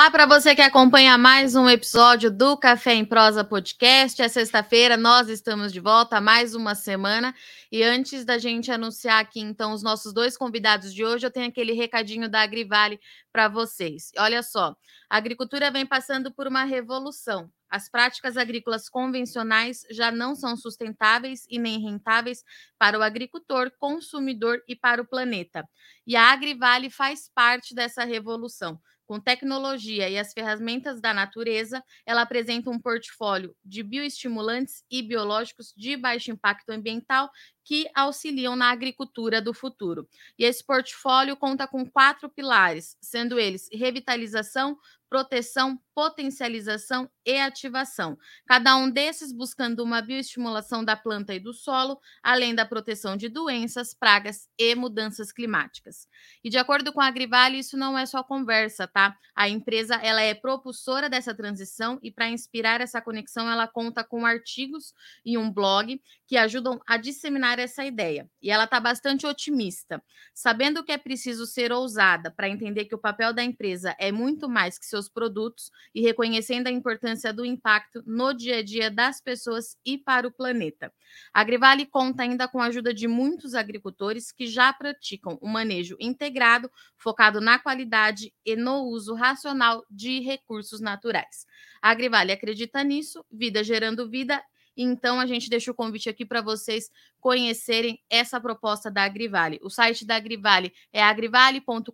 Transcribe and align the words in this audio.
Olá 0.00 0.10
para 0.10 0.24
você 0.24 0.54
que 0.54 0.62
acompanha 0.62 1.18
mais 1.18 1.54
um 1.54 1.68
episódio 1.68 2.30
do 2.30 2.56
Café 2.56 2.94
em 2.94 3.04
Prosa 3.04 3.44
Podcast. 3.44 4.22
É 4.22 4.28
sexta-feira, 4.30 4.96
nós 4.96 5.28
estamos 5.28 5.74
de 5.74 5.78
volta 5.78 6.22
mais 6.22 6.54
uma 6.54 6.74
semana. 6.74 7.34
E 7.70 7.82
antes 7.82 8.24
da 8.24 8.38
gente 8.38 8.72
anunciar 8.72 9.20
aqui, 9.20 9.40
então, 9.40 9.74
os 9.74 9.82
nossos 9.82 10.14
dois 10.14 10.38
convidados 10.38 10.94
de 10.94 11.04
hoje, 11.04 11.26
eu 11.26 11.30
tenho 11.30 11.48
aquele 11.48 11.74
recadinho 11.74 12.30
da 12.30 12.40
Agrivale 12.40 12.98
para 13.30 13.46
vocês. 13.46 14.10
Olha 14.16 14.42
só, 14.42 14.74
a 15.10 15.18
agricultura 15.18 15.70
vem 15.70 15.84
passando 15.84 16.32
por 16.32 16.46
uma 16.46 16.64
revolução. 16.64 17.52
As 17.68 17.86
práticas 17.86 18.38
agrícolas 18.38 18.88
convencionais 18.88 19.82
já 19.90 20.10
não 20.10 20.34
são 20.34 20.56
sustentáveis 20.56 21.44
e 21.46 21.58
nem 21.58 21.78
rentáveis 21.78 22.42
para 22.78 22.98
o 22.98 23.02
agricultor, 23.02 23.70
consumidor 23.78 24.62
e 24.66 24.74
para 24.74 25.02
o 25.02 25.06
planeta. 25.06 25.62
E 26.06 26.16
a 26.16 26.32
Agrivale 26.32 26.88
faz 26.88 27.30
parte 27.34 27.74
dessa 27.74 28.02
revolução. 28.02 28.80
Com 29.10 29.18
tecnologia 29.18 30.08
e 30.08 30.16
as 30.16 30.32
ferramentas 30.32 31.00
da 31.00 31.12
natureza, 31.12 31.82
ela 32.06 32.22
apresenta 32.22 32.70
um 32.70 32.78
portfólio 32.78 33.56
de 33.64 33.82
bioestimulantes 33.82 34.84
e 34.88 35.02
biológicos 35.02 35.74
de 35.76 35.96
baixo 35.96 36.30
impacto 36.30 36.70
ambiental 36.70 37.28
que 37.70 37.88
auxiliam 37.94 38.56
na 38.56 38.72
agricultura 38.72 39.40
do 39.40 39.54
futuro. 39.54 40.08
E 40.36 40.44
esse 40.44 40.64
portfólio 40.66 41.36
conta 41.36 41.68
com 41.68 41.88
quatro 41.88 42.28
pilares, 42.28 42.96
sendo 43.00 43.38
eles 43.38 43.68
revitalização, 43.72 44.76
proteção, 45.08 45.78
potencialização 45.92 47.10
e 47.26 47.36
ativação. 47.38 48.16
Cada 48.46 48.76
um 48.76 48.88
desses 48.88 49.32
buscando 49.32 49.82
uma 49.82 50.00
bioestimulação 50.00 50.84
da 50.84 50.96
planta 50.96 51.34
e 51.34 51.40
do 51.40 51.52
solo, 51.52 52.00
além 52.22 52.54
da 52.54 52.64
proteção 52.64 53.16
de 53.16 53.28
doenças, 53.28 53.92
pragas 53.92 54.48
e 54.56 54.74
mudanças 54.74 55.32
climáticas. 55.32 56.08
E 56.44 56.48
de 56.48 56.56
acordo 56.58 56.92
com 56.92 57.00
a 57.00 57.06
Agrivale, 57.06 57.58
isso 57.58 57.76
não 57.76 57.98
é 57.98 58.06
só 58.06 58.22
conversa, 58.22 58.86
tá? 58.86 59.16
A 59.34 59.48
empresa 59.48 59.96
ela 59.96 60.22
é 60.22 60.32
propulsora 60.32 61.10
dessa 61.10 61.34
transição 61.34 61.98
e 62.02 62.10
para 62.10 62.30
inspirar 62.30 62.80
essa 62.80 63.02
conexão, 63.02 63.50
ela 63.50 63.66
conta 63.66 64.04
com 64.04 64.24
artigos 64.24 64.94
e 65.24 65.36
um 65.36 65.52
blog 65.52 66.00
que 66.26 66.36
ajudam 66.36 66.80
a 66.86 66.96
disseminar 66.96 67.58
essa 67.60 67.84
ideia. 67.84 68.28
E 68.42 68.50
ela 68.50 68.64
está 68.64 68.80
bastante 68.80 69.26
otimista, 69.26 70.02
sabendo 70.34 70.82
que 70.82 70.92
é 70.92 70.98
preciso 70.98 71.46
ser 71.46 71.72
ousada 71.72 72.30
para 72.30 72.48
entender 72.48 72.86
que 72.86 72.94
o 72.94 72.98
papel 72.98 73.32
da 73.32 73.42
empresa 73.42 73.94
é 73.98 74.10
muito 74.10 74.48
mais 74.48 74.78
que 74.78 74.86
seus 74.86 75.08
produtos 75.08 75.70
e 75.94 76.00
reconhecendo 76.00 76.66
a 76.66 76.70
importância 76.70 77.32
do 77.32 77.44
impacto 77.44 78.02
no 78.06 78.32
dia 78.32 78.58
a 78.58 78.62
dia 78.62 78.90
das 78.90 79.20
pessoas 79.20 79.76
e 79.84 79.98
para 79.98 80.26
o 80.26 80.32
planeta. 80.32 80.92
A 81.32 81.40
Agrivale 81.40 81.86
conta 81.86 82.22
ainda 82.22 82.48
com 82.48 82.60
a 82.60 82.66
ajuda 82.66 82.92
de 82.94 83.06
muitos 83.06 83.54
agricultores 83.54 84.32
que 84.32 84.46
já 84.46 84.72
praticam 84.72 85.38
o 85.40 85.48
um 85.48 85.50
manejo 85.50 85.96
integrado, 86.00 86.70
focado 86.96 87.40
na 87.40 87.58
qualidade 87.58 88.32
e 88.44 88.56
no 88.56 88.84
uso 88.84 89.14
racional 89.14 89.84
de 89.90 90.20
recursos 90.20 90.80
naturais. 90.80 91.46
A 91.82 91.90
Agrivale 91.90 92.32
acredita 92.32 92.82
nisso, 92.82 93.24
vida 93.30 93.62
gerando 93.64 94.08
vida 94.08 94.42
então, 94.76 95.20
a 95.20 95.26
gente 95.26 95.50
deixa 95.50 95.70
o 95.70 95.74
convite 95.74 96.08
aqui 96.08 96.24
para 96.24 96.40
vocês 96.40 96.90
conhecerem 97.20 98.00
essa 98.08 98.40
proposta 98.40 98.90
da 98.90 99.04
Agrivale. 99.04 99.60
O 99.62 99.70
site 99.70 100.04
da 100.06 100.16
Agrivale 100.16 100.72
é 100.92 101.02
agrivale.com.br, 101.02 101.92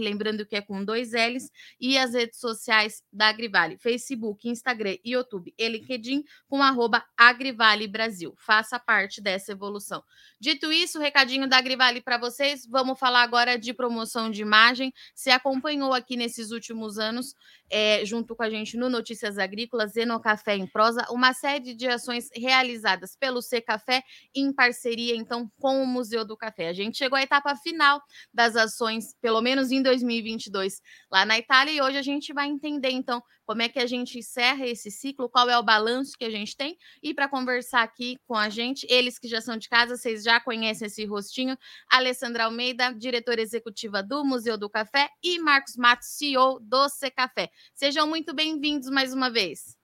lembrando 0.00 0.46
que 0.46 0.56
é 0.56 0.60
com 0.60 0.84
dois 0.84 1.12
L's, 1.12 1.50
e 1.78 1.98
as 1.98 2.14
redes 2.14 2.40
sociais 2.40 3.02
da 3.12 3.28
Agrivale, 3.28 3.78
Facebook, 3.78 4.48
Instagram, 4.48 4.96
YouTube 5.04 5.54
e 5.56 5.68
LinkedIn, 5.68 6.24
com 6.48 6.62
arroba 6.62 7.04
Agrivale 7.16 7.86
Brasil. 7.86 8.34
Faça 8.38 8.78
parte 8.78 9.20
dessa 9.20 9.52
evolução. 9.52 10.02
Dito 10.40 10.72
isso, 10.72 10.98
recadinho 10.98 11.48
da 11.48 11.58
Agrivale 11.58 12.00
para 12.00 12.18
vocês, 12.18 12.66
vamos 12.66 12.98
falar 12.98 13.22
agora 13.22 13.58
de 13.58 13.74
promoção 13.74 14.30
de 14.30 14.40
imagem. 14.40 14.92
Se 15.14 15.30
acompanhou 15.30 15.92
aqui 15.92 16.16
nesses 16.16 16.50
últimos 16.50 16.98
anos, 16.98 17.34
é, 17.70 18.04
junto 18.04 18.34
com 18.34 18.42
a 18.42 18.50
gente 18.50 18.76
no 18.76 18.88
Notícias 18.88 19.38
Agrícolas 19.38 19.94
e 19.96 20.04
no 20.04 20.18
Café 20.18 20.56
em 20.56 20.66
Prosa, 20.66 21.06
uma 21.10 21.32
série 21.32 21.74
de 21.74 21.86
ações 21.86 22.28
realizadas 22.34 23.14
pelo 23.16 23.42
C 23.42 23.60
Café 23.60 24.02
em 24.34 24.52
parceria 24.52 25.16
então 25.16 25.50
com 25.58 25.82
o 25.82 25.86
Museu 25.86 26.24
do 26.24 26.36
Café. 26.36 26.68
A 26.68 26.72
gente 26.72 26.98
chegou 26.98 27.16
à 27.16 27.22
etapa 27.22 27.54
final 27.56 28.00
das 28.32 28.56
ações, 28.56 29.14
pelo 29.20 29.40
menos 29.40 29.70
em 29.70 29.82
2022, 29.82 30.80
lá 31.10 31.24
na 31.24 31.38
Itália, 31.38 31.72
e 31.72 31.80
hoje 31.80 31.96
a 31.96 32.02
gente 32.02 32.32
vai 32.32 32.46
entender 32.46 32.90
então 32.90 33.22
como 33.44 33.62
é 33.62 33.68
que 33.68 33.80
a 33.80 33.86
gente 33.86 34.18
encerra 34.18 34.64
esse 34.66 34.90
ciclo, 34.90 35.28
qual 35.28 35.48
é 35.50 35.58
o 35.58 35.62
balanço 35.62 36.16
que 36.16 36.24
a 36.24 36.30
gente 36.30 36.56
tem. 36.56 36.76
E 37.02 37.12
para 37.12 37.28
conversar 37.28 37.82
aqui 37.82 38.16
com 38.26 38.36
a 38.36 38.48
gente, 38.48 38.86
eles 38.88 39.18
que 39.18 39.26
já 39.26 39.40
são 39.40 39.56
de 39.56 39.68
casa, 39.68 39.96
vocês 39.96 40.22
já 40.22 40.38
conhecem 40.38 40.86
esse 40.86 41.04
rostinho, 41.04 41.56
Alessandra 41.90 42.44
Almeida, 42.44 42.92
diretora 42.92 43.40
executiva 43.40 44.02
do 44.02 44.24
Museu 44.24 44.56
do 44.56 44.70
Café, 44.70 45.08
e 45.22 45.38
Marcos 45.40 45.76
Matos, 45.76 46.08
CEO 46.10 46.60
do 46.60 46.88
C 46.88 47.10
Café. 47.10 47.50
Sejam 47.74 48.06
muito 48.06 48.32
bem-vindos 48.32 48.88
mais 48.88 49.12
uma 49.12 49.28
vez. 49.28 49.79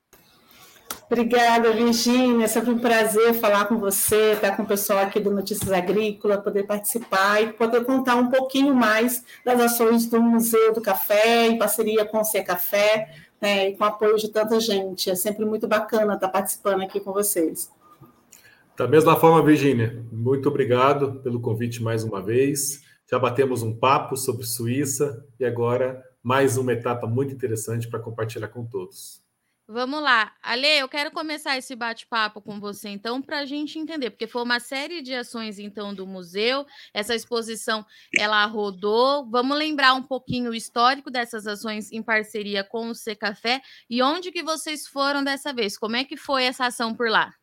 Obrigada, 1.07 1.73
Virginia. 1.73 2.45
É 2.45 2.49
sempre 2.49 2.71
um 2.71 2.79
prazer 2.79 3.35
falar 3.35 3.67
com 3.67 3.79
você, 3.79 4.33
estar 4.33 4.57
com 4.57 4.63
o 4.63 4.67
pessoal 4.67 5.01
aqui 5.01 5.21
do 5.21 5.31
Notícias 5.31 5.71
Agrícola, 5.71 6.39
poder 6.39 6.65
participar 6.65 7.43
e 7.43 7.53
poder 7.53 7.85
contar 7.85 8.17
um 8.17 8.31
pouquinho 8.31 8.75
mais 8.75 9.25
das 9.45 9.61
ações 9.61 10.07
do 10.07 10.21
Museu 10.21 10.73
do 10.73 10.81
Café, 10.81 11.47
em 11.47 11.59
parceria 11.59 12.05
com 12.05 12.19
o 12.19 12.25
C 12.25 12.43
Café, 12.43 13.09
né, 13.41 13.69
e 13.69 13.77
com 13.77 13.85
o 13.85 13.87
apoio 13.87 14.17
de 14.17 14.29
tanta 14.29 14.59
gente. 14.59 15.11
É 15.11 15.15
sempre 15.15 15.45
muito 15.45 15.69
bacana 15.69 16.15
estar 16.15 16.29
participando 16.29 16.83
aqui 16.83 16.99
com 16.99 17.13
vocês. 17.13 17.71
Da 18.77 18.87
mesma 18.87 19.17
forma, 19.17 19.43
Virginia, 19.43 20.05
muito 20.13 20.49
obrigado 20.49 21.21
pelo 21.21 21.41
convite 21.41 21.83
mais 21.83 22.05
uma 22.05 22.21
vez. 22.21 22.83
Já 23.11 23.19
batemos 23.19 23.63
um 23.63 23.75
papo 23.75 24.17
sobre 24.17 24.45
Suíça 24.45 25.25
e 25.39 25.45
agora 25.45 26.03
mais 26.23 26.59
uma 26.59 26.73
etapa 26.73 27.07
muito 27.07 27.33
interessante 27.33 27.89
para 27.89 28.01
compartilhar 28.01 28.49
com 28.49 28.67
todos. 28.67 29.25
Vamos 29.69 30.01
lá. 30.01 30.31
Ale, 30.41 30.79
eu 30.79 30.89
quero 30.89 31.11
começar 31.11 31.59
esse 31.59 31.75
bate-papo 31.75 32.41
com 32.41 32.61
você, 32.61 32.89
então, 32.89 33.21
para 33.21 33.41
a 33.41 33.45
gente 33.45 33.81
entender, 33.81 34.11
porque 34.11 34.29
foi 34.29 34.43
uma 34.43 34.61
série 34.61 35.03
de 35.03 35.13
ações, 35.13 35.59
então, 35.59 35.93
do 35.93 36.07
museu, 36.07 36.65
essa 36.95 37.17
exposição, 37.17 37.85
ela 38.17 38.47
rodou. 38.47 39.29
Vamos 39.29 39.59
lembrar 39.59 39.95
um 39.95 40.03
pouquinho 40.03 40.53
o 40.53 40.55
histórico 40.55 41.11
dessas 41.11 41.49
ações 41.49 41.91
em 41.91 42.01
parceria 42.01 42.63
com 42.63 42.91
o 42.91 42.95
C 42.95 43.17
Café 43.17 43.61
e 43.91 44.01
onde 44.01 44.31
que 44.31 44.43
vocês 44.43 44.87
foram 44.87 45.25
dessa 45.25 45.53
vez? 45.53 45.77
Como 45.77 45.97
é 45.97 46.05
que 46.05 46.17
foi 46.17 46.45
essa 46.45 46.67
ação 46.67 46.95
por 46.95 47.11
lá? 47.11 47.35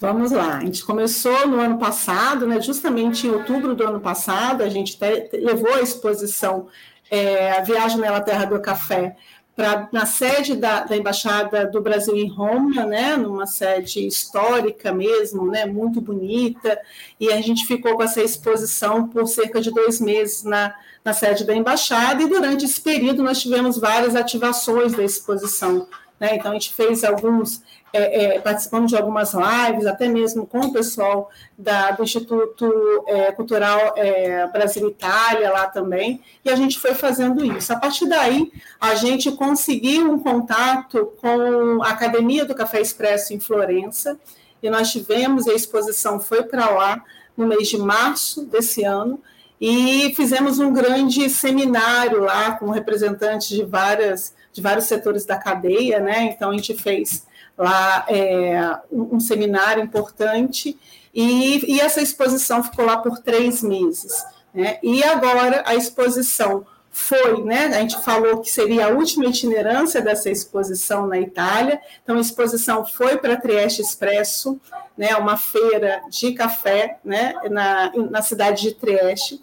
Vamos 0.00 0.30
lá, 0.30 0.58
a 0.58 0.60
gente 0.60 0.82
começou 0.82 1.46
no 1.46 1.60
ano 1.60 1.76
passado, 1.76 2.46
né, 2.46 2.60
justamente 2.60 3.26
em 3.26 3.30
outubro 3.30 3.74
do 3.74 3.84
ano 3.84 4.00
passado, 4.00 4.62
a 4.62 4.68
gente 4.68 4.96
levou 5.32 5.74
a 5.74 5.82
exposição 5.82 6.68
é, 7.10 7.52
A 7.52 7.62
Viagem 7.62 7.98
na 7.98 8.20
Terra 8.20 8.44
do 8.44 8.60
Café 8.62 9.16
pra, 9.58 9.88
na 9.90 10.06
sede 10.06 10.54
da, 10.54 10.84
da, 10.84 10.96
Embaixada 10.96 11.66
do 11.66 11.80
Brasil 11.82 12.16
em 12.16 12.28
Roma, 12.28 12.86
né, 12.86 13.16
numa 13.16 13.44
sede 13.44 14.06
histórica 14.06 14.92
mesmo, 14.92 15.50
né, 15.50 15.66
muito 15.66 16.00
bonita, 16.00 16.80
e 17.18 17.32
a 17.32 17.40
gente 17.40 17.66
ficou 17.66 17.96
com 17.96 18.04
essa 18.04 18.22
exposição 18.22 19.08
por 19.08 19.26
cerca 19.26 19.60
de 19.60 19.72
dois 19.72 20.00
meses 20.00 20.44
na, 20.44 20.72
na 21.04 21.12
sede 21.12 21.44
da 21.44 21.52
Embaixada, 21.52 22.22
e 22.22 22.28
durante 22.28 22.66
esse 22.66 22.80
período 22.80 23.20
nós 23.20 23.42
tivemos 23.42 23.76
várias 23.78 24.14
ativações 24.14 24.92
da 24.92 25.02
exposição. 25.02 25.88
Né, 26.20 26.36
então, 26.36 26.52
a 26.52 26.54
gente 26.54 26.72
fez 26.72 27.02
alguns 27.02 27.60
é, 27.92 28.36
é, 28.36 28.40
participamos 28.40 28.90
de 28.90 28.96
algumas 28.96 29.32
lives, 29.32 29.86
até 29.86 30.08
mesmo 30.08 30.46
com 30.46 30.60
o 30.60 30.72
pessoal 30.72 31.30
da, 31.56 31.90
do 31.92 32.02
Instituto 32.02 33.04
é, 33.06 33.32
Cultural 33.32 33.94
é, 33.96 34.46
Brasil-Itália 34.48 35.50
lá 35.50 35.66
também, 35.66 36.22
e 36.44 36.50
a 36.50 36.56
gente 36.56 36.78
foi 36.78 36.94
fazendo 36.94 37.44
isso. 37.44 37.72
A 37.72 37.76
partir 37.76 38.06
daí, 38.06 38.52
a 38.80 38.94
gente 38.94 39.32
conseguiu 39.32 40.10
um 40.10 40.18
contato 40.18 41.12
com 41.20 41.82
a 41.82 41.90
Academia 41.90 42.44
do 42.44 42.54
Café 42.54 42.80
Expresso 42.80 43.32
em 43.32 43.40
Florença, 43.40 44.18
e 44.62 44.68
nós 44.68 44.90
tivemos, 44.90 45.46
a 45.46 45.54
exposição 45.54 46.18
foi 46.18 46.42
para 46.42 46.68
lá 46.70 47.02
no 47.36 47.46
mês 47.46 47.68
de 47.68 47.78
março 47.78 48.44
desse 48.44 48.84
ano, 48.84 49.20
e 49.60 50.12
fizemos 50.14 50.58
um 50.58 50.72
grande 50.72 51.28
seminário 51.28 52.20
lá 52.20 52.52
com 52.52 52.70
representantes 52.70 53.48
de 53.48 53.64
várias 53.64 54.36
de 54.52 54.62
vários 54.62 54.86
setores 54.86 55.24
da 55.24 55.36
cadeia, 55.36 56.00
né? 56.00 56.24
Então 56.24 56.50
a 56.50 56.52
gente 56.54 56.74
fez 56.74 57.26
lá 57.58 58.06
é, 58.08 58.78
um, 58.90 59.18
seminário 59.18 59.82
importante, 59.82 60.78
e, 61.12 61.74
e, 61.74 61.80
essa 61.80 62.00
exposição 62.00 62.62
ficou 62.62 62.84
lá 62.84 62.98
por 62.98 63.18
três 63.18 63.62
meses. 63.62 64.24
Né? 64.54 64.78
E 64.82 65.02
agora 65.02 65.64
a 65.66 65.74
exposição 65.74 66.64
foi, 66.90 67.42
né? 67.44 67.66
A 67.66 67.80
gente 67.80 68.02
falou 68.02 68.40
que 68.40 68.50
seria 68.50 68.86
a 68.86 68.90
última 68.90 69.26
itinerância 69.26 70.00
dessa 70.00 70.30
exposição 70.30 71.06
na 71.06 71.18
Itália. 71.18 71.80
Então, 72.02 72.16
a 72.16 72.20
exposição 72.20 72.84
foi 72.84 73.16
para 73.18 73.36
Trieste 73.36 73.82
Expresso, 73.82 74.60
né? 74.96 75.14
Uma 75.16 75.36
feira 75.36 76.02
de 76.10 76.32
café, 76.32 76.98
né? 77.04 77.34
Na, 77.50 77.92
na 78.10 78.22
cidade 78.22 78.62
de 78.62 78.74
Trieste. 78.74 79.40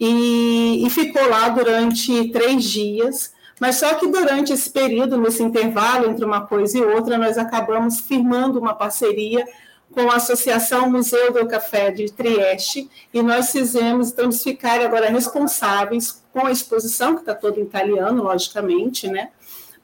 E, 0.00 0.84
e 0.86 0.90
ficou 0.90 1.28
lá 1.28 1.48
durante 1.48 2.30
três 2.30 2.64
dias. 2.64 3.32
Mas 3.60 3.76
só 3.76 3.94
que 3.94 4.06
durante 4.06 4.52
esse 4.52 4.70
período, 4.70 5.16
nesse 5.16 5.42
intervalo 5.42 6.10
entre 6.10 6.24
uma 6.24 6.46
coisa 6.46 6.78
e 6.78 6.82
outra, 6.82 7.18
nós 7.18 7.36
acabamos 7.36 8.00
firmando 8.00 8.58
uma 8.58 8.74
parceria 8.74 9.44
com 9.90 10.10
a 10.10 10.16
Associação 10.16 10.90
Museu 10.90 11.32
do 11.32 11.46
Café 11.48 11.90
de 11.90 12.12
Trieste, 12.12 12.88
e 13.12 13.22
nós 13.22 13.50
fizemos, 13.50 14.10
então, 14.10 14.26
eles 14.26 14.44
agora 14.84 15.08
responsáveis 15.08 16.22
com 16.32 16.46
a 16.46 16.52
exposição, 16.52 17.14
que 17.14 17.20
está 17.20 17.34
toda 17.34 17.58
em 17.58 17.62
italiano, 17.62 18.22
logicamente, 18.22 19.08
né? 19.08 19.30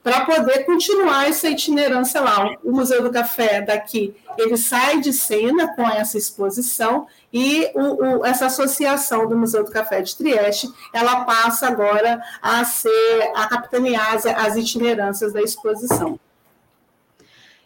Para 0.05 0.23
poder 0.23 0.65
continuar 0.65 1.27
essa 1.27 1.49
itinerância 1.49 2.21
lá. 2.21 2.55
O 2.63 2.71
Museu 2.71 3.01
do 3.01 3.11
Café 3.11 3.59
daqui, 3.59 4.15
ele 4.37 4.55
sai 4.55 4.99
de 4.99 5.11
cena 5.11 5.75
com 5.75 5.81
essa 5.81 6.15
exposição 6.15 7.07
e 7.33 7.71
o, 7.73 8.19
o, 8.19 8.25
essa 8.25 8.45
associação 8.45 9.27
do 9.27 9.35
Museu 9.35 9.63
do 9.63 9.71
Café 9.71 10.03
de 10.03 10.15
Trieste, 10.15 10.71
ela 10.93 11.25
passa 11.25 11.67
agora 11.67 12.23
a 12.39 12.63
ser, 12.63 13.31
a 13.35 13.47
capitanear 13.47 14.13
as, 14.13 14.27
as 14.27 14.55
itinerâncias 14.55 15.33
da 15.33 15.41
exposição. 15.41 16.19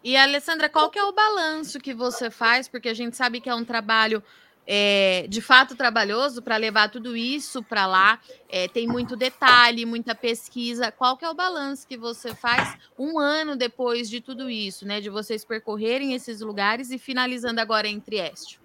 E, 0.02 0.16
Alessandra, 0.16 0.70
qual 0.70 0.90
que 0.90 0.98
é 0.98 1.04
o 1.04 1.12
balanço 1.12 1.78
que 1.78 1.94
você 1.94 2.30
faz? 2.32 2.70
Porque 2.70 2.88
a 2.88 2.94
gente 2.94 3.18
sabe 3.18 3.42
que 3.42 3.50
é 3.50 3.54
um 3.54 3.66
trabalho 3.66 4.24
é, 4.72 5.26
de 5.28 5.42
fato 5.42 5.76
trabalhoso 5.76 6.44
para 6.44 6.56
levar 6.56 6.92
tudo 6.92 7.18
isso 7.18 7.64
para 7.64 7.88
lá. 7.88 8.20
É, 8.48 8.68
tem 8.68 8.88
muito 8.88 9.16
detalhe, 9.16 9.84
muita 9.84 10.14
pesquisa. 10.14 10.92
Qual 10.92 11.18
que 11.18 11.26
é 11.26 11.30
o 11.30 11.34
balanço 11.34 11.88
que 11.88 11.98
você 11.98 12.36
faz 12.36 12.78
um 12.98 13.18
ano 13.18 13.56
depois 13.56 14.08
de 14.08 14.22
tudo 14.22 14.48
isso, 14.48 14.86
né? 14.86 15.02
De 15.02 15.10
vocês 15.10 15.44
percorrerem 15.44 16.14
esses 16.14 16.42
lugares 16.42 16.92
e 16.92 17.00
finalizando 17.00 17.60
agora 17.60 17.88
em 17.88 18.00
Trieste? 18.00 18.60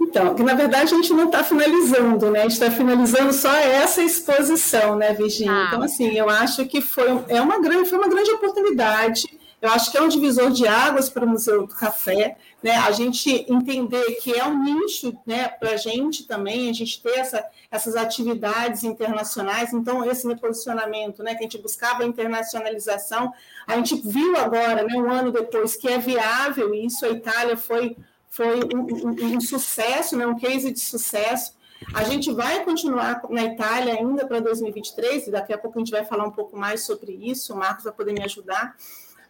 Então, 0.00 0.34
que 0.34 0.42
na 0.42 0.54
verdade 0.54 0.94
a 0.94 0.96
gente 0.96 1.12
não 1.12 1.26
está 1.26 1.44
finalizando, 1.44 2.30
né? 2.30 2.40
A 2.40 2.42
gente 2.44 2.52
está 2.52 2.70
finalizando 2.70 3.30
só 3.34 3.54
essa 3.54 4.02
exposição, 4.02 4.96
né, 4.96 5.12
Virginia? 5.12 5.52
Ah. 5.52 5.64
Então, 5.68 5.82
assim, 5.82 6.16
eu 6.16 6.30
acho 6.30 6.64
que 6.64 6.80
foi, 6.80 7.08
é 7.28 7.42
uma 7.42 7.60
grande, 7.60 7.90
foi 7.90 7.98
uma 7.98 8.08
grande 8.08 8.30
oportunidade 8.30 9.26
eu 9.62 9.70
acho 9.70 9.92
que 9.92 9.96
é 9.96 10.02
um 10.02 10.08
divisor 10.08 10.50
de 10.50 10.66
águas 10.66 11.08
para 11.08 11.24
o 11.24 11.28
Museu 11.28 11.64
do 11.68 11.74
Café, 11.76 12.36
né? 12.62 12.76
A 12.76 12.92
gente 12.92 13.44
entender 13.48 14.04
que 14.22 14.32
é 14.32 14.44
um 14.46 14.62
nicho, 14.62 15.16
né, 15.26 15.48
para 15.48 15.70
a 15.72 15.76
gente 15.76 16.26
também, 16.26 16.70
a 16.70 16.72
gente 16.72 17.02
ter 17.02 17.18
essa, 17.18 17.44
essas 17.70 17.96
atividades 17.96 18.84
internacionais. 18.84 19.72
Então, 19.72 20.04
esse 20.04 20.26
reposicionamento, 20.26 21.22
né, 21.22 21.34
que 21.34 21.40
a 21.40 21.42
gente 21.42 21.58
buscava 21.58 22.02
a 22.02 22.06
internacionalização, 22.06 23.32
a 23.66 23.76
gente 23.76 23.96
viu 23.96 24.36
agora, 24.36 24.84
né, 24.84 24.94
um 24.94 25.10
ano 25.10 25.32
depois, 25.32 25.76
que 25.76 25.88
é 25.88 25.98
viável 25.98 26.72
isso. 26.74 27.04
A 27.04 27.10
Itália 27.10 27.56
foi 27.56 27.96
foi 28.28 28.60
um, 28.74 29.10
um, 29.10 29.36
um 29.36 29.40
sucesso, 29.42 30.16
né, 30.16 30.26
um 30.26 30.38
case 30.38 30.70
de 30.72 30.80
sucesso. 30.80 31.54
A 31.92 32.02
gente 32.04 32.32
vai 32.32 32.64
continuar 32.64 33.20
na 33.28 33.44
Itália 33.44 33.92
ainda 33.92 34.26
para 34.26 34.40
2023, 34.40 35.26
e 35.26 35.30
daqui 35.30 35.52
a 35.52 35.58
pouco 35.58 35.78
a 35.78 35.80
gente 35.80 35.90
vai 35.90 36.02
falar 36.02 36.24
um 36.24 36.30
pouco 36.30 36.56
mais 36.56 36.86
sobre 36.86 37.12
isso, 37.12 37.52
o 37.52 37.56
Marcos 37.58 37.84
vai 37.84 37.92
poder 37.92 38.14
me 38.14 38.22
ajudar 38.24 38.74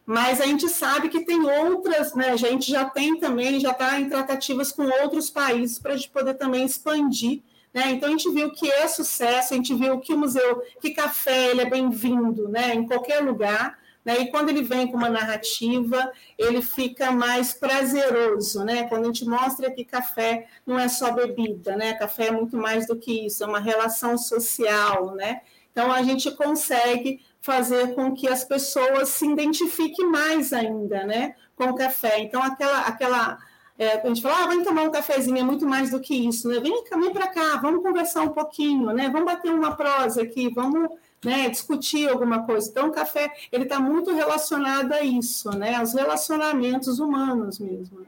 mas 0.04 0.40
a 0.40 0.46
gente 0.46 0.68
sabe 0.68 1.08
que 1.08 1.20
tem 1.20 1.44
outras, 1.44 2.14
né? 2.14 2.30
A 2.30 2.36
gente 2.36 2.70
já 2.70 2.84
tem 2.84 3.18
também, 3.18 3.60
já 3.60 3.70
está 3.70 4.00
em 4.00 4.08
tratativas 4.08 4.72
com 4.72 4.84
outros 5.02 5.30
países 5.30 5.78
para 5.78 5.94
a 5.94 5.96
gente 5.96 6.10
poder 6.10 6.34
também 6.34 6.64
expandir. 6.64 7.42
Né? 7.72 7.90
Então 7.92 8.08
a 8.08 8.12
gente 8.12 8.30
viu 8.30 8.52
que 8.52 8.70
é 8.70 8.86
sucesso, 8.86 9.54
a 9.54 9.56
gente 9.56 9.74
viu 9.74 9.98
que 9.98 10.12
o 10.12 10.18
museu, 10.18 10.62
que 10.80 10.90
café 10.90 11.50
ele 11.50 11.62
é 11.62 11.70
bem-vindo 11.70 12.48
né? 12.48 12.74
em 12.74 12.86
qualquer 12.86 13.20
lugar. 13.20 13.78
Né? 14.04 14.22
E 14.22 14.30
quando 14.30 14.48
ele 14.48 14.62
vem 14.62 14.88
com 14.88 14.96
uma 14.96 15.08
narrativa, 15.08 16.12
ele 16.36 16.60
fica 16.60 17.12
mais 17.12 17.52
prazeroso, 17.52 18.64
né? 18.64 18.88
Quando 18.88 19.04
a 19.04 19.06
gente 19.06 19.24
mostra 19.24 19.70
que 19.70 19.84
café 19.84 20.48
não 20.66 20.76
é 20.76 20.88
só 20.88 21.12
bebida, 21.12 21.76
né? 21.76 21.92
Café 21.94 22.26
é 22.26 22.30
muito 22.32 22.56
mais 22.56 22.84
do 22.84 22.96
que 22.96 23.26
isso, 23.26 23.44
é 23.44 23.46
uma 23.46 23.60
relação 23.60 24.18
social, 24.18 25.14
né? 25.14 25.42
Então 25.70 25.92
a 25.92 26.02
gente 26.02 26.30
consegue 26.32 27.20
fazer 27.42 27.94
com 27.94 28.14
que 28.14 28.28
as 28.28 28.44
pessoas 28.44 29.10
se 29.10 29.26
identifiquem 29.26 30.08
mais 30.08 30.52
ainda, 30.52 31.04
né, 31.04 31.34
com 31.56 31.64
o 31.64 31.74
café. 31.74 32.20
Então, 32.20 32.42
aquela, 32.42 32.80
aquela 32.82 33.38
é, 33.78 34.00
a 34.00 34.06
gente 34.06 34.22
fala, 34.22 34.44
ah, 34.44 34.46
vamos 34.46 34.64
tomar 34.64 34.82
um 34.82 34.90
cafezinho, 34.90 35.38
é 35.38 35.42
muito 35.42 35.66
mais 35.66 35.90
do 35.90 35.98
que 35.98 36.14
isso, 36.14 36.48
né? 36.48 36.60
Vem, 36.60 36.84
vem 36.84 37.12
para 37.12 37.26
cá, 37.26 37.56
vamos 37.56 37.82
conversar 37.82 38.22
um 38.22 38.28
pouquinho, 38.28 38.92
né? 38.92 39.08
Vamos 39.10 39.26
bater 39.26 39.50
uma 39.52 39.74
prosa 39.74 40.22
aqui, 40.22 40.48
vamos 40.50 40.88
né, 41.24 41.48
discutir 41.48 42.08
alguma 42.08 42.44
coisa. 42.44 42.70
Então, 42.70 42.88
o 42.88 42.92
café, 42.92 43.32
ele 43.50 43.64
está 43.64 43.80
muito 43.80 44.12
relacionado 44.12 44.92
a 44.92 45.02
isso, 45.02 45.50
né? 45.50 45.74
Aos 45.76 45.94
relacionamentos 45.94 47.00
humanos 47.00 47.58
mesmo. 47.58 48.00
Né? 48.00 48.06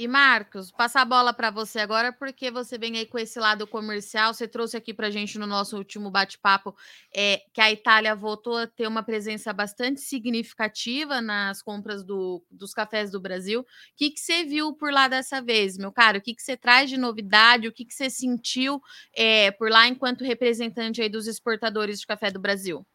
E 0.00 0.06
Marcos, 0.06 0.70
passar 0.70 1.02
a 1.02 1.04
bola 1.04 1.34
para 1.34 1.50
você 1.50 1.80
agora, 1.80 2.12
porque 2.12 2.52
você 2.52 2.78
vem 2.78 2.96
aí 2.96 3.04
com 3.04 3.18
esse 3.18 3.36
lado 3.40 3.66
comercial. 3.66 4.32
Você 4.32 4.46
trouxe 4.46 4.76
aqui 4.76 4.94
para 4.94 5.10
gente 5.10 5.36
no 5.40 5.46
nosso 5.46 5.76
último 5.76 6.08
bate-papo 6.08 6.72
é, 7.12 7.42
que 7.52 7.60
a 7.60 7.72
Itália 7.72 8.14
voltou 8.14 8.58
a 8.58 8.66
ter 8.68 8.86
uma 8.86 9.02
presença 9.02 9.52
bastante 9.52 10.00
significativa 10.00 11.20
nas 11.20 11.60
compras 11.62 12.04
do, 12.04 12.40
dos 12.48 12.72
cafés 12.72 13.10
do 13.10 13.20
Brasil. 13.20 13.62
O 13.62 13.64
que, 13.96 14.10
que 14.12 14.20
você 14.20 14.44
viu 14.44 14.72
por 14.72 14.92
lá 14.92 15.08
dessa 15.08 15.42
vez, 15.42 15.76
meu 15.76 15.90
caro? 15.90 16.18
O 16.18 16.22
que, 16.22 16.32
que 16.32 16.42
você 16.42 16.56
traz 16.56 16.88
de 16.88 16.96
novidade? 16.96 17.66
O 17.66 17.72
que, 17.72 17.84
que 17.84 17.92
você 17.92 18.08
sentiu 18.08 18.80
é, 19.12 19.50
por 19.50 19.68
lá 19.68 19.88
enquanto 19.88 20.22
representante 20.22 21.02
aí 21.02 21.08
dos 21.08 21.26
exportadores 21.26 21.98
de 21.98 22.06
café 22.06 22.30
do 22.30 22.38
Brasil? 22.38 22.86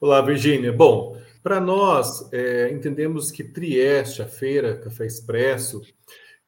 Olá, 0.00 0.20
Virgínia. 0.20 0.72
Bom, 0.72 1.20
para 1.42 1.60
nós, 1.60 2.32
é, 2.32 2.70
entendemos 2.70 3.32
que 3.32 3.42
Trieste, 3.42 4.22
a 4.22 4.28
feira 4.28 4.76
Café 4.76 5.04
Expresso, 5.04 5.82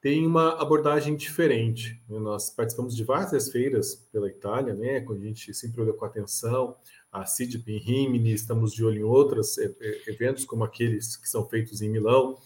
tem 0.00 0.24
uma 0.24 0.62
abordagem 0.62 1.16
diferente. 1.16 2.00
Né? 2.08 2.20
Nós 2.20 2.50
participamos 2.50 2.94
de 2.94 3.02
várias 3.02 3.50
feiras 3.50 4.06
pela 4.12 4.28
Itália, 4.28 4.72
né? 4.72 5.00
Quando 5.00 5.22
a 5.22 5.24
gente 5.24 5.52
sempre 5.52 5.82
olha 5.82 5.92
com 5.92 6.04
atenção 6.04 6.76
a 7.10 7.26
CIDP 7.26 7.72
em 7.72 7.78
Rimini, 7.78 8.32
estamos 8.32 8.72
de 8.72 8.84
olho 8.84 9.00
em 9.00 9.02
outros 9.02 9.58
é, 9.58 9.74
é, 9.80 10.00
eventos 10.06 10.44
como 10.44 10.62
aqueles 10.62 11.16
que 11.16 11.28
são 11.28 11.44
feitos 11.44 11.82
em 11.82 11.88
Milão. 11.88 12.38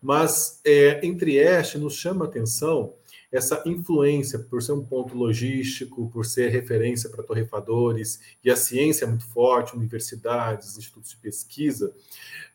Mas 0.00 0.60
é, 0.64 1.04
em 1.04 1.16
Trieste 1.16 1.78
nos 1.78 1.96
chama 1.96 2.26
a 2.26 2.28
atenção 2.28 2.94
essa 3.36 3.60
influência 3.66 4.38
por 4.38 4.62
ser 4.62 4.72
um 4.72 4.84
ponto 4.84 5.16
logístico, 5.16 6.08
por 6.10 6.24
ser 6.24 6.50
referência 6.50 7.10
para 7.10 7.24
torrefadores, 7.24 8.20
e 8.44 8.50
a 8.50 8.54
ciência 8.54 9.04
é 9.04 9.08
muito 9.08 9.26
forte, 9.26 9.74
universidades, 9.74 10.78
institutos 10.78 11.10
de 11.10 11.16
pesquisa, 11.16 11.92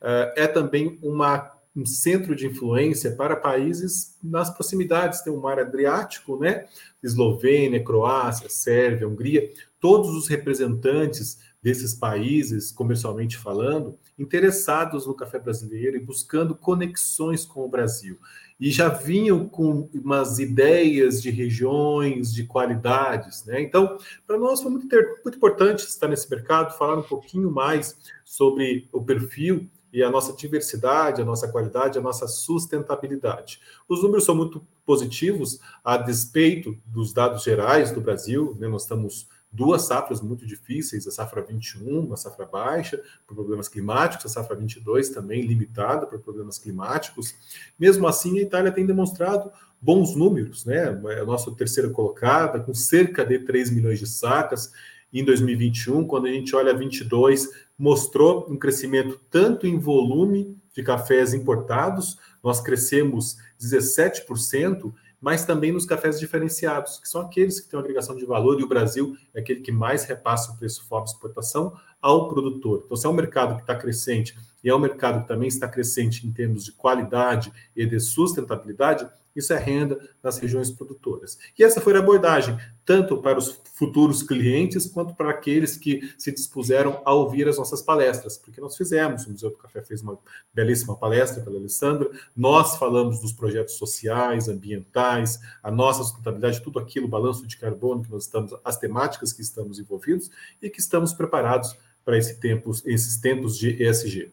eh, 0.02 0.34
é 0.38 0.48
também 0.48 0.98
uma, 1.04 1.52
um 1.76 1.86
centro 1.86 2.34
de 2.34 2.48
influência 2.48 3.12
para 3.12 3.36
países 3.36 4.16
nas 4.24 4.50
proximidades, 4.50 5.22
tem 5.22 5.34
o 5.34 5.42
mar 5.42 5.60
Adriático, 5.60 6.40
né? 6.40 6.66
Eslovênia, 7.04 7.84
Croácia, 7.84 8.48
Sérvia, 8.50 9.08
Hungria, 9.08 9.52
todos 9.82 10.12
os 10.12 10.30
representantes 10.30 11.40
desses 11.62 11.94
países, 11.94 12.72
comercialmente 12.72 13.38
falando, 13.38 14.00
interessados 14.18 15.06
no 15.06 15.14
café 15.14 15.40
brasileiro 15.40 15.98
e 15.98 16.00
buscando 16.00 16.56
conexões 16.56 17.44
com 17.44 17.66
o 17.66 17.70
Brasil 17.70 18.18
e 18.60 18.70
já 18.72 18.90
vinham 18.90 19.48
com 19.48 19.88
umas 19.94 20.38
ideias 20.38 21.22
de 21.22 21.30
regiões, 21.30 22.34
de 22.34 22.44
qualidades. 22.44 23.46
Né? 23.46 23.62
Então, 23.62 23.98
para 24.28 24.38
nós 24.38 24.62
foi 24.62 24.72
muito, 24.72 24.88
muito 25.24 25.38
importante 25.38 25.86
estar 25.86 26.08
nesse 26.08 26.30
mercado, 26.30 26.78
falar 26.78 26.98
um 26.98 27.04
pouquinho 27.04 27.50
mais 27.50 27.98
sobre 28.26 28.88
o 28.92 29.02
perfil 29.02 29.70
e 29.94 30.04
a 30.04 30.10
nossa 30.10 30.34
diversidade, 30.34 31.22
a 31.22 31.26
nossa 31.26 31.48
qualidade, 31.48 31.98
a 31.98 32.02
nossa 32.02 32.28
sustentabilidade. 32.28 33.60
Os 33.88 34.04
números 34.04 34.26
são 34.26 34.36
muito 34.36 34.62
positivos 34.86 35.60
a 35.84 35.98
despeito 35.98 36.78
dos 36.86 37.14
dados 37.14 37.44
gerais 37.44 37.92
do 37.92 38.02
Brasil, 38.02 38.56
né? 38.60 38.68
nós 38.68 38.84
estamos 38.84 39.28
duas 39.52 39.88
safras 39.88 40.22
muito 40.22 40.46
difíceis, 40.46 41.08
a 41.08 41.12
safra 41.12 41.42
21, 41.42 42.00
uma 42.00 42.18
safra 42.18 42.46
baixa 42.46 43.02
por 43.26 43.36
problemas 43.36 43.68
climáticos, 43.68 44.26
a 44.26 44.30
safra 44.30 44.56
22 44.56 45.10
também 45.10 45.42
limitada 45.42 46.06
por 46.06 46.20
problemas 46.20 46.60
climáticos. 46.60 47.34
Mesmo 47.78 48.08
assim, 48.08 48.38
a 48.40 48.42
Itália 48.44 48.72
tem 48.72 48.86
demonstrado 48.86 49.52
bons 49.82 50.16
números, 50.16 50.66
né? 50.66 51.00
É 51.10 51.22
a 51.22 51.26
nossa 51.26 51.52
terceira 51.52 51.90
colocada, 51.90 52.60
com 52.60 52.74
cerca 52.74 53.26
de 53.26 53.40
3 53.40 53.72
milhões 53.72 54.00
de 54.00 54.08
sacas 54.08 54.72
em 55.12 55.24
2021, 55.24 56.06
quando 56.06 56.28
a 56.28 56.32
gente 56.32 56.56
olha 56.56 56.74
22, 56.74 57.50
mostrou 57.78 58.46
um 58.50 58.58
crescimento 58.58 59.20
tanto 59.32 59.66
em 59.66 59.80
volume 59.80 60.56
de 60.76 60.84
cafés 60.84 61.34
importados, 61.34 62.18
nós 62.44 62.62
crescemos 62.62 63.38
17%, 63.60 64.94
mas 65.22 65.46
também 65.46 65.72
nos 65.72 65.86
cafés 65.86 66.20
diferenciados, 66.20 67.00
que 67.00 67.08
são 67.08 67.22
aqueles 67.22 67.60
que 67.60 67.70
têm 67.70 67.78
uma 67.78 67.84
agregação 67.84 68.16
de 68.16 68.26
valor, 68.26 68.60
e 68.60 68.64
o 68.64 68.68
Brasil 68.68 69.16
é 69.34 69.40
aquele 69.40 69.62
que 69.62 69.72
mais 69.72 70.06
repassa 70.06 70.52
o 70.52 70.58
preço 70.58 70.86
FOB 70.88 71.06
exportação 71.06 71.74
ao 72.02 72.30
produtor. 72.30 72.84
Então, 72.86 72.96
se 72.96 73.06
é 73.06 73.10
um 73.10 73.14
mercado 73.14 73.56
que 73.56 73.62
está 73.62 73.76
crescente 73.76 74.38
e 74.64 74.70
é 74.70 74.76
um 74.76 74.80
mercado 74.80 75.22
que 75.22 75.28
também 75.28 75.48
está 75.48 75.68
crescente 75.68 76.26
em 76.26 76.32
termos 76.32 76.64
de 76.64 76.72
qualidade 76.72 77.52
e 77.76 77.86
de 77.86 78.00
sustentabilidade, 78.00 79.08
isso 79.40 79.54
é 79.54 79.58
renda 79.58 80.00
nas 80.22 80.38
regiões 80.38 80.72
produtoras. 80.72 81.38
E 81.58 81.64
essa 81.64 81.82
foi 81.82 81.96
a 81.96 82.00
abordagem, 82.00 82.58
tanto 82.86 83.18
para 83.18 83.38
os 83.38 83.62
futuros 83.76 84.24
clientes, 84.24 84.88
quanto 84.88 85.16
para 85.16 85.30
aqueles 85.30 85.78
que 85.78 86.14
se 86.18 86.32
dispuseram 86.32 87.02
a 87.06 87.14
ouvir 87.14 87.48
as 87.48 87.58
nossas 87.58 87.82
palestras, 87.82 88.38
porque 88.38 88.60
nós 88.60 88.76
fizemos, 88.76 89.26
o 89.26 89.32
Museu 89.32 89.50
do 89.50 89.58
Café 89.58 89.82
fez 89.82 90.02
uma 90.02 90.18
belíssima 90.54 90.96
palestra 90.96 91.42
pela 91.42 91.58
Alessandra, 91.58 92.10
nós 92.36 92.76
falamos 92.78 93.20
dos 93.20 93.32
projetos 93.32 93.76
sociais, 93.76 94.50
ambientais, 94.50 95.40
a 95.64 95.72
nossa 95.72 96.04
sustentabilidade, 96.04 96.62
tudo 96.62 96.80
aquilo, 96.80 97.08
balanço 97.08 97.48
de 97.48 97.58
carbono 97.58 98.04
que 98.04 98.12
nós 98.12 98.24
estamos, 98.24 98.54
as 98.64 98.78
temáticas 98.78 99.32
que 99.32 99.42
estamos 99.42 99.80
envolvidos 99.80 100.30
e 100.62 100.70
que 100.70 100.80
estamos 100.80 101.14
preparados 101.14 101.78
para 102.04 102.18
esse 102.18 102.40
tempo, 102.40 102.72
esses 102.86 103.18
tempos 103.18 103.58
de 103.58 103.82
ESG. 103.82 104.32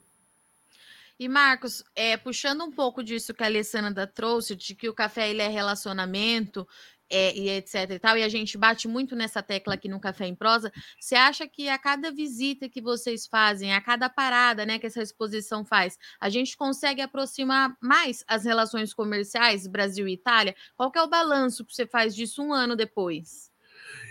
E 1.19 1.29
Marcos, 1.29 1.83
é, 1.95 2.17
puxando 2.17 2.63
um 2.63 2.71
pouco 2.71 3.03
disso 3.03 3.33
que 3.33 3.43
a 3.43 3.47
Alessandra 3.47 4.07
trouxe, 4.07 4.55
de 4.55 4.75
que 4.75 4.89
o 4.89 4.95
café 4.95 5.31
ele 5.31 5.41
é 5.41 5.49
relacionamento, 5.49 6.67
é, 7.11 7.37
e 7.37 7.49
etc 7.51 7.91
e 7.91 7.99
tal, 7.99 8.19
e 8.19 8.23
a 8.23 8.29
gente 8.29 8.59
bate 8.59 8.89
muito 8.89 9.15
nessa 9.15 9.43
tecla 9.43 9.75
aqui 9.75 9.89
no 9.89 10.01
Café 10.01 10.27
em 10.27 10.35
Prosa, 10.35 10.73
você 11.01 11.15
acha 11.15 11.47
que 11.47 11.69
a 11.69 11.79
cada 11.79 12.11
visita 12.11 12.69
que 12.69 12.81
vocês 12.81 13.27
fazem, 13.27 13.75
a 13.75 13.81
cada 13.81 14.09
parada 14.09 14.67
né, 14.67 14.79
que 14.79 14.87
essa 14.87 15.03
exposição 15.03 15.65
faz, 15.65 15.97
a 16.21 16.29
gente 16.29 16.57
consegue 16.57 17.01
aproximar 17.01 17.77
mais 17.81 18.25
as 18.27 18.45
relações 18.45 18.93
comerciais 18.93 19.67
Brasil 19.67 20.09
e 20.09 20.15
Itália? 20.15 20.55
Qual 20.75 20.91
que 20.91 20.99
é 20.99 21.03
o 21.03 21.09
balanço 21.09 21.65
que 21.65 21.75
você 21.75 21.87
faz 21.87 22.15
disso 22.15 22.43
um 22.43 22.53
ano 22.53 22.77
depois? 22.77 23.56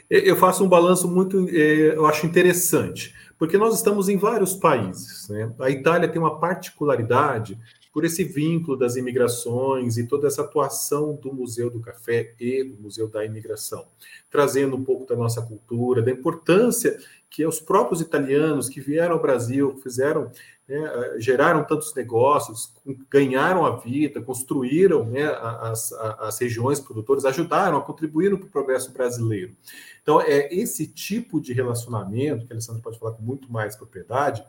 Eu 0.10 0.36
faço 0.36 0.64
um 0.64 0.70
balanço 0.70 1.08
muito, 1.08 1.48
é, 1.50 1.96
eu 1.96 2.06
acho 2.06 2.26
interessante, 2.26 3.14
porque 3.38 3.58
nós 3.58 3.76
estamos 3.76 4.08
em 4.08 4.18
vários 4.18 4.54
países. 4.54 5.28
Né? 5.30 5.52
A 5.60 5.70
Itália 5.70 6.08
tem 6.08 6.22
uma 6.22 6.40
particularidade 6.40 7.58
por 7.96 8.04
esse 8.04 8.26
vínculo 8.26 8.76
das 8.76 8.98
imigrações 8.98 9.98
e 9.98 10.06
toda 10.06 10.28
essa 10.28 10.42
atuação 10.42 11.16
do 11.16 11.34
Museu 11.34 11.70
do 11.70 11.80
Café 11.80 12.36
e 12.38 12.62
do 12.62 12.76
Museu 12.76 13.08
da 13.08 13.24
Imigração, 13.24 13.86
trazendo 14.30 14.76
um 14.76 14.84
pouco 14.84 15.06
da 15.06 15.16
nossa 15.16 15.42
cultura, 15.42 16.02
da 16.02 16.12
importância 16.12 17.00
que 17.30 17.46
os 17.46 17.62
próprios 17.62 18.02
italianos 18.02 18.68
que 18.68 18.82
vieram 18.82 19.14
ao 19.14 19.22
Brasil, 19.22 19.78
fizeram, 19.82 20.30
né, 20.68 21.16
geraram 21.20 21.64
tantos 21.64 21.96
negócios, 21.96 22.74
ganharam 23.10 23.66
a 23.66 23.78
vida, 23.78 24.22
construíram 24.22 25.06
né, 25.06 25.28
as, 25.62 25.94
as 25.94 26.38
regiões 26.38 26.82
produtoras, 26.82 27.24
ajudaram, 27.24 27.80
contribuíram 27.80 28.38
para 28.38 28.48
o 28.48 28.52
progresso 28.52 28.92
brasileiro. 28.92 29.56
Então, 30.04 30.20
é 30.20 30.54
esse 30.54 30.86
tipo 30.86 31.40
de 31.40 31.54
relacionamento, 31.54 32.46
que 32.46 32.52
a 32.52 32.56
Alessandra 32.56 32.82
pode 32.82 33.00
falar 33.00 33.14
com 33.14 33.24
muito 33.24 33.50
mais 33.50 33.74
propriedade, 33.74 34.44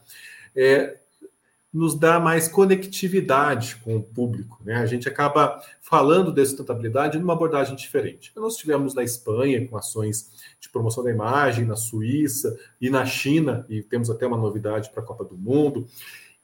é, 0.57 0.99
nos 1.77 1.95
dá 1.95 2.19
mais 2.19 2.49
conectividade 2.49 3.77
com 3.85 3.97
o 3.97 4.03
público. 4.03 4.59
Né? 4.65 4.77
A 4.77 4.87
gente 4.87 5.07
acaba 5.07 5.61
falando 5.83 6.33
de 6.33 6.43
sustentabilidade 6.47 7.19
numa 7.19 7.35
abordagem 7.35 7.77
diferente. 7.77 8.33
Nós 8.35 8.55
estivemos 8.55 8.95
na 8.95 9.05
Espanha 9.05 9.69
com 9.69 9.77
ações 9.77 10.31
de 10.59 10.71
promoção 10.71 11.05
da 11.05 11.11
imagem, 11.11 11.67
na 11.67 11.77
Suíça 11.77 12.59
e 12.81 12.89
na 12.89 13.05
China, 13.05 13.67
e 13.69 13.83
temos 13.83 14.09
até 14.09 14.27
uma 14.27 14.39
novidade 14.39 14.89
para 14.89 15.03
a 15.03 15.07
Copa 15.07 15.23
do 15.23 15.37
Mundo, 15.37 15.87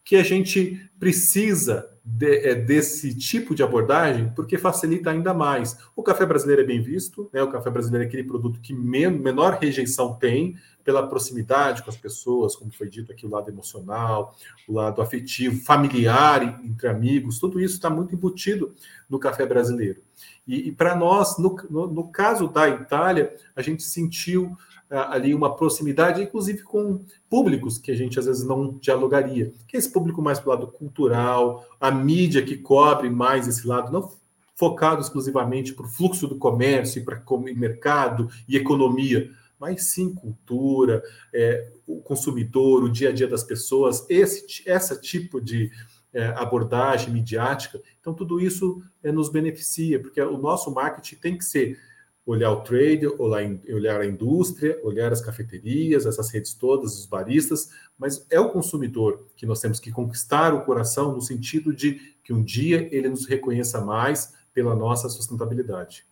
que 0.04 0.16
a 0.16 0.22
gente 0.22 0.78
precisa 1.00 1.88
de, 2.04 2.48
é, 2.48 2.54
desse 2.54 3.14
tipo 3.16 3.54
de 3.54 3.62
abordagem 3.62 4.32
porque 4.34 4.58
facilita 4.58 5.10
ainda 5.10 5.32
mais. 5.32 5.78
O 5.94 6.02
café 6.02 6.26
brasileiro 6.26 6.62
é 6.62 6.64
bem 6.64 6.82
visto, 6.82 7.30
né? 7.32 7.42
o 7.42 7.50
café 7.50 7.70
brasileiro 7.70 8.04
é 8.04 8.08
aquele 8.08 8.24
produto 8.24 8.60
que 8.60 8.74
men 8.74 9.10
menor 9.10 9.58
rejeição 9.60 10.14
tem, 10.14 10.56
pela 10.84 11.06
proximidade 11.06 11.82
com 11.82 11.90
as 11.90 11.96
pessoas, 11.96 12.56
como 12.56 12.72
foi 12.72 12.88
dito 12.88 13.12
aqui, 13.12 13.24
o 13.24 13.30
lado 13.30 13.48
emocional, 13.48 14.34
o 14.66 14.72
lado 14.72 15.00
afetivo, 15.00 15.64
familiar, 15.64 16.60
entre 16.64 16.88
amigos, 16.88 17.38
tudo 17.38 17.60
isso 17.60 17.74
está 17.74 17.88
muito 17.88 18.14
embutido 18.14 18.74
no 19.08 19.18
café 19.18 19.46
brasileiro. 19.46 20.00
E, 20.46 20.68
e 20.68 20.72
para 20.72 20.96
nós, 20.96 21.38
no, 21.38 21.56
no, 21.70 21.86
no, 21.86 22.08
caso 22.08 22.48
da 22.48 22.68
Itália, 22.68 23.32
a 23.54 23.62
gente 23.62 23.82
sentiu 23.84 24.56
ali 24.92 25.34
uma 25.34 25.56
proximidade, 25.56 26.22
inclusive 26.22 26.62
com 26.62 27.04
públicos 27.28 27.78
que 27.78 27.90
a 27.90 27.94
gente 27.94 28.18
às 28.18 28.26
vezes 28.26 28.44
não 28.44 28.78
dialogaria, 28.78 29.52
que 29.66 29.76
é 29.76 29.78
esse 29.78 29.90
público 29.90 30.20
mais 30.20 30.38
para 30.38 30.48
o 30.48 30.54
lado 30.54 30.66
cultural, 30.68 31.64
a 31.80 31.90
mídia 31.90 32.42
que 32.42 32.56
cobre 32.56 33.08
mais 33.08 33.48
esse 33.48 33.66
lado, 33.66 33.90
não 33.90 34.10
focado 34.54 35.00
exclusivamente 35.00 35.72
para 35.74 35.86
o 35.86 35.88
fluxo 35.88 36.28
do 36.28 36.36
comércio, 36.36 37.04
para 37.04 37.22
o 37.26 37.38
mercado 37.38 38.28
e 38.46 38.56
economia, 38.56 39.30
mas 39.58 39.92
sim 39.92 40.14
cultura, 40.14 41.02
é, 41.32 41.70
o 41.86 42.00
consumidor, 42.02 42.84
o 42.84 42.90
dia 42.90 43.08
a 43.08 43.12
dia 43.12 43.26
das 43.26 43.42
pessoas, 43.42 44.04
esse 44.08 44.68
essa 44.68 44.94
tipo 44.94 45.40
de 45.40 45.70
é, 46.12 46.26
abordagem 46.36 47.12
midiática. 47.12 47.80
Então, 48.00 48.12
tudo 48.12 48.40
isso 48.40 48.82
é, 49.02 49.10
nos 49.10 49.30
beneficia, 49.30 50.00
porque 50.00 50.20
o 50.20 50.36
nosso 50.36 50.70
marketing 50.72 51.16
tem 51.16 51.38
que 51.38 51.44
ser 51.44 51.78
olhar 52.24 52.52
o 52.52 52.62
trade, 52.62 53.06
olhar, 53.06 54.00
a 54.00 54.06
indústria, 54.06 54.78
olhar 54.82 55.12
as 55.12 55.20
cafeterias, 55.20 56.06
essas 56.06 56.30
redes 56.30 56.54
todas, 56.54 56.96
os 56.98 57.06
baristas, 57.06 57.70
mas 57.98 58.24
é 58.30 58.38
o 58.38 58.50
consumidor 58.50 59.26
que 59.36 59.44
nós 59.44 59.60
temos 59.60 59.80
que 59.80 59.90
conquistar 59.90 60.54
o 60.54 60.64
coração 60.64 61.12
no 61.12 61.20
sentido 61.20 61.74
de 61.74 61.94
que 62.22 62.32
um 62.32 62.42
dia 62.42 62.88
ele 62.92 63.08
nos 63.08 63.26
reconheça 63.26 63.80
mais 63.80 64.34
pela 64.54 64.74
nossa 64.74 65.08
sustentabilidade. 65.08 66.06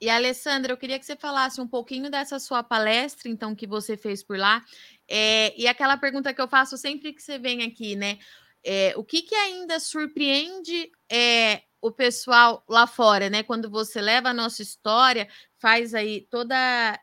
E 0.00 0.08
Alessandra, 0.08 0.72
eu 0.72 0.76
queria 0.76 0.98
que 0.98 1.06
você 1.06 1.16
falasse 1.16 1.60
um 1.60 1.66
pouquinho 1.68 2.10
dessa 2.10 2.38
sua 2.40 2.62
palestra, 2.62 3.28
então, 3.28 3.54
que 3.54 3.68
você 3.68 3.96
fez 3.96 4.20
por 4.22 4.36
lá. 4.36 4.64
É, 5.08 5.54
e 5.56 5.68
aquela 5.68 5.96
pergunta 5.96 6.34
que 6.34 6.40
eu 6.40 6.48
faço 6.48 6.76
sempre 6.76 7.12
que 7.12 7.22
você 7.22 7.38
vem 7.38 7.62
aqui, 7.62 7.94
né? 7.94 8.18
É, 8.64 8.94
o 8.96 9.04
que, 9.04 9.22
que 9.22 9.34
ainda 9.34 9.78
surpreende 9.78 10.90
é, 11.08 11.62
o 11.82 11.90
pessoal 11.90 12.64
lá 12.68 12.86
fora, 12.86 13.28
né? 13.28 13.42
Quando 13.42 13.68
você 13.68 14.00
leva 14.00 14.28
a 14.28 14.34
nossa 14.34 14.62
história, 14.62 15.28
faz 15.58 15.94
aí 15.94 16.26
toda 16.30 16.54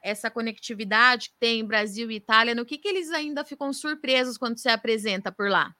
essa 0.01 0.31
conectividade 0.31 1.29
que 1.29 1.36
tem 1.38 1.65
Brasil 1.65 2.09
e 2.09 2.15
Itália, 2.15 2.55
no 2.55 2.65
que, 2.65 2.77
que 2.77 2.88
eles 2.88 3.12
ainda 3.12 3.43
ficam 3.43 3.74
surpresos 3.74 4.38
quando 4.38 4.57
você 4.57 4.69
apresenta 4.69 5.31
por 5.31 5.50
lá? 5.50 5.75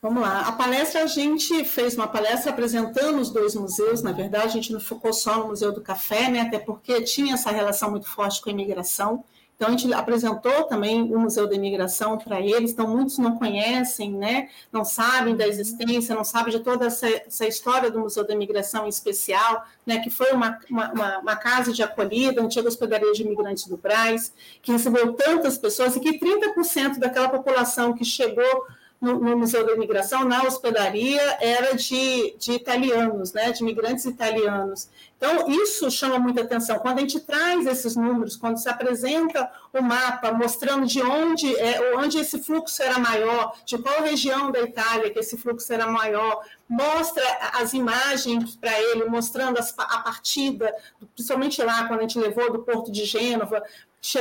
Vamos 0.00 0.22
lá. 0.22 0.42
A 0.42 0.52
palestra, 0.52 1.02
a 1.02 1.06
gente 1.06 1.64
fez 1.64 1.94
uma 1.94 2.06
palestra 2.06 2.52
apresentando 2.52 3.20
os 3.20 3.30
dois 3.30 3.54
museus. 3.54 4.02
Na 4.02 4.12
verdade, 4.12 4.46
a 4.46 4.50
gente 4.50 4.72
não 4.72 4.80
focou 4.80 5.12
só 5.12 5.38
no 5.38 5.48
Museu 5.48 5.72
do 5.72 5.82
Café, 5.82 6.30
né? 6.30 6.40
até 6.40 6.58
porque 6.58 7.02
tinha 7.02 7.34
essa 7.34 7.50
relação 7.50 7.90
muito 7.90 8.08
forte 8.08 8.40
com 8.40 8.48
a 8.48 8.52
imigração. 8.52 9.24
Então, 9.56 9.68
a 9.68 9.70
gente 9.70 9.92
apresentou 9.94 10.64
também 10.64 11.02
o 11.02 11.18
Museu 11.18 11.48
da 11.48 11.54
Imigração 11.54 12.18
para 12.18 12.38
eles. 12.38 12.72
Então, 12.72 12.86
muitos 12.86 13.16
não 13.16 13.38
conhecem, 13.38 14.12
né? 14.12 14.50
não 14.70 14.84
sabem 14.84 15.34
da 15.34 15.48
existência, 15.48 16.14
não 16.14 16.24
sabem 16.24 16.52
de 16.52 16.60
toda 16.60 16.86
essa, 16.86 17.08
essa 17.08 17.46
história 17.46 17.90
do 17.90 17.98
Museu 17.98 18.26
da 18.26 18.34
Imigração 18.34 18.84
em 18.84 18.90
especial, 18.90 19.64
né? 19.86 19.98
que 20.00 20.10
foi 20.10 20.30
uma, 20.32 20.58
uma, 20.70 21.18
uma 21.18 21.36
casa 21.36 21.72
de 21.72 21.82
acolhida, 21.82 22.42
antiga 22.42 22.68
hospedaria 22.68 23.12
de 23.12 23.22
imigrantes 23.22 23.66
do 23.66 23.78
Braz, 23.78 24.30
que 24.60 24.72
recebeu 24.72 25.14
tantas 25.14 25.56
pessoas 25.56 25.96
e 25.96 26.00
que 26.00 26.18
30% 26.18 26.98
daquela 26.98 27.30
população 27.30 27.94
que 27.94 28.04
chegou 28.04 28.66
no, 29.00 29.18
no, 29.18 29.36
Museu 29.36 29.64
da 29.66 29.72
Imigração, 29.72 30.24
na 30.24 30.42
hospedaria, 30.42 31.20
era 31.40 31.74
de, 31.74 32.34
de 32.38 32.52
italianos, 32.52 33.32
né, 33.32 33.52
de 33.52 33.62
imigrantes 33.62 34.04
italianos. 34.04 34.88
Então, 35.16 35.48
isso 35.48 35.90
chama 35.90 36.18
muita 36.18 36.42
atenção. 36.42 36.78
Quando 36.78 36.98
a 36.98 37.00
gente 37.00 37.20
traz 37.20 37.66
esses 37.66 37.96
números, 37.96 38.36
quando 38.36 38.58
se 38.58 38.68
apresenta 38.68 39.50
o 39.72 39.82
mapa 39.82 40.30
mostrando 40.32 40.86
de 40.86 41.00
onde, 41.02 41.54
é, 41.56 41.96
onde 41.96 42.18
esse 42.18 42.38
fluxo 42.38 42.82
era 42.82 42.98
maior, 42.98 43.56
de 43.64 43.78
qual 43.78 44.02
região 44.02 44.50
da 44.50 44.60
Itália 44.60 45.10
que 45.10 45.18
esse 45.18 45.38
fluxo 45.38 45.72
era 45.72 45.86
maior, 45.86 46.44
mostra 46.68 47.22
as 47.54 47.72
imagens 47.72 48.56
para 48.56 48.78
ele, 48.78 49.04
mostrando 49.04 49.58
as, 49.58 49.74
a 49.78 49.98
partida, 50.00 50.74
principalmente 51.14 51.62
lá, 51.62 51.86
quando 51.88 52.00
a 52.00 52.02
gente 52.02 52.18
levou 52.18 52.52
do 52.52 52.58
Porto 52.58 52.92
de 52.92 53.04
Gênova, 53.04 53.62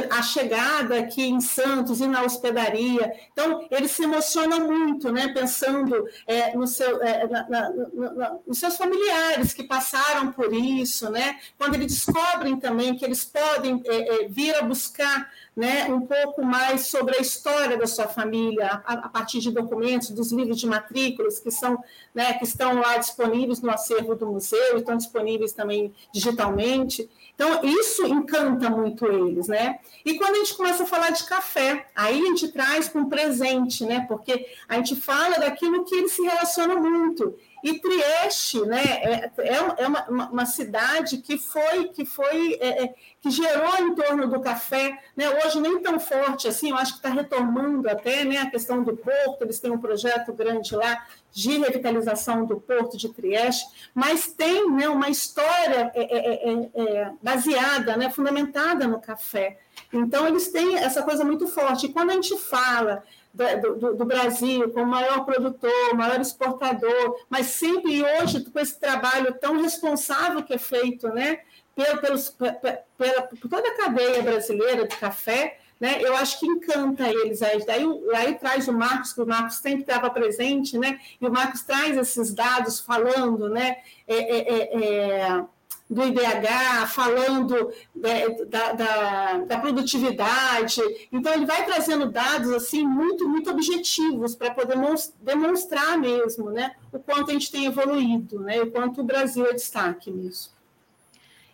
a 0.09 0.21
chegada 0.21 0.97
aqui 0.97 1.23
em 1.23 1.39
Santos 1.39 2.01
e 2.01 2.07
na 2.07 2.23
hospedaria. 2.23 3.13
Então, 3.31 3.67
ele 3.69 3.87
se 3.87 4.03
emociona 4.03 4.59
muito, 4.59 5.11
né, 5.11 5.27
pensando 5.27 6.07
é, 6.25 6.55
no 6.55 6.65
seu, 6.65 7.01
é, 7.03 7.27
na, 7.27 7.49
na, 7.49 7.69
na, 8.13 8.35
nos 8.47 8.57
seus 8.57 8.77
familiares 8.77 9.53
que 9.53 9.63
passaram 9.63 10.31
por 10.31 10.53
isso, 10.53 11.09
né? 11.11 11.39
quando 11.57 11.75
eles 11.75 11.93
descobrem 11.93 12.57
também 12.57 12.95
que 12.95 13.05
eles 13.05 13.23
podem 13.23 13.81
é, 13.85 14.23
é 14.23 14.27
vir 14.27 14.55
a 14.55 14.63
buscar 14.63 15.29
né, 15.55 15.85
um 15.85 16.01
pouco 16.01 16.43
mais 16.43 16.87
sobre 16.87 17.15
a 17.17 17.21
história 17.21 17.77
da 17.77 17.87
sua 17.87 18.07
família, 18.07 18.81
a, 18.85 18.93
a, 18.93 19.09
partir 19.09 19.39
de 19.39 19.51
documentos, 19.51 20.09
dos 20.09 20.31
livros 20.31 20.59
de 20.59 20.67
matrículas 20.67 21.39
que, 21.39 21.49
são, 21.49 21.81
né, 22.13 22.33
que 22.33 22.43
estão 22.43 22.75
lá 22.75 22.97
disponíveis 22.97 23.61
no 23.61 23.71
acervo 23.71 24.15
do 24.15 24.27
museu, 24.27 24.77
estão 24.77 24.97
disponíveis 24.97 25.53
também 25.53 25.93
digitalmente. 26.11 27.09
Então, 27.35 27.61
isso 27.63 28.05
encanta 28.07 28.69
muito 28.69 29.05
eles, 29.05 29.47
né? 29.47 29.79
E 30.05 30.17
quando 30.17 30.35
a 30.35 30.37
gente 30.37 30.55
começa 30.55 30.83
a 30.83 30.87
falar 30.87 31.09
de 31.09 31.25
café, 31.25 31.85
aí 31.93 32.21
a 32.21 32.25
gente 32.27 32.47
traz 32.47 32.87
com 32.87 32.99
um 32.99 33.09
presente, 33.09 33.83
né? 33.85 34.05
Porque 34.07 34.47
a 34.67 34.75
gente 34.77 34.95
fala 34.95 35.37
daquilo 35.37 35.83
que 35.83 35.95
eles 35.95 36.13
se 36.13 36.21
relacionam 36.21 36.81
muito. 36.81 37.37
E 37.65 37.79
Trieste, 37.79 38.61
né, 38.61 38.83
é, 38.83 39.31
é, 39.39 39.75
é 39.77 39.87
uma, 39.87 40.29
uma, 40.29 40.45
cidade 40.45 41.17
que 41.17 41.35
foi, 41.35 41.85
que 41.85 42.05
foi, 42.05 42.59
é, 42.61 42.83
é, 42.83 42.93
que 43.19 43.31
gerou 43.31 43.75
em 43.79 43.95
torno 43.95 44.27
do 44.27 44.39
café, 44.39 45.01
né, 45.17 45.27
hoje 45.43 45.59
nem 45.59 45.81
tão 45.81 45.99
forte 45.99 46.47
assim, 46.47 46.69
eu 46.69 46.77
acho 46.77 46.91
que 46.91 46.99
está 46.99 47.09
retomando 47.09 47.89
até, 47.89 48.23
né, 48.23 48.37
a 48.37 48.51
questão 48.51 48.83
do 48.83 48.95
porto, 48.95 49.41
eles 49.41 49.59
têm 49.59 49.71
um 49.71 49.79
projeto 49.79 50.31
grande 50.31 50.75
lá 50.75 51.07
de 51.31 51.57
revitalização 51.57 52.45
do 52.45 52.61
porto 52.61 52.97
de 52.97 53.09
Trieste, 53.09 53.65
mas 53.95 54.27
tem, 54.27 54.69
né, 54.69 54.87
uma 54.87 55.09
história 55.09 55.91
é, 55.95 56.47
é, 56.51 57.11
baseada, 57.19 57.97
né, 57.97 58.11
fundamentada 58.11 58.87
no 58.87 59.01
café. 59.01 59.57
Então 59.91 60.27
eles 60.27 60.49
têm 60.49 60.77
essa 60.77 61.01
coisa 61.01 61.25
muito 61.25 61.47
forte. 61.47 61.87
E 61.87 61.89
quando 61.91 62.11
a 62.11 62.13
gente 62.13 62.37
fala 62.37 63.03
do, 63.35 63.95
do, 63.95 64.05
Brasil 64.05 64.71
como 64.71 64.85
maior 64.85 65.25
produtor, 65.25 65.93
maior 65.93 66.19
exportador, 66.21 67.19
mas 67.29 67.47
sempre 67.47 68.03
hoje 68.03 68.43
com 68.43 68.59
esse 68.59 68.79
trabalho 68.79 69.33
tão 69.39 69.61
responsável 69.61 70.41
que 70.43 70.53
é 70.53 70.57
feito, 70.57 71.09
né, 71.09 71.39
pelo, 71.75 72.01
pelos, 72.01 72.29
pela, 72.29 73.21
por 73.23 73.49
toda 73.49 73.67
a 73.67 73.77
cadeia 73.77 74.21
brasileira 74.21 74.87
de 74.87 74.95
café, 74.95 75.57
né? 75.79 75.97
Eu 76.01 76.15
acho 76.15 76.39
que 76.39 76.45
encanta 76.45 77.09
eles. 77.09 77.41
Aí, 77.41 77.65
daí, 77.65 77.85
aí 78.15 78.35
traz 78.35 78.67
o 78.69 78.73
Marcos, 78.73 79.11
que 79.11 79.21
o 79.21 79.27
Marcos 79.27 79.57
sempre 79.57 79.81
estava 79.81 80.09
presente, 80.09 80.77
né? 80.77 80.99
E 81.19 81.27
o 81.27 81.31
Marcos 81.31 81.63
traz 81.63 81.97
esses 81.97 82.33
dados 82.33 82.79
falando, 82.79 83.49
né? 83.49 83.77
É, 84.07 84.15
é, 84.15 84.53
é, 84.53 85.21
é 85.21 85.45
do 85.89 86.03
IDH, 86.03 86.87
falando 86.87 87.71
né, 87.95 88.27
da, 88.47 88.73
da, 88.73 89.37
da, 89.39 89.59
produtividade. 89.59 90.81
Então, 91.11 91.33
ele 91.33 91.45
vai 91.45 91.63
trazendo 91.63 92.11
dados 92.11 92.51
assim 92.51 92.83
muito, 92.83 93.29
muito 93.29 93.51
objetivos 93.51 94.35
para 94.35 94.53
poder 94.53 94.75
demonstrar 95.21 95.97
mesmo 95.97 96.49
né, 96.49 96.75
o 96.91 96.97
quanto 96.97 97.29
a 97.29 97.33
gente 97.33 97.51
tem 97.51 97.65
evoluído, 97.65 98.39
né, 98.39 98.61
o 98.61 98.71
quanto 98.71 99.01
o 99.01 99.03
Brasil 99.03 99.45
é 99.45 99.53
destaque 99.53 100.09
nisso. 100.09 100.55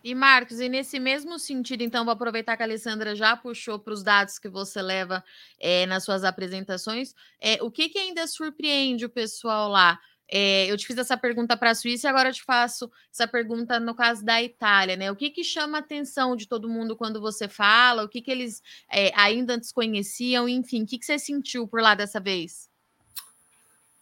E 0.04 0.16
Marcos, 0.16 0.60
e 0.60 0.68
nesse 0.68 1.00
mesmo 1.00 1.38
sentido, 1.38 1.84
então, 1.84 2.04
vou 2.04 2.14
aproveitar 2.14 2.58
que 2.58 2.64
a 2.64 2.66
Alessandra 2.66 3.16
já 3.16 3.38
puxou 3.38 3.78
para 3.78 3.94
os 3.94 4.02
dados 4.02 4.40
que 4.40 4.50
você 4.50 4.82
leva 4.82 5.24
é, 5.60 5.86
nas 5.86 6.04
suas 6.04 6.24
apresentações. 6.24 7.14
É, 7.40 7.62
o 7.62 7.70
que, 7.70 7.88
que 7.88 8.00
ainda 8.00 8.26
surpreende 8.26 9.06
o 9.06 9.10
pessoal 9.10 9.70
lá? 9.70 10.00
É, 10.34 10.72
eu 10.72 10.78
te 10.78 10.88
fiz 10.88 10.98
essa 10.98 11.18
pergunta 11.18 11.58
para 11.58 11.72
a 11.72 11.76
Suíça 11.76 12.08
e 12.08 12.10
agora 12.10 12.30
eu 12.30 12.34
te 12.34 12.44
faço 12.44 12.90
essa 13.14 13.28
pergunta 13.28 13.80
no 13.82 13.94
caso 13.94 14.24
da 14.24 14.42
Itália, 14.42 14.96
né? 14.96 15.12
O 15.12 15.16
que, 15.16 15.30
que 15.30 15.44
chama 15.44 15.78
a 15.78 15.82
atenção 15.82 16.38
de 16.38 16.48
todo 16.48 16.70
mundo 16.70 16.96
quando 16.96 17.20
você 17.20 17.50
fala? 17.50 18.04
O 18.04 18.08
que, 18.08 18.22
que 18.22 18.32
eles 18.32 18.62
é, 18.90 19.12
ainda 19.14 19.58
desconheciam? 19.58 20.48
Enfim, 20.48 20.84
o 20.84 20.86
que, 20.86 20.98
que 20.98 21.06
você 21.06 21.20
sentiu 21.20 21.68
por 21.68 21.82
lá 21.82 21.96
dessa 21.96 22.20
vez? 22.20 22.70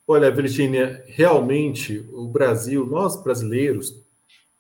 Olha, 0.08 0.30
Virginia, 0.30 1.04
realmente 1.08 2.08
o 2.12 2.28
Brasil, 2.28 2.86
nós 2.86 3.22
brasileiros, 3.24 3.94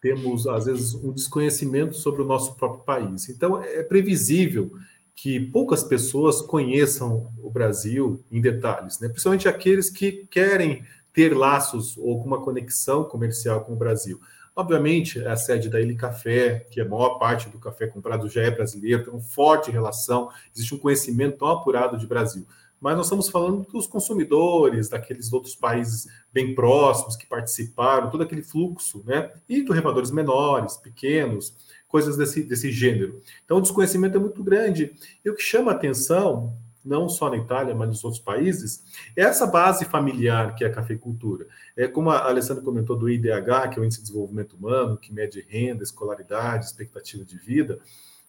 temos, 0.01 0.47
às 0.47 0.65
vezes, 0.65 0.95
um 0.95 1.11
desconhecimento 1.11 1.95
sobre 1.95 2.21
o 2.21 2.25
nosso 2.25 2.55
próprio 2.55 2.83
país. 2.83 3.29
Então, 3.29 3.61
é 3.61 3.83
previsível 3.83 4.71
que 5.15 5.39
poucas 5.39 5.83
pessoas 5.83 6.41
conheçam 6.41 7.29
o 7.43 7.49
Brasil 7.49 8.23
em 8.31 8.39
detalhes, 8.39 8.99
né? 8.99 9.09
principalmente 9.09 9.49
aqueles 9.49 9.89
que 9.89 10.25
querem 10.31 10.85
ter 11.13 11.35
laços 11.35 11.97
ou 11.97 12.21
uma 12.21 12.41
conexão 12.41 13.03
comercial 13.03 13.61
com 13.61 13.73
o 13.73 13.77
Brasil. 13.77 14.19
Obviamente, 14.55 15.19
é 15.19 15.29
a 15.29 15.37
sede 15.37 15.69
da 15.69 15.79
Ilha 15.79 15.95
Café, 15.95 16.67
que 16.69 16.81
a 16.81 16.85
maior 16.85 17.17
parte 17.17 17.49
do 17.49 17.59
café 17.59 17.87
comprado 17.87 18.27
já 18.27 18.41
é 18.41 18.51
brasileiro, 18.51 19.03
tem 19.03 19.13
uma 19.13 19.21
forte 19.21 19.71
relação, 19.71 20.29
existe 20.53 20.75
um 20.75 20.79
conhecimento 20.79 21.37
tão 21.37 21.47
apurado 21.47 21.97
de 21.97 22.05
Brasil 22.05 22.45
mas 22.79 22.95
nós 22.95 23.07
estamos 23.07 23.29
falando 23.29 23.65
dos 23.71 23.85
consumidores, 23.85 24.89
daqueles 24.89 25.33
outros 25.33 25.55
países 25.55 26.07
bem 26.31 26.55
próximos 26.55 27.15
que 27.15 27.25
participaram, 27.25 28.09
todo 28.09 28.23
aquele 28.23 28.41
fluxo, 28.41 29.03
né? 29.05 29.31
E 29.49 29.61
dos 29.61 29.75
remadores 29.75 30.11
menores, 30.11 30.77
pequenos, 30.77 31.53
coisas 31.87 32.15
desse, 32.15 32.41
desse 32.43 32.71
gênero. 32.71 33.19
Então, 33.43 33.57
o 33.57 33.61
desconhecimento 33.61 34.15
é 34.15 34.19
muito 34.19 34.41
grande. 34.41 34.93
E 35.25 35.29
o 35.29 35.35
que 35.35 35.41
chama 35.41 35.71
atenção, 35.71 36.55
não 36.83 37.09
só 37.09 37.29
na 37.29 37.37
Itália, 37.37 37.75
mas 37.75 37.87
nos 37.87 38.03
outros 38.03 38.21
países, 38.21 38.83
é 39.15 39.21
essa 39.21 39.45
base 39.45 39.85
familiar 39.85 40.55
que 40.55 40.63
é 40.63 40.67
a 40.67 40.71
cafeicultura. 40.71 41.47
É 41.75 41.87
como 41.87 42.09
a 42.09 42.27
Alessandra 42.27 42.63
comentou 42.63 42.97
do 42.97 43.09
IDH, 43.09 43.69
que 43.71 43.79
é 43.79 43.81
o 43.81 43.85
Índice 43.85 44.01
de 44.01 44.07
Desenvolvimento 44.07 44.53
Humano, 44.53 44.97
que 44.97 45.13
mede 45.13 45.45
renda, 45.47 45.83
escolaridade, 45.83 46.65
expectativa 46.65 47.23
de 47.23 47.37
vida. 47.37 47.79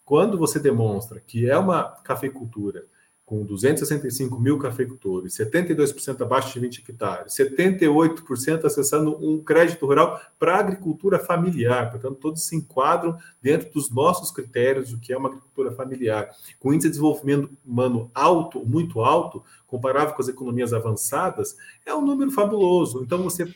Quando 0.04 0.36
você 0.36 0.58
demonstra 0.58 1.20
que 1.20 1.48
é 1.48 1.56
uma 1.56 1.84
cafeicultura 2.02 2.84
com 3.30 3.44
265 3.44 4.40
mil 4.40 4.58
cafeicultores, 4.58 5.34
72% 5.38 6.20
abaixo 6.20 6.52
de 6.52 6.58
20 6.58 6.78
hectares, 6.80 7.32
78% 7.34 8.64
acessando 8.64 9.16
um 9.24 9.40
crédito 9.40 9.86
rural 9.86 10.20
para 10.40 10.56
agricultura 10.58 11.18
familiar. 11.18 11.90
Portanto, 11.90 12.14
todos 12.14 12.46
se 12.46 12.56
enquadram 12.56 13.14
dentro 13.42 13.70
dos 13.70 13.90
nossos 13.90 14.30
critérios 14.30 14.90
do 14.90 14.98
que 14.98 15.12
é 15.12 15.16
uma 15.18 15.28
agricultura 15.28 15.70
familiar. 15.70 16.30
Com 16.58 16.72
índice 16.72 16.88
de 16.88 16.92
desenvolvimento 16.92 17.50
humano 17.62 18.10
alto, 18.14 18.64
muito 18.64 19.02
alto, 19.02 19.44
comparável 19.66 20.14
com 20.14 20.22
as 20.22 20.28
economias 20.28 20.72
avançadas, 20.72 21.54
é 21.84 21.94
um 21.94 22.00
número 22.00 22.30
fabuloso. 22.30 23.02
Então, 23.02 23.22
você, 23.22 23.54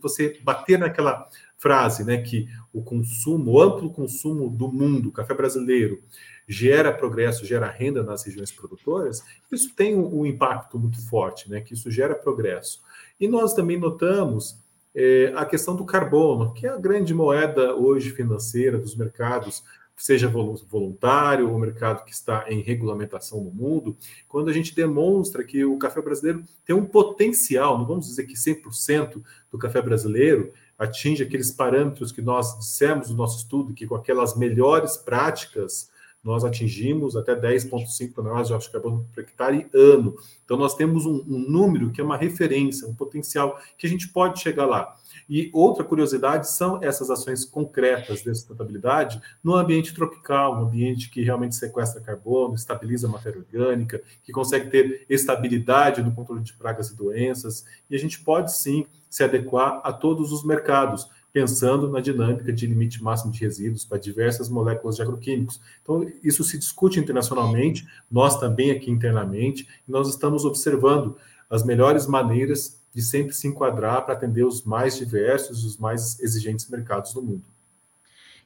você 0.00 0.40
bater 0.42 0.78
naquela 0.78 1.28
frase, 1.58 2.02
né, 2.02 2.16
que 2.16 2.48
o 2.72 2.82
consumo, 2.82 3.52
o 3.52 3.60
amplo 3.60 3.90
consumo 3.90 4.48
do 4.48 4.72
mundo, 4.72 5.12
café 5.12 5.34
brasileiro, 5.34 6.02
gera 6.48 6.92
progresso, 6.92 7.44
gera 7.44 7.68
renda 7.68 8.02
nas 8.02 8.24
regiões 8.24 8.50
produtoras, 8.50 9.22
isso 9.50 9.74
tem 9.74 9.94
um, 9.94 10.20
um 10.20 10.26
impacto 10.26 10.78
muito 10.78 11.06
forte, 11.08 11.48
né? 11.48 11.60
Que 11.60 11.74
isso 11.74 11.90
gera 11.90 12.14
progresso. 12.14 12.82
E 13.20 13.28
nós 13.28 13.54
também 13.54 13.78
notamos 13.78 14.61
é, 14.94 15.32
a 15.34 15.44
questão 15.44 15.74
do 15.74 15.84
carbono, 15.84 16.52
que 16.52 16.66
é 16.66 16.70
a 16.70 16.76
grande 16.76 17.14
moeda 17.14 17.74
hoje 17.74 18.10
financeira 18.10 18.78
dos 18.78 18.94
mercados, 18.94 19.62
seja 19.96 20.28
voluntário 20.28 21.50
ou 21.50 21.58
mercado 21.58 22.04
que 22.04 22.12
está 22.12 22.46
em 22.48 22.60
regulamentação 22.60 23.42
no 23.42 23.52
mundo, 23.52 23.96
quando 24.28 24.50
a 24.50 24.52
gente 24.52 24.74
demonstra 24.74 25.44
que 25.44 25.64
o 25.64 25.78
café 25.78 26.02
brasileiro 26.02 26.42
tem 26.64 26.74
um 26.74 26.84
potencial, 26.84 27.78
não 27.78 27.86
vamos 27.86 28.06
dizer 28.06 28.24
que 28.24 28.34
100% 28.34 29.22
do 29.50 29.58
café 29.58 29.80
brasileiro 29.80 30.52
atinge 30.76 31.22
aqueles 31.22 31.52
parâmetros 31.52 32.10
que 32.10 32.20
nós 32.20 32.58
dissemos 32.58 33.10
no 33.10 33.16
nosso 33.16 33.38
estudo, 33.38 33.74
que 33.74 33.86
com 33.86 33.94
aquelas 33.94 34.36
melhores 34.36 34.96
práticas 34.96 35.88
nós 36.22 36.44
atingimos 36.44 37.16
até 37.16 37.34
10,5 37.34 38.12
toneladas 38.12 38.46
de 38.46 38.54
óxido 38.54 38.68
de 38.68 38.72
carbono 38.72 39.08
por 39.12 39.20
hectare 39.20 39.66
ano. 39.74 40.16
Então, 40.44 40.56
nós 40.56 40.74
temos 40.74 41.04
um, 41.04 41.16
um, 41.26 41.38
número 41.50 41.90
que 41.90 42.00
é 42.00 42.04
uma 42.04 42.16
referência, 42.16 42.86
um 42.86 42.94
potencial 42.94 43.58
que 43.76 43.86
a 43.86 43.90
gente 43.90 44.08
pode 44.08 44.40
chegar 44.40 44.66
lá. 44.66 44.94
E 45.28 45.50
outra 45.52 45.82
curiosidade 45.82 46.48
são 46.50 46.82
essas 46.82 47.10
ações 47.10 47.44
concretas 47.44 48.22
de 48.22 48.34
sustentabilidade 48.34 49.20
no 49.42 49.54
ambiente 49.54 49.94
tropical, 49.94 50.54
um 50.54 50.66
ambiente 50.66 51.10
que 51.10 51.22
realmente 51.22 51.56
sequestra 51.56 52.00
carbono, 52.00 52.54
estabiliza 52.54 53.08
a 53.08 53.10
matéria 53.10 53.40
orgânica, 53.40 54.00
que 54.22 54.30
consegue 54.30 54.70
ter 54.70 55.04
estabilidade 55.08 56.02
no 56.02 56.12
controle 56.12 56.42
de 56.42 56.52
pragas 56.52 56.90
e 56.90 56.96
doenças. 56.96 57.64
E 57.90 57.96
a 57.96 57.98
gente 57.98 58.20
pode 58.20 58.54
sim 58.54 58.86
se 59.10 59.24
adequar 59.24 59.80
a 59.84 59.92
todos 59.92 60.32
os 60.32 60.44
mercados 60.44 61.08
pensando 61.32 61.88
na 61.88 62.00
dinâmica 62.00 62.52
de 62.52 62.66
limite 62.66 63.02
máximo 63.02 63.32
de 63.32 63.40
resíduos 63.40 63.84
para 63.84 63.98
diversas 63.98 64.48
moléculas 64.48 64.96
de 64.96 65.02
agroquímicos. 65.02 65.60
Então, 65.82 66.06
isso 66.22 66.44
se 66.44 66.58
discute 66.58 67.00
internacionalmente, 67.00 67.86
nós 68.10 68.38
também 68.38 68.70
aqui 68.70 68.90
internamente, 68.90 69.66
e 69.88 69.90
nós 69.90 70.08
estamos 70.08 70.44
observando 70.44 71.16
as 71.48 71.64
melhores 71.64 72.06
maneiras 72.06 72.80
de 72.94 73.00
sempre 73.00 73.34
se 73.34 73.48
enquadrar 73.48 74.04
para 74.04 74.14
atender 74.14 74.44
os 74.44 74.62
mais 74.62 74.96
diversos 74.98 75.62
e 75.62 75.66
os 75.66 75.78
mais 75.78 76.20
exigentes 76.20 76.68
mercados 76.68 77.14
do 77.14 77.22
mundo. 77.22 77.42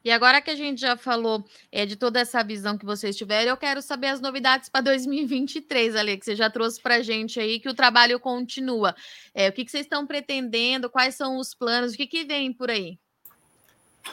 E 0.07 0.11
agora 0.12 0.40
que 0.40 0.53
a 0.53 0.55
gente 0.55 0.81
já 0.81 0.97
falou 0.97 1.45
é, 1.73 1.85
de 1.85 1.97
toda 1.97 2.21
essa 2.21 2.40
visão 2.40 2.79
que 2.79 2.87
vocês 2.87 3.16
tiveram, 3.16 3.51
eu 3.51 3.57
quero 3.57 3.83
saber 3.83 4.07
as 4.07 4.21
novidades 4.21 4.69
para 4.69 4.83
2023, 4.83 5.97
Ale, 5.97 6.16
que 6.16 6.25
você 6.25 6.37
já 6.37 6.49
trouxe 6.49 6.81
para 6.81 6.95
a 6.95 7.03
gente 7.03 7.40
aí, 7.40 7.59
que 7.59 7.69
o 7.69 7.75
trabalho 7.75 8.21
continua. 8.21 8.95
É, 9.35 9.49
o 9.49 9.53
que, 9.53 9.64
que 9.64 9.71
vocês 9.73 9.85
estão 9.85 10.07
pretendendo? 10.07 10.88
Quais 10.88 11.16
são 11.16 11.38
os 11.38 11.55
planos? 11.55 11.92
O 11.92 11.97
que, 11.97 12.07
que 12.07 12.25
vem 12.25 12.53
por 12.53 12.71
aí? 12.71 13.01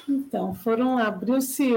Então, 0.10 0.56
foram 0.56 0.98
abriu-se 0.98 1.70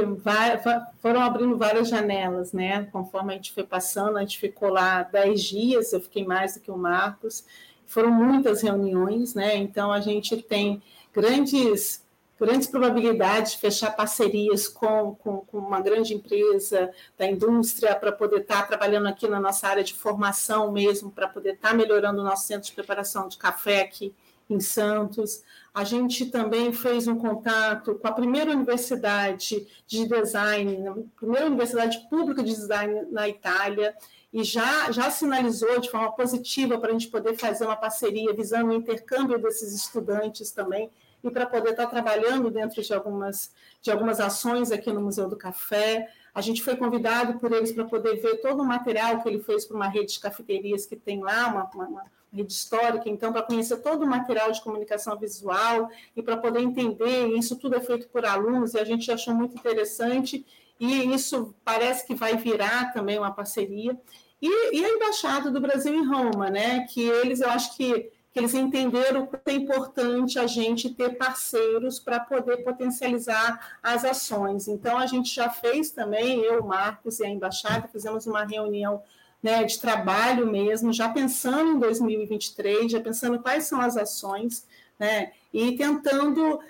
foram 1.03 1.21
abrindo 1.21 1.59
várias 1.59 1.91
janelas, 1.91 2.55
né? 2.55 2.85
Conforme 2.85 3.35
a 3.35 3.37
gente 3.37 3.53
foi 3.53 3.65
passando, 3.65 4.17
a 4.17 4.21
gente 4.21 4.39
ficou 4.39 4.71
lá 4.71 5.03
dez 5.03 5.43
dias, 5.43 5.93
eu 5.93 6.01
fiquei 6.01 6.25
mais 6.25 6.55
do 6.55 6.61
que 6.61 6.71
o 6.71 6.79
Marcos. 6.79 7.45
Foram 7.87 8.13
muitas 8.13 8.63
reuniões, 8.63 9.35
né? 9.35 9.59
Então 9.59 9.93
a 9.93 10.01
gente 10.01 10.39
tem 10.39 10.83
grandes 11.13 12.06
grandes 12.39 12.69
probabilidades 12.69 13.53
de 13.53 13.59
fechar 13.59 13.91
parcerias 13.97 14.69
com, 14.69 15.15
com, 15.15 15.39
com, 15.39 15.59
uma 15.59 15.81
grande 15.81 16.15
empresa 16.15 16.91
da 17.17 17.27
indústria 17.27 17.95
para 17.95 18.13
poder 18.13 18.41
estar 18.41 18.63
tá 18.63 18.67
trabalhando 18.67 19.09
aqui 19.09 19.27
na 19.27 19.41
nossa 19.41 19.67
área 19.67 19.83
de 19.83 19.95
formação 19.95 20.71
mesmo, 20.71 21.11
para 21.11 21.29
poder 21.29 21.55
estar 21.55 21.71
tá 21.71 21.75
melhorando 21.75 22.21
o 22.21 22.25
nosso 22.25 22.47
centro 22.47 22.69
de 22.69 22.75
preparação 22.75 23.29
de 23.29 23.39
café 23.39 23.81
aqui 23.81 24.15
em 24.49 24.61
Santos. 24.61 25.43
A 25.75 25.83
gente 25.83 26.27
também 26.27 26.73
fez 26.73 27.09
um 27.09 27.17
contato 27.17 27.97
com 27.97 28.07
a 28.07 28.13
primeira 28.13 28.51
universidade 28.51 29.67
de 29.87 30.07
design, 30.07 30.89
a 30.89 30.95
primeira 31.17 31.47
universidade 31.47 32.07
pública 32.09 32.43
de 32.43 32.55
design 32.55 33.07
na 33.11 33.29
Itália, 33.29 33.95
e 34.33 34.45
já, 34.45 34.91
já 34.93 35.11
sinalizou 35.11 35.81
de 35.81 35.91
forma 35.91 36.13
positiva 36.13 36.79
para 36.79 36.91
a 36.91 36.93
gente 36.93 37.09
poder 37.09 37.37
fazer 37.37 37.65
uma 37.65 37.77
parceria 37.77 38.35
visando 38.35 38.71
o 38.71 38.75
intercâmbio 38.75 39.39
desses 39.39 39.75
estudantes 39.75 40.51
também 40.51 40.91
e 41.29 41.31
para 41.31 41.47
poder 41.47 41.71
estar 41.71 41.87
trabalhando 41.87 42.51
dentro 42.51 42.83
de 42.83 42.95
algumas, 42.95 43.53
de 43.81 43.91
algumas 43.91 44.21
ações 44.21 44.71
aqui 44.71 44.93
no 44.93 45.01
Museu 45.01 45.29
do 45.29 45.37
Café. 45.37 46.09
A 46.35 46.41
gente 46.41 46.63
foi 46.63 46.77
convidado 46.77 47.39
por 47.39 47.53
eles 47.53 47.73
para 47.73 47.85
poder 47.85 48.17
ver 48.17 48.41
todo 48.41 48.63
o 48.63 48.65
material 48.65 49.23
que 49.23 49.29
ele 49.29 49.41
fez 49.41 49.65
para 49.65 49.77
uma 49.77 49.89
rede 49.89 50.15
de 50.15 50.21
cafeterias 50.21 50.87
que 50.87 50.97
tem 50.97 51.21
lá, 51.21 51.49
uma, 51.49 51.71
uma, 51.75 51.87
uma 51.87 52.05
rede 52.33 52.53
histórica, 52.53 53.09
então, 53.09 53.33
para 53.33 53.43
conhecer 53.43 53.79
todo 53.79 54.03
o 54.03 54.07
material 54.07 54.53
de 54.53 54.61
comunicação 54.61 55.17
visual 55.19 55.89
e 56.15 56.23
para 56.23 56.37
poder 56.37 56.61
entender, 56.61 57.29
isso 57.29 57.57
tudo 57.57 57.77
é 57.77 57.81
feito 57.81 58.09
por 58.09 58.25
alunos 58.25 58.75
e 58.75 58.79
a 58.79 58.85
gente 58.85 59.11
achou 59.11 59.35
muito 59.35 59.57
interessante 59.57 60.45
e 60.79 61.15
isso 61.15 61.55
parece 61.65 62.07
que 62.07 62.15
vai 62.15 62.37
virar 62.37 62.93
também 62.93 63.19
uma 63.19 63.33
parceria. 63.33 63.99
E, 64.41 64.77
e 64.77 64.85
a 64.85 64.91
Embaixada 64.91 65.51
do 65.51 65.61
Brasil 65.61 65.95
em 65.95 66.07
Roma, 66.07 66.51
né, 66.51 66.87
que 66.91 67.03
eles, 67.03 67.41
eu 67.41 67.49
acho 67.49 67.75
que 67.77 68.11
que 68.37 68.41
eles 68.41 68.53
entenderam 68.53 69.23
o 69.23 69.51
é 69.51 69.55
importante 69.55 70.39
a 70.39 70.47
gente 70.47 70.91
ter 70.91 71.17
parceiros 71.17 71.99
para 71.99 72.21
poder 72.21 72.59
potencializar 72.59 73.79
as 73.83 74.05
ações. 74.05 74.69
Então, 74.69 74.99
a 74.99 75.07
gente 75.07 75.35
já 75.35 75.49
fez 75.49 75.91
também, 75.91 76.41
eu, 76.41 76.63
Marcos 76.63 77.19
e 77.19 77.25
a 77.25 77.31
embaixada, 77.31 77.89
fizemos 77.89 78.27
uma 78.27 78.45
reunião 78.45 79.03
né, 79.43 79.65
de 79.65 79.81
trabalho 79.81 80.47
mesmo, 80.53 80.93
já 80.93 81.09
pensando 81.09 81.77
em 81.77 81.79
2023, 81.79 82.93
já 82.93 83.01
pensando 83.01 83.39
quais 83.39 83.65
são 83.65 83.81
as 83.81 83.97
ações, 83.97 84.67
né, 84.99 85.33
e 85.51 85.75
tentando, 85.79 86.61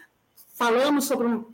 falamos 0.55 1.07
sobre 1.07 1.45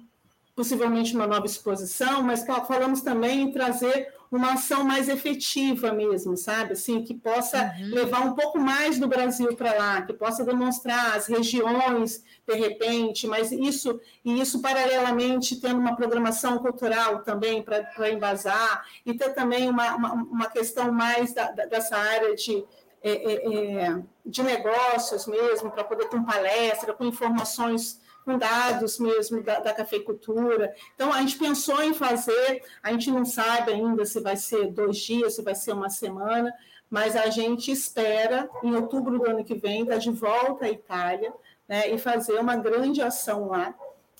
possivelmente 0.54 1.14
uma 1.14 1.26
nova 1.26 1.46
exposição, 1.46 2.22
mas 2.22 2.44
falamos 2.44 3.00
também 3.00 3.44
em 3.44 3.50
trazer 3.50 4.12
uma 4.36 4.54
ação 4.54 4.82
mais 4.82 5.08
efetiva 5.08 5.92
mesmo, 5.92 6.36
sabe? 6.36 6.72
Assim, 6.72 7.02
que 7.02 7.14
possa 7.14 7.74
uhum. 7.78 7.94
levar 7.94 8.20
um 8.20 8.34
pouco 8.34 8.58
mais 8.58 8.98
do 8.98 9.06
Brasil 9.06 9.54
para 9.54 9.74
lá, 9.74 10.02
que 10.02 10.12
possa 10.12 10.44
demonstrar 10.44 11.16
as 11.16 11.26
regiões, 11.26 12.24
de 12.46 12.54
repente, 12.54 13.26
mas 13.26 13.52
isso, 13.52 14.00
e 14.24 14.40
isso 14.40 14.62
paralelamente 14.62 15.60
tendo 15.60 15.78
uma 15.78 15.94
programação 15.94 16.58
cultural 16.58 17.22
também 17.22 17.62
para 17.62 18.10
embasar, 18.10 18.86
e 19.04 19.14
ter 19.14 19.34
também 19.34 19.68
uma, 19.68 19.94
uma, 19.94 20.12
uma 20.14 20.46
questão 20.46 20.90
mais 20.90 21.34
da, 21.34 21.50
da, 21.50 21.66
dessa 21.66 21.96
área 21.96 22.34
de, 22.34 22.64
é, 23.02 23.10
é, 23.10 23.84
é 23.84 24.02
de 24.24 24.42
negócios 24.42 25.26
mesmo, 25.26 25.70
para 25.70 25.84
poder 25.84 26.08
ter 26.08 26.16
uma 26.16 26.26
palestra, 26.26 26.92
com 26.94 27.04
informações 27.04 28.00
com 28.24 28.38
dados 28.38 28.98
mesmo 28.98 29.42
da, 29.42 29.60
da 29.60 29.72
cafeicultura. 29.72 30.74
Então, 30.94 31.12
a 31.12 31.20
gente 31.20 31.38
pensou 31.38 31.82
em 31.82 31.92
fazer, 31.92 32.62
a 32.82 32.92
gente 32.92 33.10
não 33.10 33.24
sabe 33.24 33.72
ainda 33.72 34.04
se 34.04 34.20
vai 34.20 34.36
ser 34.36 34.70
dois 34.70 34.98
dias, 34.98 35.34
se 35.34 35.42
vai 35.42 35.54
ser 35.54 35.72
uma 35.72 35.90
semana, 35.90 36.52
mas 36.88 37.16
a 37.16 37.30
gente 37.30 37.70
espera, 37.70 38.48
em 38.62 38.74
outubro 38.74 39.18
do 39.18 39.28
ano 39.28 39.44
que 39.44 39.54
vem, 39.54 39.82
estar 39.82 39.96
de 39.96 40.10
volta 40.10 40.66
à 40.66 40.70
Itália 40.70 41.32
né, 41.66 41.90
e 41.90 41.98
fazer 41.98 42.38
uma 42.38 42.56
grande 42.56 43.00
ação 43.00 43.48
lá, 43.48 43.74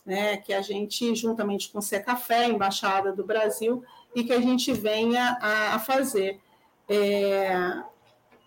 né, 0.05 0.39
que 0.39 0.53
a 0.53 0.63
gente, 0.63 1.15
juntamente 1.15 1.71
com 1.71 1.79
o 1.79 1.83
Secafé, 1.83 2.47
Embaixada 2.47 3.13
do 3.13 3.25
Brasil, 3.25 3.85
e 4.15 4.25
que 4.25 4.33
a 4.33 4.41
gente 4.41 4.73
venha 4.73 5.39
a, 5.41 5.75
a 5.75 5.79
fazer. 5.79 6.41
É, 6.89 7.83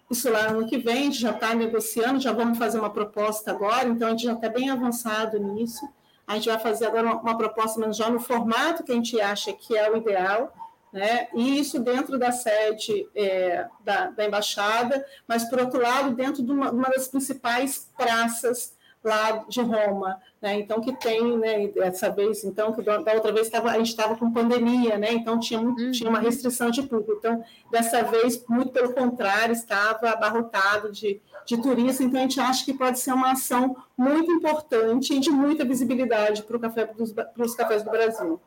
isso 0.10 0.30
lá 0.30 0.52
no 0.52 0.60
ano 0.60 0.68
que 0.68 0.78
vem, 0.78 0.98
a 0.98 1.04
gente 1.04 1.22
já 1.22 1.32
está 1.32 1.54
negociando, 1.56 2.20
já 2.20 2.32
vamos 2.32 2.58
fazer 2.58 2.80
uma 2.80 2.90
proposta 2.90 3.52
agora, 3.52 3.88
então 3.88 4.08
a 4.08 4.12
gente 4.12 4.24
já 4.24 4.34
está 4.34 4.50
bem 4.50 4.70
avançado 4.70 5.40
nisso. 5.40 5.88
A 6.28 6.36
gente 6.36 6.48
vai 6.50 6.60
fazer 6.60 6.86
agora 6.86 7.08
uma, 7.08 7.22
uma 7.22 7.38
proposta, 7.38 7.80
mas 7.80 7.98
já 7.98 8.10
no 8.10 8.20
formato 8.20 8.84
que 8.84 8.92
a 8.92 8.96
gente 8.96 9.20
acha 9.20 9.52
que 9.54 9.76
é 9.76 9.90
o 9.92 9.98
ideal, 9.98 10.54
né? 10.94 11.28
e 11.34 11.60
isso 11.60 11.80
dentro 11.80 12.18
da 12.18 12.32
sede 12.32 13.08
é, 13.16 13.68
da, 13.84 14.08
da, 14.12 14.26
embaixada, 14.26 15.06
mas, 15.28 15.44
por 15.50 15.60
outro 15.60 15.82
lado, 15.82 16.16
dentro 16.16 16.44
de 16.44 16.52
uma, 16.52 16.72
uma 16.72 16.90
das 16.90 17.08
principais 17.08 17.92
praças 17.98 18.75
lá 19.06 19.46
de 19.48 19.62
Roma, 19.62 20.20
né? 20.42 20.60
Então 20.60 20.82
que 20.82 20.92
tem, 20.94 21.38
né? 21.38 21.68
Dessa 21.68 22.10
vez, 22.10 22.44
então 22.44 22.74
que 22.74 22.82
da 22.82 22.98
outra 22.98 23.32
vez 23.32 23.50
tava, 23.50 23.70
a 23.70 23.78
gente 23.78 23.90
estava 23.90 24.16
com 24.16 24.32
pandemia, 24.32 24.98
né? 24.98 25.14
Então 25.14 25.40
tinha, 25.40 25.60
uhum. 25.60 25.92
tinha 25.92 26.10
uma 26.10 26.20
restrição 26.20 26.72
de 26.72 26.82
público. 26.84 27.14
Então 27.14 27.44
dessa 27.72 28.04
vez, 28.04 28.44
muito 28.48 28.72
pelo 28.72 28.94
contrário, 28.94 29.54
estava 29.54 30.10
abarrotado 30.10 30.92
de, 30.92 31.22
de 31.46 31.62
turistas. 31.62 32.02
Então 32.02 32.20
a 32.20 32.24
gente 32.24 32.40
acha 32.40 32.66
que 32.66 32.74
pode 32.74 33.00
ser 33.00 33.14
uma 33.14 33.32
ação 33.32 33.76
muito 33.98 34.32
importante 34.32 35.14
e 35.14 35.20
de 35.20 35.30
muita 35.30 35.64
visibilidade 35.64 36.44
para 36.44 36.58
o 36.58 36.60
café 36.60 36.86
para 36.86 37.46
os 37.46 37.56
cafés 37.56 37.84
do 37.84 37.92
Brasil. 37.92 38.42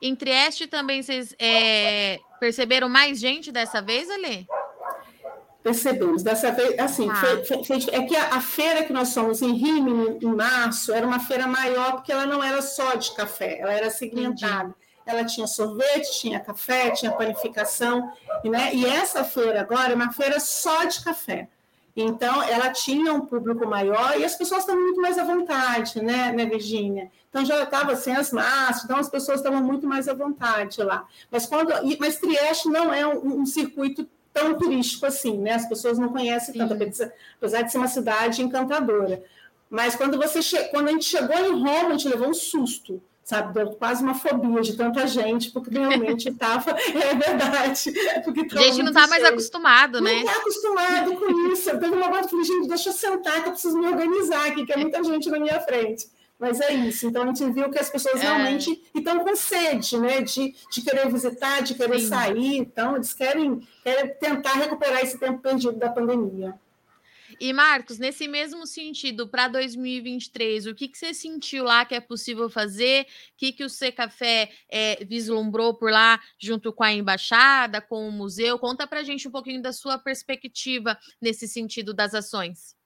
Em 0.00 0.14
Trieste 0.14 0.66
também 0.66 1.02
vocês 1.02 1.34
é, 1.38 2.20
perceberam 2.38 2.88
mais 2.88 3.18
gente 3.18 3.50
dessa 3.50 3.80
vez, 3.80 4.08
Ali? 4.10 4.46
Percebemos. 5.68 6.22
Dessa 6.22 6.50
vez, 6.50 6.78
assim, 6.78 7.10
ah. 7.10 7.14
foi, 7.44 7.62
foi, 7.62 7.76
é 7.92 8.02
que 8.02 8.16
a, 8.16 8.36
a, 8.36 8.40
feira 8.40 8.84
que 8.84 8.92
nós 8.92 9.12
fomos 9.12 9.42
em 9.42 9.52
Rimini, 9.52 10.18
em 10.22 10.34
março, 10.34 10.94
era 10.94 11.06
uma 11.06 11.20
feira 11.20 11.46
maior, 11.46 11.92
porque 11.92 12.10
ela 12.10 12.24
não 12.24 12.42
era 12.42 12.62
só 12.62 12.94
de 12.94 13.14
café, 13.14 13.58
ela 13.60 13.74
era 13.74 13.90
segmentada. 13.90 14.68
Entendi. 14.70 14.74
Ela 15.04 15.24
tinha 15.24 15.46
sorvete, 15.46 16.20
tinha 16.20 16.40
café, 16.40 16.90
tinha 16.92 17.12
panificação, 17.12 18.10
né? 18.44 18.70
e 18.74 18.86
essa 18.86 19.24
feira 19.24 19.60
agora 19.60 19.92
é 19.92 19.94
uma 19.94 20.10
feira 20.10 20.40
só 20.40 20.84
de 20.84 21.02
café. 21.04 21.48
Então, 21.94 22.42
ela 22.44 22.70
tinha 22.70 23.12
um 23.12 23.22
público 23.26 23.66
maior 23.66 24.18
e 24.18 24.24
as 24.24 24.36
pessoas 24.36 24.60
estavam 24.60 24.80
muito 24.80 25.00
mais 25.02 25.18
à 25.18 25.24
vontade, 25.24 26.00
né, 26.00 26.32
né 26.32 26.46
Virgínia? 26.46 27.10
Então, 27.28 27.44
já 27.44 27.62
estava 27.62 27.94
sem 27.96 28.16
as 28.16 28.32
máscaras, 28.32 28.84
então 28.84 28.96
as 28.98 29.08
pessoas 29.08 29.40
estavam 29.40 29.62
muito 29.62 29.86
mais 29.86 30.08
à 30.08 30.14
vontade 30.14 30.82
lá. 30.82 31.06
Mas, 31.30 31.44
quando, 31.44 31.72
mas 31.98 32.18
Trieste 32.18 32.68
não 32.68 32.92
é 32.94 33.06
um, 33.06 33.40
um 33.40 33.46
circuito 33.46 34.08
tão 34.38 34.54
turístico 34.54 35.06
assim, 35.06 35.38
né? 35.38 35.52
As 35.52 35.68
pessoas 35.68 35.98
não 35.98 36.08
conhecem 36.08 36.52
Sim. 36.52 36.58
tanto, 36.58 36.74
apesar 37.36 37.62
de 37.62 37.72
ser 37.72 37.78
uma 37.78 37.88
cidade 37.88 38.42
encantadora. 38.42 39.22
Mas 39.70 39.94
quando 39.94 40.16
você 40.16 40.40
che... 40.40 40.56
quando 40.70 40.88
a 40.88 40.92
gente 40.92 41.04
chegou 41.04 41.36
em 41.36 41.52
Roma, 41.52 41.88
a 41.88 41.90
gente 41.90 42.08
levou 42.08 42.28
um 42.28 42.34
susto, 42.34 43.02
sabe? 43.22 43.52
Deu 43.52 43.70
quase 43.72 44.02
uma 44.02 44.14
fobia 44.14 44.62
de 44.62 44.76
tanta 44.76 45.06
gente, 45.06 45.50
porque 45.50 45.78
realmente 45.78 46.28
estava. 46.30 46.70
é 46.70 47.14
verdade. 47.14 47.92
Porque 48.24 48.58
a 48.58 48.62
gente 48.62 48.82
não 48.82 48.88
está 48.88 49.06
mais 49.06 49.24
acostumado, 49.24 50.00
né? 50.00 50.12
Não 50.12 50.20
está 50.20 50.40
acostumado 50.40 51.16
com 51.16 51.52
isso. 51.52 51.68
Eu 51.70 51.78
teve 51.78 51.94
uma 51.94 52.06
hora 52.06 52.24
que 52.24 52.30
falei, 52.30 52.44
gente, 52.44 52.68
deixa 52.68 52.88
eu 52.88 52.92
sentar, 52.94 53.42
que 53.42 53.48
eu 53.48 53.52
preciso 53.52 53.78
me 53.78 53.86
organizar 53.86 54.46
aqui, 54.46 54.64
que 54.64 54.72
é 54.72 54.76
muita 54.76 55.04
gente 55.04 55.28
na 55.28 55.38
minha 55.38 55.60
frente. 55.60 56.06
Mas 56.38 56.60
é 56.60 56.72
isso. 56.72 57.06
Então 57.06 57.22
a 57.22 57.26
gente 57.26 57.50
viu 57.50 57.70
que 57.70 57.78
as 57.78 57.90
pessoas 57.90 58.20
é. 58.20 58.24
realmente 58.24 58.82
estão 58.94 59.18
com 59.24 59.34
sede, 59.34 59.98
né? 59.98 60.20
De, 60.22 60.54
de 60.70 60.82
querer 60.82 61.10
visitar, 61.10 61.62
de 61.62 61.74
querer 61.74 61.98
Sim. 61.98 62.06
sair. 62.06 62.56
Então, 62.58 62.94
eles 62.94 63.12
querem, 63.12 63.60
querem 63.82 64.14
tentar 64.14 64.52
recuperar 64.52 65.02
esse 65.02 65.18
tempo 65.18 65.40
perdido 65.40 65.76
da 65.76 65.90
pandemia. 65.90 66.54
E, 67.40 67.52
Marcos, 67.52 67.98
nesse 67.98 68.26
mesmo 68.26 68.66
sentido, 68.66 69.28
para 69.28 69.48
2023, 69.48 70.66
o 70.66 70.74
que, 70.74 70.88
que 70.88 70.96
você 70.98 71.12
sentiu 71.12 71.64
lá 71.64 71.84
que 71.84 71.94
é 71.94 72.00
possível 72.00 72.48
fazer? 72.48 73.02
O 73.02 73.06
que, 73.36 73.52
que 73.52 73.64
o 73.64 73.68
C 73.68 73.92
Café 73.92 74.50
é, 74.68 75.04
vislumbrou 75.04 75.74
por 75.74 75.90
lá, 75.90 76.20
junto 76.38 76.72
com 76.72 76.82
a 76.82 76.92
embaixada, 76.92 77.80
com 77.80 78.08
o 78.08 78.12
museu? 78.12 78.58
Conta 78.58 78.86
para 78.86 79.00
a 79.00 79.04
gente 79.04 79.28
um 79.28 79.30
pouquinho 79.30 79.62
da 79.62 79.72
sua 79.72 79.98
perspectiva 79.98 80.98
nesse 81.20 81.46
sentido 81.46 81.92
das 81.92 82.14
ações. 82.14 82.77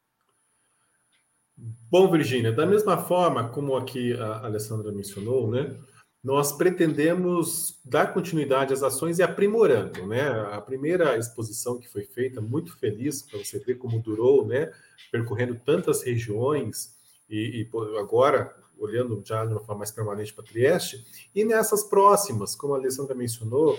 Bom, 1.57 2.11
Virgínia, 2.11 2.53
da 2.53 2.67
mesma 2.67 2.97
forma 2.97 3.49
como 3.49 3.77
aqui 3.77 4.15
a 4.15 4.47
Alessandra 4.47 4.91
mencionou, 4.91 5.51
né, 5.51 5.79
nós 6.23 6.53
pretendemos 6.53 7.81
dar 7.85 8.15
continuidade 8.15 8.73
às 8.73 8.83
ações 8.83 9.19
e 9.19 9.25
aprimorando, 9.25 10.07
né? 10.07 10.29
A 10.53 10.61
primeira 10.61 11.19
exposição 11.19 11.81
que 11.81 11.89
foi 11.89 12.05
feita, 12.05 12.41
muito 12.41 12.79
feliz 12.79 13.23
para 13.23 13.41
você 13.41 13.59
ver 13.59 13.75
como 13.75 14.01
durou, 14.01 14.47
né? 14.47 14.71
Percorrendo 15.11 15.57
tantas 15.65 16.05
regiões 16.05 16.95
e, 17.29 17.63
e 17.63 17.99
agora 17.99 18.55
olhando 18.79 19.21
já 19.25 19.45
de 19.45 19.53
uma 19.53 19.61
forma 19.61 19.79
mais 19.79 19.91
permanente 19.91 20.33
para 20.33 20.45
Trieste 20.45 21.05
e 21.35 21.45
nessas 21.45 21.83
próximas, 21.83 22.55
como 22.55 22.75
a 22.75 22.79
Alessandra 22.79 23.17
mencionou, 23.17 23.77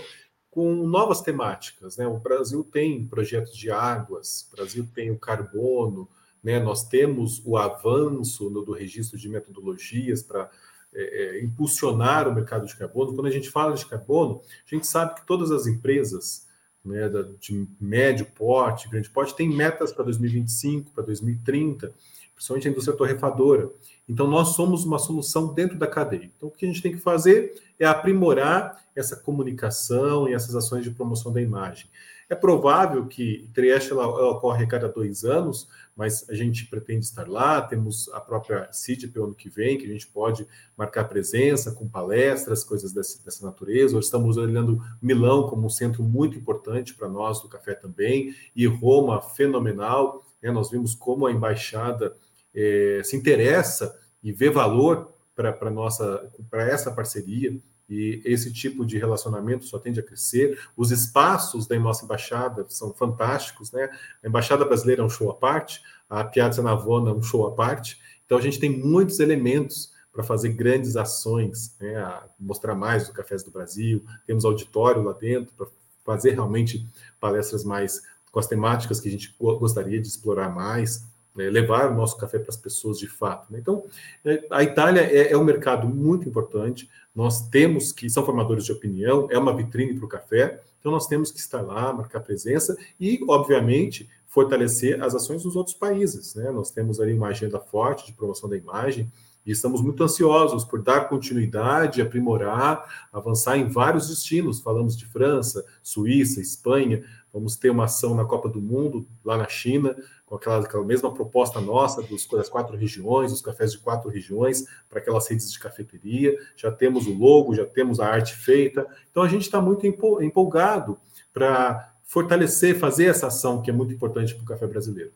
com 0.50 0.86
novas 0.86 1.22
temáticas, 1.22 1.96
né? 1.96 2.06
O 2.06 2.18
Brasil 2.18 2.62
tem 2.62 3.06
projetos 3.06 3.56
de 3.56 3.70
águas, 3.70 4.46
o 4.52 4.56
Brasil 4.56 4.86
tem 4.94 5.10
o 5.10 5.18
carbono, 5.18 6.08
né? 6.44 6.60
Nós 6.60 6.86
temos 6.86 7.40
o 7.44 7.56
avanço 7.56 8.50
do 8.50 8.72
registro 8.72 9.18
de 9.18 9.28
metodologias 9.28 10.22
para 10.22 10.50
é, 10.94 11.38
é, 11.38 11.42
impulsionar 11.42 12.28
o 12.28 12.34
mercado 12.34 12.66
de 12.66 12.76
carbono. 12.76 13.14
Quando 13.14 13.26
a 13.26 13.30
gente 13.30 13.50
fala 13.50 13.74
de 13.74 13.86
carbono, 13.86 14.42
a 14.70 14.74
gente 14.74 14.86
sabe 14.86 15.14
que 15.14 15.26
todas 15.26 15.50
as 15.50 15.66
empresas 15.66 16.46
né, 16.84 17.10
de 17.40 17.66
médio 17.80 18.26
porte, 18.26 18.88
grande 18.88 19.08
porte, 19.08 19.34
têm 19.34 19.48
metas 19.48 19.90
para 19.90 20.04
2025, 20.04 20.90
para 20.92 21.04
2030, 21.04 21.92
principalmente 22.34 22.68
a 22.68 22.70
indústria 22.70 22.96
torrefadora. 22.96 23.70
Então, 24.08 24.26
nós 24.26 24.48
somos 24.48 24.84
uma 24.84 24.98
solução 24.98 25.54
dentro 25.54 25.78
da 25.78 25.86
cadeia. 25.86 26.30
Então, 26.36 26.50
o 26.50 26.52
que 26.52 26.66
a 26.66 26.68
gente 26.68 26.82
tem 26.82 26.92
que 26.92 26.98
fazer 26.98 27.60
é 27.80 27.86
aprimorar 27.86 28.84
essa 28.94 29.16
comunicação 29.16 30.28
e 30.28 30.34
essas 30.34 30.54
ações 30.54 30.84
de 30.84 30.90
promoção 30.90 31.32
da 31.32 31.40
imagem. 31.40 31.86
É 32.28 32.34
provável 32.34 33.06
que 33.06 33.48
Trieste 33.54 33.92
ela, 33.92 34.04
ela 34.04 34.30
ocorre 34.30 34.64
a 34.64 34.66
cada 34.68 34.88
dois 34.88 35.24
anos, 35.24 35.68
mas 35.96 36.28
a 36.28 36.34
gente 36.34 36.66
pretende 36.66 37.04
estar 37.04 37.28
lá. 37.28 37.62
Temos 37.62 38.08
a 38.10 38.20
própria 38.20 38.72
CID 38.72 39.08
pelo 39.08 39.26
ano 39.26 39.34
que 39.34 39.48
vem, 39.48 39.78
que 39.78 39.84
a 39.84 39.88
gente 39.88 40.06
pode 40.06 40.46
marcar 40.76 41.04
presença 41.04 41.72
com 41.72 41.88
palestras, 41.88 42.64
coisas 42.64 42.92
dessa, 42.92 43.22
dessa 43.24 43.44
natureza. 43.44 43.96
Hoje 43.96 44.06
estamos 44.06 44.36
olhando 44.36 44.80
Milão 45.00 45.48
como 45.48 45.66
um 45.66 45.70
centro 45.70 46.02
muito 46.02 46.36
importante 46.36 46.94
para 46.94 47.08
nós 47.08 47.40
do 47.40 47.48
café 47.48 47.74
também, 47.74 48.34
e 48.54 48.66
Roma, 48.66 49.20
fenomenal. 49.20 50.24
Né? 50.42 50.50
Nós 50.50 50.70
vimos 50.70 50.94
como 50.94 51.26
a 51.26 51.32
embaixada 51.32 52.16
é, 52.54 53.00
se 53.04 53.16
interessa 53.16 53.98
e 54.22 54.32
vê 54.32 54.50
valor 54.50 55.14
para 55.34 56.68
essa 56.68 56.92
parceria 56.92 57.60
e 57.88 58.22
esse 58.24 58.52
tipo 58.52 58.84
de 58.84 58.98
relacionamento 58.98 59.64
só 59.64 59.78
tende 59.78 60.00
a 60.00 60.02
crescer. 60.02 60.58
Os 60.76 60.90
espaços 60.90 61.66
da 61.66 61.78
nossa 61.78 62.04
embaixada 62.04 62.64
são 62.68 62.92
fantásticos, 62.94 63.70
né? 63.72 63.90
A 64.22 64.28
embaixada 64.28 64.64
brasileira 64.64 65.02
é 65.02 65.04
um 65.04 65.10
show 65.10 65.30
à 65.30 65.34
parte, 65.34 65.82
a 66.08 66.24
Piazza 66.24 66.62
Navona 66.62 67.10
é 67.10 67.14
um 67.14 67.22
show 67.22 67.46
à 67.46 67.52
parte. 67.52 68.00
Então 68.24 68.38
a 68.38 68.40
gente 68.40 68.58
tem 68.58 68.70
muitos 68.70 69.20
elementos 69.20 69.92
para 70.12 70.22
fazer 70.22 70.50
grandes 70.50 70.96
ações, 70.96 71.76
né? 71.80 72.22
mostrar 72.38 72.74
mais 72.74 73.06
do 73.06 73.12
Cafés 73.12 73.42
do 73.42 73.50
Brasil. 73.50 74.04
Temos 74.26 74.44
auditório 74.44 75.02
lá 75.02 75.12
dentro 75.12 75.52
para 75.54 75.66
fazer 76.04 76.30
realmente 76.30 76.86
palestras 77.18 77.64
mais 77.64 78.00
com 78.30 78.38
as 78.38 78.46
temáticas 78.46 79.00
que 79.00 79.08
a 79.08 79.10
gente 79.10 79.34
gostaria 79.38 80.00
de 80.00 80.06
explorar 80.06 80.54
mais. 80.54 81.04
Né, 81.34 81.50
levar 81.50 81.90
o 81.90 81.94
nosso 81.94 82.16
café 82.16 82.38
para 82.38 82.50
as 82.50 82.56
pessoas 82.56 82.98
de 82.98 83.08
fato. 83.08 83.52
Né? 83.52 83.58
Então, 83.60 83.84
é, 84.24 84.46
a 84.50 84.62
Itália 84.62 85.00
é, 85.00 85.32
é, 85.32 85.36
um 85.36 85.44
mercado 85.44 85.88
muito 85.88 86.28
importante. 86.28 86.88
Nós 87.14 87.48
temos 87.48 87.92
que 87.92 88.08
são 88.08 88.24
formadores 88.24 88.64
de 88.64 88.72
opinião, 88.72 89.26
é 89.30 89.38
uma 89.38 89.54
vitrine 89.54 89.94
para 89.94 90.04
o 90.04 90.08
café. 90.08 90.60
Então, 90.78 90.92
nós 90.92 91.06
temos 91.06 91.30
que 91.30 91.38
estar 91.38 91.60
lá, 91.60 91.92
marcar 91.92 92.20
presença 92.20 92.76
e, 93.00 93.18
obviamente, 93.28 94.08
fortalecer 94.26 95.02
as 95.02 95.14
ações 95.14 95.42
dos 95.42 95.56
outros 95.56 95.74
países. 95.74 96.34
Né? 96.34 96.50
Nós 96.50 96.70
temos 96.70 97.00
ali 97.00 97.14
uma 97.14 97.28
agenda 97.28 97.58
forte 97.58 98.06
de 98.06 98.12
promoção 98.12 98.48
da 98.48 98.56
imagem 98.56 99.10
e 99.46 99.50
estamos 99.50 99.82
muito 99.82 100.02
ansiosos 100.02 100.64
por 100.64 100.82
dar 100.82 101.08
continuidade, 101.08 102.00
aprimorar, 102.00 103.06
avançar 103.12 103.58
em 103.58 103.68
vários 103.68 104.08
destinos. 104.08 104.60
Falamos 104.60 104.96
de 104.96 105.06
França, 105.06 105.64
Suíça, 105.82 106.40
Espanha. 106.40 107.04
Vamos 107.32 107.56
ter 107.56 107.70
uma 107.70 107.84
ação 107.84 108.14
na 108.14 108.24
Copa 108.24 108.48
do 108.48 108.60
Mundo 108.60 109.06
lá 109.24 109.36
na 109.36 109.48
China 109.48 109.94
com 110.34 110.38
aquela, 110.38 110.64
aquela 110.64 110.84
mesma 110.84 111.12
proposta 111.12 111.60
nossa 111.60 112.02
dos, 112.02 112.26
das 112.26 112.48
quatro 112.48 112.76
regiões, 112.76 113.32
os 113.32 113.40
cafés 113.40 113.70
de 113.70 113.78
quatro 113.78 114.10
regiões, 114.10 114.64
para 114.88 114.98
aquelas 114.98 115.28
redes 115.28 115.52
de 115.52 115.58
cafeteria. 115.60 116.36
Já 116.56 116.72
temos 116.72 117.06
o 117.06 117.14
logo, 117.14 117.54
já 117.54 117.64
temos 117.64 118.00
a 118.00 118.06
arte 118.06 118.34
feita. 118.34 118.86
Então 119.10 119.22
a 119.22 119.28
gente 119.28 119.42
está 119.42 119.60
muito 119.60 119.86
empolgado 119.86 120.98
para 121.32 121.94
fortalecer, 122.02 122.78
fazer 122.78 123.06
essa 123.06 123.28
ação 123.28 123.62
que 123.62 123.70
é 123.70 123.72
muito 123.72 123.94
importante 123.94 124.34
para 124.34 124.42
o 124.42 124.46
café 124.46 124.66
brasileiro. 124.66 125.12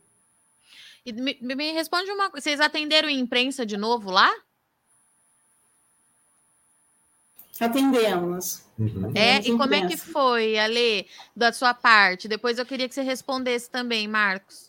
E 1.05 1.13
me, 1.13 1.37
me 1.41 1.73
responde 1.73 2.11
uma 2.13 2.31
coisa: 2.31 2.45
vocês 2.45 2.61
atenderam 2.61 3.09
imprensa 3.09 3.67
de 3.67 3.77
novo 3.77 4.11
lá? 4.11 4.31
Atendemos. 7.59 8.63
Uhum. 8.79 9.11
É, 9.17 9.39
e 9.41 9.57
como 9.57 9.75
é 9.75 9.85
que 9.85 9.97
foi, 9.97 10.57
Ale, 10.57 11.09
da 11.35 11.53
sua 11.53 11.75
parte? 11.75 12.29
Depois 12.29 12.57
eu 12.57 12.65
queria 12.65 12.89
que 12.89 12.95
você 12.95 13.03
respondesse 13.03 13.69
também, 13.69 14.07
Marcos. 14.07 14.68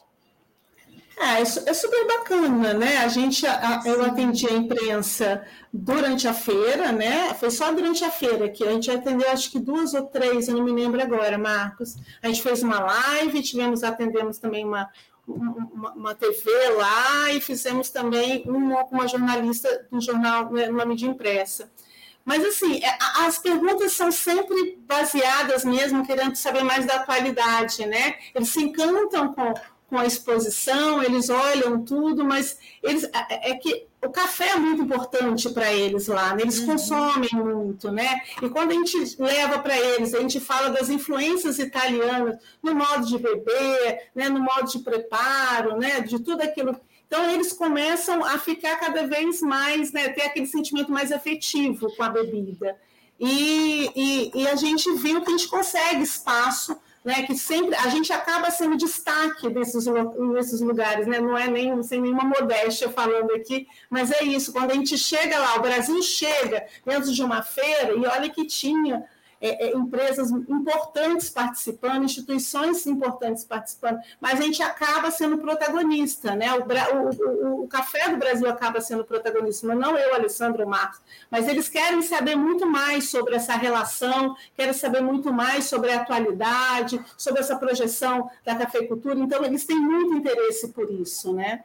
É, 1.21 1.41
é 1.41 1.73
super 1.73 2.07
bacana, 2.07 2.73
né? 2.73 2.97
A 2.99 3.09
gente, 3.09 3.45
a, 3.45 3.81
eu 3.85 4.05
atendi 4.05 4.47
a 4.47 4.53
imprensa 4.53 5.45
durante 5.71 6.29
a 6.29 6.33
feira, 6.33 6.93
né? 6.93 7.33
Foi 7.33 7.51
só 7.51 7.73
durante 7.73 8.05
a 8.05 8.09
feira 8.09 8.47
que 8.47 8.63
a 8.63 8.71
gente 8.71 8.89
atendeu, 8.89 9.29
acho 9.29 9.51
que 9.51 9.59
duas 9.59 9.93
ou 9.93 10.05
três, 10.05 10.47
eu 10.47 10.55
não 10.55 10.63
me 10.63 10.71
lembro 10.71 11.01
agora, 11.01 11.37
Marcos. 11.37 11.97
A 12.23 12.27
gente 12.27 12.41
fez 12.41 12.63
uma 12.63 12.79
live, 12.79 13.43
tivemos, 13.43 13.83
atendemos 13.83 14.39
também 14.39 14.63
uma, 14.63 14.89
uma, 15.27 15.91
uma 15.91 16.15
TV 16.15 16.49
lá 16.77 17.33
e 17.33 17.41
fizemos 17.41 17.89
também 17.89 18.43
uma 18.47 18.85
uma 18.85 19.05
jornalista 19.05 19.87
no 19.91 19.99
jornal, 19.99 20.49
né, 20.53 20.67
numa 20.67 20.85
mídia 20.85 21.07
impressa. 21.07 21.69
Mas, 22.23 22.45
assim, 22.45 22.79
é, 22.83 22.97
as 23.25 23.39
perguntas 23.39 23.91
são 23.91 24.11
sempre 24.11 24.77
baseadas 24.87 25.65
mesmo, 25.65 26.05
querendo 26.05 26.35
saber 26.35 26.63
mais 26.63 26.85
da 26.85 26.95
atualidade, 26.95 27.85
né? 27.85 28.15
Eles 28.33 28.49
se 28.49 28.61
encantam 28.61 29.33
com 29.33 29.53
com 29.89 29.97
a 29.97 30.05
exposição, 30.05 31.01
eles 31.01 31.29
olham 31.29 31.83
tudo, 31.83 32.23
mas 32.23 32.57
eles 32.83 33.03
é, 33.05 33.51
é 33.51 33.55
que 33.55 33.87
o 34.01 34.09
café 34.09 34.51
é 34.51 34.55
muito 34.55 34.83
importante 34.83 35.49
para 35.49 35.73
eles 35.73 36.07
lá, 36.07 36.33
né? 36.33 36.43
eles 36.43 36.59
uhum. 36.59 36.67
consomem 36.67 37.29
muito, 37.33 37.91
né? 37.91 38.21
E 38.41 38.47
quando 38.47 38.71
a 38.71 38.73
gente 38.75 39.15
leva 39.19 39.59
para 39.59 39.77
eles, 39.77 40.13
a 40.13 40.21
gente 40.21 40.39
fala 40.39 40.69
das 40.69 40.89
influências 40.89 41.59
italianas 41.59 42.37
no 42.63 42.73
modo 42.73 43.05
de 43.05 43.17
beber, 43.17 44.09
né? 44.15 44.29
no 44.29 44.39
modo 44.39 44.71
de 44.71 44.79
preparo, 44.79 45.77
né? 45.77 45.99
De 46.01 46.19
tudo 46.19 46.41
aquilo. 46.41 46.79
Então 47.07 47.29
eles 47.29 47.51
começam 47.51 48.23
a 48.23 48.37
ficar 48.37 48.77
cada 48.77 49.05
vez 49.07 49.41
mais, 49.41 49.91
né? 49.91 50.09
Ter 50.09 50.21
aquele 50.21 50.45
sentimento 50.45 50.91
mais 50.91 51.11
afetivo 51.11 51.93
com 51.97 52.03
a 52.03 52.09
bebida. 52.09 52.77
E, 53.19 53.91
e, 53.95 54.31
e 54.43 54.47
a 54.47 54.55
gente 54.55 54.89
viu 54.93 55.21
que 55.21 55.27
a 55.27 55.31
gente 55.31 55.49
consegue 55.49 56.03
espaço 56.03 56.77
né, 57.03 57.23
que 57.23 57.35
sempre 57.35 57.75
a 57.75 57.87
gente 57.87 58.11
acaba 58.11 58.51
sendo 58.51 58.75
destaque 58.75 59.49
desses, 59.49 59.85
nesses 59.85 60.61
lugares, 60.61 61.07
né, 61.07 61.19
não 61.19 61.37
é 61.37 61.47
nem 61.47 61.81
sem 61.81 62.01
nenhuma 62.01 62.23
modéstia 62.23 62.89
falando 62.89 63.33
aqui, 63.33 63.67
mas 63.89 64.11
é 64.11 64.23
isso, 64.23 64.51
quando 64.51 64.71
a 64.71 64.75
gente 64.75 64.97
chega 64.97 65.39
lá, 65.39 65.55
o 65.55 65.61
Brasil 65.61 66.01
chega 66.01 66.65
dentro 66.85 67.11
de 67.11 67.23
uma 67.23 67.41
feira 67.41 67.93
e 67.93 68.05
olha 68.05 68.29
que 68.29 68.45
tinha 68.45 69.05
é, 69.41 69.67
é, 69.67 69.75
empresas 69.75 70.31
importantes 70.31 71.29
participando, 71.29 72.03
instituições 72.03 72.85
importantes 72.85 73.45
participando, 73.45 73.99
mas 74.19 74.39
a 74.39 74.43
gente 74.43 74.61
acaba 74.61 75.09
sendo 75.11 75.37
protagonista, 75.37 76.35
né? 76.35 76.47
O, 76.53 76.63
o, 76.63 77.09
o, 77.09 77.63
o 77.63 77.67
café 77.67 78.09
do 78.09 78.17
Brasil 78.17 78.49
acaba 78.49 78.81
sendo 78.81 79.05
protagonista, 79.05 79.65
mas 79.67 79.77
não 79.77 79.97
eu, 79.97 80.13
Alessandro 80.13 80.67
Marcos, 80.67 80.99
mas 81.31 81.47
eles 81.47 81.69
querem 81.69 82.01
saber 82.01 82.35
muito 82.35 82.65
mais 82.65 83.09
sobre 83.09 83.35
essa 83.35 83.55
relação, 83.55 84.35
querem 84.55 84.73
saber 84.73 85.01
muito 85.01 85.31
mais 85.31 85.65
sobre 85.65 85.91
a 85.91 86.01
atualidade, 86.01 86.99
sobre 87.17 87.39
essa 87.39 87.55
projeção 87.55 88.29
da 88.43 88.55
cafeicultura, 88.55 89.19
então 89.19 89.43
eles 89.45 89.65
têm 89.65 89.79
muito 89.79 90.15
interesse 90.15 90.69
por 90.69 90.89
isso, 90.91 91.33
né? 91.33 91.63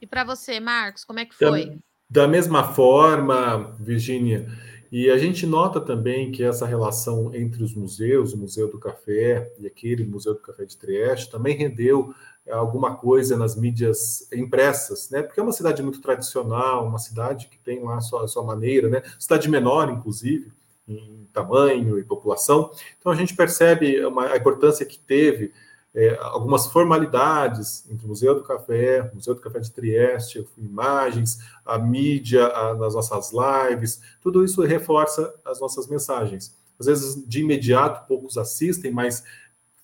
E 0.00 0.06
para 0.06 0.24
você, 0.24 0.58
Marcos, 0.58 1.04
como 1.04 1.20
é 1.20 1.24
que 1.24 1.34
foi? 1.34 1.66
Da, 2.10 2.22
da 2.22 2.28
mesma 2.28 2.72
forma, 2.74 3.72
Virgínia, 3.78 4.50
e 4.92 5.10
a 5.10 5.16
gente 5.16 5.46
nota 5.46 5.80
também 5.80 6.30
que 6.30 6.44
essa 6.44 6.66
relação 6.66 7.34
entre 7.34 7.64
os 7.64 7.74
museus, 7.74 8.34
o 8.34 8.38
Museu 8.38 8.70
do 8.70 8.78
Café 8.78 9.50
e 9.58 9.66
aquele 9.66 10.04
Museu 10.04 10.34
do 10.34 10.40
Café 10.40 10.66
de 10.66 10.76
Trieste, 10.76 11.30
também 11.30 11.56
rendeu 11.56 12.14
eh, 12.44 12.52
alguma 12.52 12.94
coisa 12.94 13.34
nas 13.34 13.56
mídias 13.56 14.30
impressas, 14.30 15.08
né? 15.08 15.22
Porque 15.22 15.40
é 15.40 15.42
uma 15.42 15.52
cidade 15.52 15.82
muito 15.82 16.02
tradicional, 16.02 16.86
uma 16.86 16.98
cidade 16.98 17.48
que 17.48 17.58
tem 17.58 17.82
lá 17.82 17.96
a 17.96 18.00
sua, 18.02 18.24
a 18.24 18.28
sua 18.28 18.42
maneira, 18.42 18.90
né? 18.90 19.02
Cidade 19.18 19.48
menor, 19.48 19.90
inclusive, 19.90 20.52
em 20.86 21.26
tamanho 21.32 21.98
e 21.98 22.04
população. 22.04 22.70
Então 22.98 23.10
a 23.10 23.16
gente 23.16 23.34
percebe 23.34 24.04
uma, 24.04 24.26
a 24.26 24.36
importância 24.36 24.84
que 24.84 24.98
teve 24.98 25.54
é, 25.94 26.16
algumas 26.20 26.66
formalidades 26.68 27.84
entre 27.90 28.06
o 28.06 28.08
Museu 28.08 28.34
do 28.34 28.42
Café, 28.42 29.10
o 29.12 29.16
Museu 29.16 29.34
do 29.34 29.40
Café 29.40 29.60
de 29.60 29.70
Trieste, 29.70 30.46
imagens, 30.56 31.38
a 31.64 31.78
mídia 31.78 32.46
a, 32.46 32.74
nas 32.74 32.94
nossas 32.94 33.30
lives, 33.32 34.00
tudo 34.20 34.44
isso 34.44 34.62
reforça 34.62 35.34
as 35.44 35.60
nossas 35.60 35.86
mensagens. 35.86 36.56
Às 36.80 36.86
vezes, 36.86 37.26
de 37.26 37.40
imediato, 37.40 38.06
poucos 38.08 38.38
assistem, 38.38 38.90
mas 38.90 39.22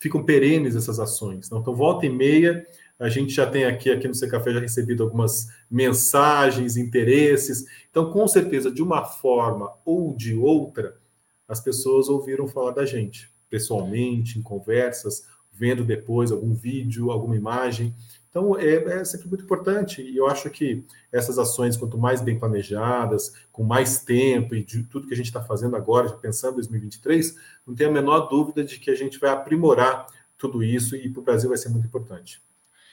ficam 0.01 0.25
perenes 0.25 0.75
essas 0.75 0.99
ações. 0.99 1.47
Então, 1.47 1.75
volta 1.75 2.07
e 2.07 2.11
meia, 2.11 2.67
a 2.99 3.09
gente 3.09 3.33
já 3.33 3.47
tem 3.47 3.65
aqui, 3.65 3.91
aqui 3.91 4.09
no 4.09 4.15
C 4.15 4.29
Café, 4.29 4.53
já 4.53 4.61
recebido 4.61 5.03
algumas 5.03 5.49
mensagens, 5.71 6.77
interesses. 6.77 7.67
Então, 7.91 8.11
com 8.11 8.27
certeza, 8.27 8.71
de 8.71 8.83
uma 8.83 9.05
forma 9.05 9.73
ou 9.85 10.17
de 10.17 10.35
outra, 10.35 10.97
as 11.47 11.61
pessoas 11.61 12.09
ouviram 12.09 12.49
falar 12.49 12.73
da 12.73 12.85
gente, 12.85 13.31
pessoalmente, 13.49 14.39
em 14.39 14.43
conversas, 14.43 15.27
vendo 15.59 15.85
depois 15.85 16.31
algum 16.31 16.55
vídeo, 16.55 17.11
alguma 17.11 17.37
imagem. 17.37 17.95
Então, 18.31 18.57
é, 18.57 19.01
é, 19.01 19.05
sempre 19.05 19.27
muito 19.27 19.45
importante, 19.45 20.03
e 20.03 20.17
eu 20.17 20.27
acho 20.29 20.49
que 20.51 20.85
essas 21.11 21.39
ações, 21.39 21.77
quanto 21.77 21.99
mais 21.99 22.21
bem 22.21 22.39
planejadas, 22.39 23.35
com 23.51 23.65
mais 23.65 24.05
tempo 24.05 24.55
e 24.55 24.63
de 24.63 24.85
tudo 24.85 25.09
que 25.09 25.15
a 25.15 25.17
gente 25.17 25.27
está 25.27 25.43
fazendo 25.43 25.75
agora, 25.75 26.09
já 26.09 26.17
pensando 26.17 26.53
em 26.53 26.57
2023, 26.57 27.37
não 27.67 27.75
tem 27.75 27.87
a 27.87 27.91
menor 27.91 28.29
dúvida 28.29 28.63
de 28.63 28.79
que 28.79 28.91
a 28.91 28.95
gente 28.95 29.19
vai 29.19 29.31
aprimorar 29.31 30.07
tudo 30.37 30.63
isso 30.63 30.95
e 30.95 31.09
para 31.09 31.21
o 31.21 31.25
Brasil 31.25 31.49
vai 31.49 31.59
ser 31.59 31.71
muito 31.71 31.87
importante. 31.87 32.41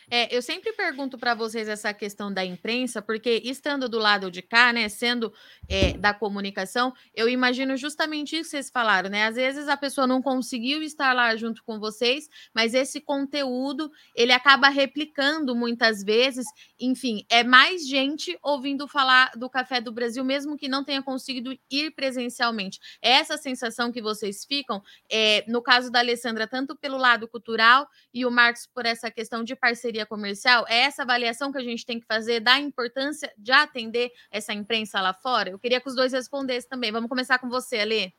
É, 0.09 0.35
eu 0.35 0.41
sempre 0.41 0.71
pergunto 0.73 1.17
para 1.17 1.33
vocês 1.33 1.67
essa 1.67 1.93
questão 1.93 2.33
da 2.33 2.45
imprensa, 2.45 3.01
porque 3.01 3.41
estando 3.43 3.89
do 3.89 3.97
lado 3.97 4.29
de 4.29 4.41
cá, 4.41 4.71
né, 4.71 4.87
sendo 4.89 5.33
é, 5.67 5.93
da 5.93 6.13
comunicação, 6.13 6.93
eu 7.13 7.27
imagino 7.27 7.75
justamente 7.77 8.35
isso 8.35 8.45
que 8.45 8.57
vocês 8.57 8.69
falaram, 8.69 9.09
né? 9.09 9.25
Às 9.25 9.35
vezes 9.35 9.67
a 9.67 9.77
pessoa 9.77 10.05
não 10.05 10.21
conseguiu 10.21 10.83
estar 10.83 11.13
lá 11.13 11.35
junto 11.35 11.63
com 11.63 11.79
vocês, 11.79 12.29
mas 12.53 12.73
esse 12.73 13.01
conteúdo 13.01 13.91
ele 14.15 14.31
acaba 14.31 14.69
replicando 14.69 15.55
muitas 15.55 16.03
vezes. 16.03 16.45
Enfim, 16.79 17.25
é 17.29 17.43
mais 17.43 17.87
gente 17.87 18.37
ouvindo 18.43 18.87
falar 18.87 19.31
do 19.35 19.49
Café 19.49 19.81
do 19.81 19.91
Brasil, 19.91 20.23
mesmo 20.23 20.57
que 20.57 20.67
não 20.67 20.83
tenha 20.83 21.01
conseguido 21.01 21.57
ir 21.71 21.91
presencialmente. 21.91 22.79
É 23.01 23.11
essa 23.11 23.37
sensação 23.37 23.91
que 23.91 24.01
vocês 24.01 24.45
ficam, 24.45 24.81
é, 25.09 25.43
no 25.47 25.61
caso 25.61 25.91
da 25.91 25.99
Alessandra, 25.99 26.47
tanto 26.47 26.75
pelo 26.75 26.97
lado 26.97 27.27
cultural 27.27 27.87
e 28.13 28.25
o 28.25 28.31
Marcos 28.31 28.67
por 28.67 28.85
essa 28.85 29.09
questão 29.09 29.43
de 29.43 29.55
parceria 29.55 29.94
parceria 29.95 30.05
comercial? 30.05 30.65
É 30.67 30.81
essa 30.81 31.03
avaliação 31.03 31.51
que 31.51 31.57
a 31.57 31.63
gente 31.63 31.85
tem 31.85 31.99
que 31.99 32.05
fazer 32.05 32.39
da 32.41 32.59
importância 32.59 33.31
de 33.37 33.51
atender 33.51 34.11
essa 34.29 34.53
imprensa 34.53 34.99
lá 34.99 35.13
fora? 35.13 35.49
Eu 35.49 35.59
queria 35.59 35.79
que 35.79 35.87
os 35.87 35.95
dois 35.95 36.11
respondessem 36.11 36.69
também. 36.69 36.91
Vamos 36.91 37.09
começar 37.09 37.39
com 37.39 37.49
você, 37.49 37.79
Alê. 37.79 38.11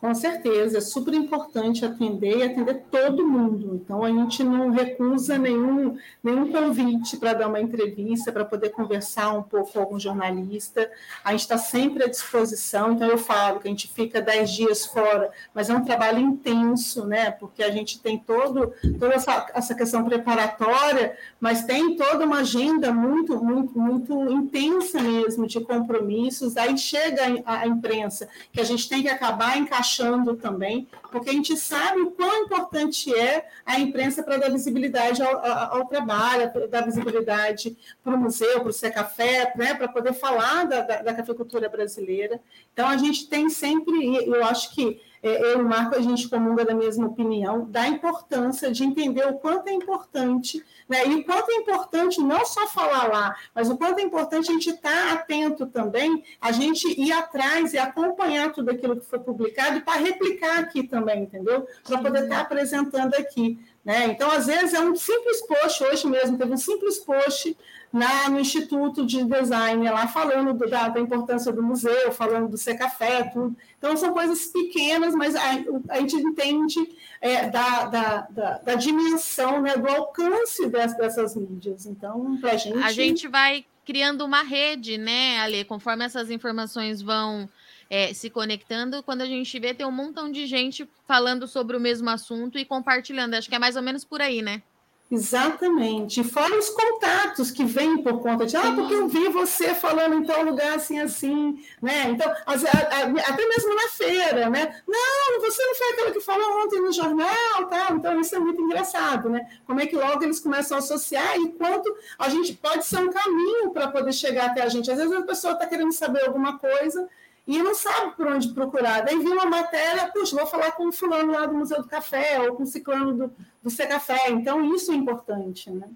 Com 0.00 0.14
certeza, 0.14 0.78
é 0.78 0.80
super 0.80 1.12
importante 1.12 1.84
atender 1.84 2.38
e 2.38 2.42
atender 2.42 2.84
todo 2.90 3.26
mundo. 3.26 3.74
Então, 3.84 4.02
a 4.02 4.08
gente 4.08 4.42
não 4.42 4.70
recusa 4.70 5.36
nenhum, 5.36 5.98
nenhum 6.24 6.50
convite 6.50 7.18
para 7.18 7.34
dar 7.34 7.48
uma 7.48 7.60
entrevista, 7.60 8.32
para 8.32 8.46
poder 8.46 8.70
conversar 8.70 9.30
um 9.34 9.42
pouco 9.42 9.74
com 9.74 9.78
algum 9.78 10.00
jornalista. 10.00 10.90
A 11.22 11.32
gente 11.32 11.42
está 11.42 11.58
sempre 11.58 12.02
à 12.02 12.08
disposição. 12.08 12.92
Então, 12.92 13.08
eu 13.08 13.18
falo 13.18 13.60
que 13.60 13.68
a 13.68 13.70
gente 13.70 13.88
fica 13.88 14.22
dez 14.22 14.50
dias 14.50 14.86
fora, 14.86 15.30
mas 15.52 15.68
é 15.68 15.74
um 15.74 15.84
trabalho 15.84 16.18
intenso, 16.18 17.04
né? 17.04 17.30
Porque 17.32 17.62
a 17.62 17.70
gente 17.70 18.00
tem 18.00 18.16
todo, 18.16 18.72
toda 18.98 19.12
essa, 19.14 19.48
essa 19.52 19.74
questão 19.74 20.02
preparatória, 20.02 21.14
mas 21.38 21.64
tem 21.64 21.94
toda 21.96 22.24
uma 22.24 22.38
agenda 22.38 22.90
muito, 22.90 23.36
muito, 23.44 23.78
muito 23.78 24.30
intensa 24.30 24.98
mesmo 24.98 25.46
de 25.46 25.60
compromissos. 25.60 26.56
Aí 26.56 26.78
chega 26.78 27.42
a, 27.44 27.58
a 27.58 27.66
imprensa, 27.66 28.26
que 28.50 28.62
a 28.62 28.64
gente 28.64 28.88
tem 28.88 29.02
que 29.02 29.08
acabar 29.08 29.58
encaixando 29.58 29.89
baixando 29.90 30.36
também, 30.36 30.86
porque 31.10 31.30
a 31.30 31.32
gente 31.32 31.56
sabe 31.56 32.00
o 32.00 32.10
quão 32.12 32.44
importante 32.44 33.12
é 33.14 33.48
a 33.66 33.80
imprensa 33.80 34.22
para 34.22 34.36
dar 34.36 34.50
visibilidade 34.50 35.20
ao, 35.20 35.36
ao, 35.44 35.78
ao 35.78 35.86
trabalho, 35.86 36.50
dar 36.68 36.84
visibilidade 36.84 37.76
para 38.02 38.14
o 38.14 38.18
museu, 38.18 38.60
para 38.60 38.68
o 38.68 38.72
Cé 38.72 38.90
Café, 38.90 39.52
né, 39.56 39.74
para 39.74 39.88
poder 39.88 40.12
falar 40.12 40.64
da, 40.64 40.80
da, 40.82 41.02
da 41.02 41.14
cafeicultura 41.14 41.68
brasileira. 41.68 42.40
Então, 42.72 42.86
a 42.86 42.96
gente 42.96 43.28
tem 43.28 43.50
sempre, 43.50 44.24
eu 44.26 44.44
acho 44.44 44.72
que 44.74 45.00
é, 45.22 45.52
eu 45.52 45.58
e 45.58 45.62
o 45.62 45.68
Marco, 45.68 45.94
a 45.94 46.00
gente 46.00 46.28
comunga 46.28 46.64
da 46.64 46.74
mesma 46.74 47.06
opinião, 47.06 47.66
da 47.70 47.86
importância 47.86 48.70
de 48.72 48.84
entender 48.84 49.26
o 49.26 49.34
quanto 49.34 49.68
é 49.68 49.72
importante, 49.72 50.64
né? 50.88 51.06
e 51.06 51.14
o 51.16 51.24
quanto 51.24 51.50
é 51.50 51.56
importante 51.56 52.20
não 52.20 52.44
só 52.46 52.66
falar 52.68 53.08
lá, 53.08 53.36
mas 53.54 53.68
o 53.68 53.76
quanto 53.76 53.98
é 53.98 54.02
importante 54.02 54.50
a 54.50 54.54
gente 54.54 54.70
estar 54.70 54.90
tá 55.08 55.12
atento 55.12 55.66
também, 55.66 56.24
a 56.40 56.52
gente 56.52 56.88
ir 56.98 57.12
atrás 57.12 57.74
e 57.74 57.78
acompanhar 57.78 58.52
tudo 58.52 58.70
aquilo 58.70 58.96
que 58.96 59.04
foi 59.04 59.18
publicado 59.18 59.79
para 59.80 60.00
replicar 60.00 60.60
aqui 60.60 60.82
também, 60.82 61.22
entendeu? 61.22 61.66
Para 61.84 61.98
poder 61.98 62.24
estar 62.24 62.36
tá 62.36 62.42
apresentando 62.42 63.14
aqui. 63.14 63.58
Né? 63.84 64.08
Então, 64.08 64.30
às 64.30 64.46
vezes, 64.46 64.74
é 64.74 64.80
um 64.80 64.94
simples 64.94 65.40
post, 65.46 65.82
hoje 65.82 66.06
mesmo 66.06 66.36
teve 66.36 66.52
um 66.52 66.56
simples 66.56 66.98
post 66.98 67.56
na, 67.92 68.28
no 68.28 68.38
Instituto 68.38 69.04
de 69.04 69.24
Design, 69.24 69.88
lá 69.90 70.06
falando 70.06 70.52
do, 70.52 70.68
da, 70.68 70.88
da, 70.88 71.00
importância 71.00 71.50
do 71.50 71.62
museu, 71.62 72.12
falando 72.12 72.48
do 72.48 72.58
Ser 72.58 72.76
Café, 72.76 73.24
tudo. 73.24 73.56
Então, 73.78 73.96
são 73.96 74.12
coisas 74.12 74.46
pequenas, 74.46 75.14
mas 75.14 75.34
a, 75.34 75.42
a 75.88 76.00
gente 76.00 76.16
entende 76.16 76.78
é, 77.20 77.48
da, 77.48 77.86
da, 77.86 78.20
da, 78.30 78.58
da, 78.58 78.74
dimensão, 78.74 79.60
né, 79.60 79.76
do 79.76 79.88
alcance 79.88 80.68
dessas, 80.68 80.96
dessas 80.96 81.36
mídias. 81.36 81.86
Então, 81.86 82.36
para 82.38 82.52
a 82.52 82.56
gente. 82.56 82.78
A 82.78 82.92
gente 82.92 83.26
vai 83.26 83.64
criando 83.84 84.24
uma 84.24 84.42
rede, 84.42 84.98
né, 84.98 85.38
Ale? 85.40 85.64
Conforme 85.64 86.04
essas 86.04 86.30
informações 86.30 87.02
vão. 87.02 87.48
É, 87.90 88.14
se 88.14 88.30
conectando, 88.30 89.02
quando 89.02 89.22
a 89.22 89.26
gente 89.26 89.58
vê, 89.58 89.74
tem 89.74 89.84
um 89.84 89.90
montão 89.90 90.30
de 90.30 90.46
gente 90.46 90.88
falando 91.08 91.48
sobre 91.48 91.76
o 91.76 91.80
mesmo 91.80 92.08
assunto 92.08 92.56
e 92.56 92.64
compartilhando. 92.64 93.34
Acho 93.34 93.48
que 93.48 93.54
é 93.56 93.58
mais 93.58 93.74
ou 93.74 93.82
menos 93.82 94.04
por 94.04 94.22
aí, 94.22 94.40
né? 94.40 94.62
Exatamente. 95.10 96.22
Fora 96.22 96.56
os 96.56 96.70
contatos 96.70 97.50
que 97.50 97.64
vêm 97.64 98.00
por 98.00 98.20
conta 98.20 98.46
de, 98.46 98.56
ah, 98.56 98.72
porque 98.72 98.94
eu 98.94 99.08
vi 99.08 99.28
você 99.28 99.74
falando 99.74 100.14
em 100.14 100.22
tal 100.22 100.44
lugar 100.44 100.76
assim, 100.76 101.00
assim, 101.00 101.60
né? 101.82 102.10
Então, 102.10 102.30
até 102.46 103.48
mesmo 103.48 103.74
na 103.74 103.88
feira, 103.88 104.48
né? 104.48 104.80
Não, 104.86 105.40
você 105.40 105.66
não 105.66 105.74
foi 105.74 105.88
aquela 105.88 106.12
que 106.12 106.20
falou 106.20 106.64
ontem 106.64 106.80
no 106.80 106.92
jornal, 106.92 107.66
tá? 107.68 107.88
Então, 107.90 108.20
isso 108.20 108.36
é 108.36 108.38
muito 108.38 108.62
engraçado, 108.62 109.28
né? 109.28 109.44
Como 109.66 109.80
é 109.80 109.86
que 109.86 109.96
logo 109.96 110.22
eles 110.22 110.38
começam 110.38 110.76
a 110.76 110.78
associar 110.78 111.36
e 111.38 111.48
quanto 111.54 111.92
a 112.16 112.28
gente 112.28 112.54
pode 112.54 112.86
ser 112.86 113.00
um 113.00 113.10
caminho 113.10 113.70
para 113.72 113.88
poder 113.88 114.12
chegar 114.12 114.50
até 114.50 114.62
a 114.62 114.68
gente. 114.68 114.92
Às 114.92 114.98
vezes 114.98 115.12
a 115.12 115.22
pessoa 115.22 115.54
está 115.54 115.66
querendo 115.66 115.92
saber 115.92 116.24
alguma 116.24 116.56
coisa 116.56 117.08
e 117.50 117.60
não 117.60 117.74
sabe 117.74 118.14
por 118.16 118.28
onde 118.28 118.54
procurar. 118.54 119.00
Daí 119.00 119.18
viu 119.18 119.32
uma 119.32 119.46
matéria, 119.46 120.08
puxa, 120.12 120.36
vou 120.36 120.46
falar 120.46 120.70
com 120.72 120.88
o 120.88 120.92
fulano 120.92 121.32
lá 121.32 121.46
do 121.46 121.54
Museu 121.54 121.82
do 121.82 121.88
Café, 121.88 122.40
ou 122.40 122.54
com 122.54 122.62
o 122.62 122.66
ciclano 122.66 123.12
do, 123.12 123.32
do 123.60 123.76
Café. 123.76 124.30
Então, 124.30 124.72
isso 124.72 124.92
é 124.92 124.94
importante, 124.94 125.68
né? 125.68 125.88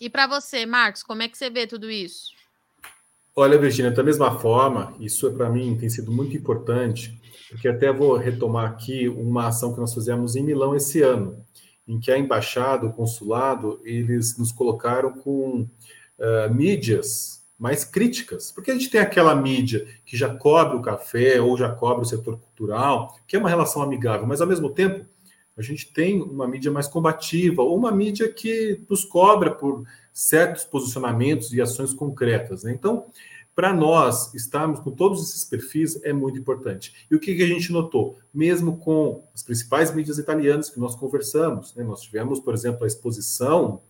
E 0.00 0.08
para 0.08 0.26
você, 0.26 0.64
Marcos, 0.64 1.02
como 1.02 1.22
é 1.22 1.28
que 1.28 1.36
você 1.36 1.50
vê 1.50 1.66
tudo 1.66 1.90
isso? 1.90 2.32
Olha, 3.36 3.58
Virginia, 3.58 3.90
da 3.90 4.02
mesma 4.02 4.38
forma, 4.38 4.94
isso 4.98 5.26
é 5.26 5.30
para 5.30 5.50
mim 5.50 5.76
tem 5.76 5.90
sido 5.90 6.10
muito 6.10 6.34
importante, 6.34 7.20
porque 7.50 7.68
até 7.68 7.92
vou 7.92 8.16
retomar 8.16 8.70
aqui 8.70 9.10
uma 9.10 9.48
ação 9.48 9.74
que 9.74 9.80
nós 9.80 9.92
fizemos 9.92 10.36
em 10.36 10.42
Milão 10.42 10.74
esse 10.74 11.02
ano, 11.02 11.44
em 11.86 12.00
que 12.00 12.10
a 12.10 12.18
embaixada, 12.18 12.86
o 12.86 12.94
consulado, 12.94 13.78
eles 13.84 14.38
nos 14.38 14.52
colocaram 14.52 15.12
com 15.12 15.68
uh, 16.18 16.54
mídias 16.54 17.37
mais 17.58 17.84
críticas, 17.84 18.52
porque 18.52 18.70
a 18.70 18.74
gente 18.74 18.88
tem 18.88 19.00
aquela 19.00 19.34
mídia 19.34 19.86
que 20.06 20.16
já 20.16 20.32
cobre 20.32 20.76
o 20.76 20.82
café 20.82 21.40
ou 21.40 21.56
já 21.56 21.68
cobre 21.70 22.02
o 22.02 22.08
setor 22.08 22.38
cultural, 22.38 23.18
que 23.26 23.34
é 23.34 23.38
uma 23.38 23.48
relação 23.48 23.82
amigável, 23.82 24.26
mas 24.26 24.40
ao 24.40 24.46
mesmo 24.46 24.70
tempo 24.70 25.04
a 25.56 25.62
gente 25.62 25.92
tem 25.92 26.22
uma 26.22 26.46
mídia 26.46 26.70
mais 26.70 26.86
combativa, 26.86 27.62
ou 27.62 27.76
uma 27.76 27.90
mídia 27.90 28.32
que 28.32 28.80
nos 28.88 29.04
cobra 29.04 29.50
por 29.50 29.84
certos 30.12 30.64
posicionamentos 30.64 31.52
e 31.52 31.60
ações 31.60 31.92
concretas. 31.92 32.62
Né? 32.62 32.72
Então, 32.72 33.06
para 33.56 33.72
nós 33.72 34.32
estarmos 34.34 34.78
com 34.78 34.92
todos 34.92 35.20
esses 35.20 35.44
perfis 35.44 36.00
é 36.04 36.12
muito 36.12 36.38
importante. 36.38 37.06
E 37.10 37.16
o 37.16 37.18
que, 37.18 37.34
que, 37.34 37.42
a 37.42 37.46
gente 37.46 37.72
notou? 37.72 38.16
Mesmo 38.32 38.76
com 38.76 39.24
as 39.34 39.42
principais 39.42 39.92
mídias 39.92 40.16
italianas 40.16 40.70
que 40.70 40.78
nós 40.78 40.94
conversamos, 40.94 41.74
né? 41.74 41.82
nós 41.82 42.02
tivemos, 42.02 42.38
por 42.38 42.54
exemplo, 42.54 42.84
a 42.84 42.86
exposição 42.86 43.82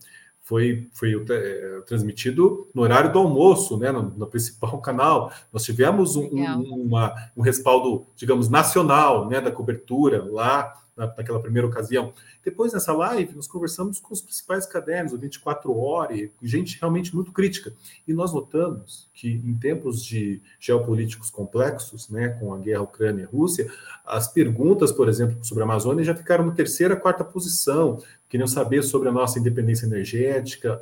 foi, 0.49 0.89
foi 0.93 1.13
é, 1.29 1.81
transmitido 1.85 2.67
no 2.73 2.81
horário 2.81 3.13
do 3.13 3.19
almoço, 3.19 3.77
né, 3.77 3.91
no, 3.91 4.01
no 4.01 4.25
principal 4.25 4.79
canal. 4.81 5.31
Nós 5.53 5.63
tivemos 5.63 6.15
um, 6.15 6.23
um, 6.23 6.85
uma, 6.87 7.13
um 7.37 7.43
respaldo, 7.43 8.07
digamos, 8.15 8.49
nacional 8.49 9.29
né, 9.29 9.39
da 9.39 9.51
cobertura 9.51 10.25
lá 10.27 10.73
na, 10.99 11.07
naquela 11.07 11.39
primeira 11.39 11.65
ocasião. 11.65 12.13
Depois, 12.43 12.73
nessa 12.73 12.91
live, 12.91 13.33
nós 13.33 13.47
conversamos 13.47 13.99
com 13.99 14.13
os 14.13 14.21
principais 14.21 14.65
cadernos, 14.65 15.13
o 15.13 15.17
24 15.17 15.75
Horas, 15.75 16.29
gente 16.43 16.77
realmente 16.79 17.15
muito 17.15 17.31
crítica. 17.31 17.73
E 18.05 18.13
nós 18.13 18.33
notamos 18.33 19.09
que, 19.13 19.29
em 19.29 19.55
tempos 19.55 20.03
de 20.03 20.41
geopolíticos 20.59 21.29
complexos, 21.29 22.09
né, 22.09 22.29
com 22.29 22.53
a 22.53 22.57
guerra 22.57 22.81
Ucrânia 22.81 23.23
e 23.23 23.25
Rússia, 23.25 23.71
as 24.05 24.27
perguntas, 24.27 24.91
por 24.91 25.07
exemplo, 25.07 25.37
sobre 25.41 25.63
a 25.63 25.65
Amazônia 25.65 26.03
já 26.03 26.13
ficaram 26.13 26.45
na 26.45 26.51
terceira, 26.51 26.95
quarta 26.95 27.23
posição. 27.23 28.01
Queriam 28.27 28.47
saber 28.47 28.83
sobre 28.83 29.07
a 29.07 29.11
nossa 29.11 29.39
independência 29.39 29.85
energética, 29.85 30.81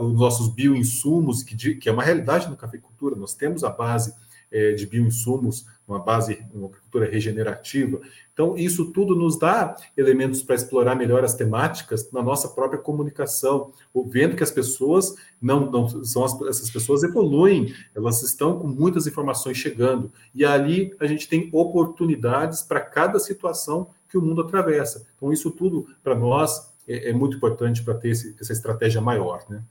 os 0.00 0.18
nossos 0.18 0.48
bioinsumos, 0.48 1.42
que, 1.42 1.74
que 1.74 1.88
é 1.88 1.92
uma 1.92 2.04
realidade 2.04 2.48
na 2.48 2.56
cafeicultura. 2.56 3.16
Nós 3.16 3.34
temos 3.34 3.64
a 3.64 3.68
base 3.68 4.14
é, 4.52 4.72
de 4.72 4.86
bioinsumos, 4.86 5.66
uma 5.88 5.98
base, 5.98 6.44
uma 6.54 6.68
agricultura 6.68 7.10
regenerativa. 7.10 8.00
Então, 8.32 8.56
isso 8.56 8.92
tudo 8.92 9.14
nos 9.14 9.38
dá 9.38 9.74
elementos 9.96 10.42
para 10.42 10.54
explorar 10.54 10.94
melhor 10.94 11.24
as 11.24 11.34
temáticas 11.34 12.10
na 12.12 12.22
nossa 12.22 12.48
própria 12.48 12.80
comunicação, 12.80 13.72
vendo 14.06 14.36
que 14.36 14.42
as 14.42 14.50
pessoas 14.50 15.14
não, 15.40 15.70
não 15.70 15.88
são 16.04 16.24
as, 16.24 16.40
essas 16.42 16.70
pessoas 16.70 17.02
evoluem, 17.02 17.74
elas 17.94 18.22
estão 18.22 18.58
com 18.58 18.68
muitas 18.68 19.06
informações 19.06 19.56
chegando, 19.56 20.12
e 20.34 20.44
ali 20.44 20.94
a 21.00 21.06
gente 21.06 21.28
tem 21.28 21.48
oportunidades 21.52 22.62
para 22.62 22.80
cada 22.80 23.18
situação 23.18 23.88
que 24.08 24.16
o 24.16 24.22
mundo 24.22 24.42
atravessa. 24.42 25.06
Então, 25.16 25.32
isso 25.32 25.50
tudo 25.50 25.86
para 26.02 26.14
nós 26.14 26.72
é, 26.86 27.10
é, 27.10 27.12
muito 27.12 27.36
importante 27.36 27.82
para 27.82 27.94
ter 27.94 28.10
esse, 28.10 28.36
essa 28.40 28.52
estratégia 28.52 29.00
maior, 29.00 29.44
né? 29.48 29.62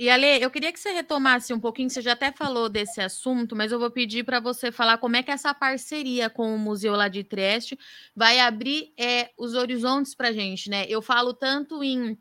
E 0.00 0.08
Ale, 0.08 0.42
eu 0.42 0.50
queria 0.50 0.72
que 0.72 0.80
você 0.80 0.92
retomasse 0.92 1.52
um 1.52 1.60
pouquinho, 1.60 1.90
você 1.90 2.00
já 2.00 2.12
até 2.12 2.32
falou 2.32 2.70
desse 2.70 3.02
assunto, 3.02 3.54
mas 3.54 3.70
eu 3.70 3.78
vou 3.78 3.90
pedir 3.90 4.24
para 4.24 4.40
você 4.40 4.72
falar 4.72 4.96
como 4.96 5.14
é 5.14 5.22
que 5.22 5.30
essa 5.30 5.52
parceria 5.52 6.30
com 6.30 6.54
o 6.54 6.58
museu 6.58 6.96
lá 6.96 7.06
de 7.06 7.22
Trieste 7.22 7.78
vai 8.16 8.40
abrir 8.40 8.94
é, 8.98 9.30
os 9.36 9.52
horizontes 9.52 10.14
para 10.14 10.28
a 10.28 10.32
gente, 10.32 10.70
né? 10.70 10.86
Eu 10.88 11.02
falo 11.02 11.34
tanto 11.34 11.84
em 11.84 12.18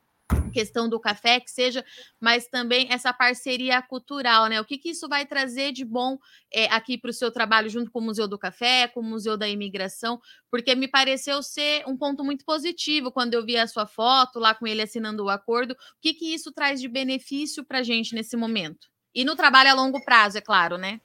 questão 0.49 0.89
do 0.89 0.99
café, 0.99 1.39
que 1.39 1.49
seja, 1.49 1.83
mas 2.19 2.47
também 2.47 2.87
essa 2.91 3.13
parceria 3.13 3.81
cultural, 3.81 4.47
né? 4.47 4.59
O 4.59 4.65
que, 4.65 4.77
que 4.77 4.89
isso 4.89 5.07
vai 5.07 5.25
trazer 5.25 5.71
de 5.71 5.85
bom 5.85 6.17
é, 6.51 6.65
aqui 6.65 6.97
para 6.97 7.09
o 7.09 7.13
seu 7.13 7.31
trabalho, 7.31 7.69
junto 7.69 7.91
com 7.91 7.99
o 7.99 8.03
Museu 8.03 8.27
do 8.27 8.37
Café, 8.37 8.87
com 8.87 8.99
o 8.99 9.03
Museu 9.03 9.37
da 9.37 9.47
Imigração, 9.47 10.19
porque 10.51 10.75
me 10.75 10.87
pareceu 10.87 11.41
ser 11.43 11.83
um 11.87 11.95
ponto 11.95 12.23
muito 12.23 12.43
positivo 12.45 13.11
quando 13.11 13.33
eu 13.33 13.45
vi 13.45 13.57
a 13.57 13.67
sua 13.67 13.85
foto 13.85 14.39
lá 14.39 14.53
com 14.53 14.67
ele 14.67 14.81
assinando 14.81 15.23
o 15.23 15.29
acordo. 15.29 15.71
O 15.71 15.75
que, 16.01 16.13
que 16.13 16.33
isso 16.33 16.51
traz 16.51 16.81
de 16.81 16.87
benefício 16.87 17.63
para 17.63 17.79
a 17.79 17.83
gente 17.83 18.15
nesse 18.15 18.35
momento? 18.35 18.87
E 19.13 19.23
no 19.23 19.35
trabalho 19.35 19.69
a 19.69 19.73
longo 19.73 20.03
prazo, 20.03 20.37
é 20.37 20.41
claro, 20.41 20.77
né? 20.77 20.99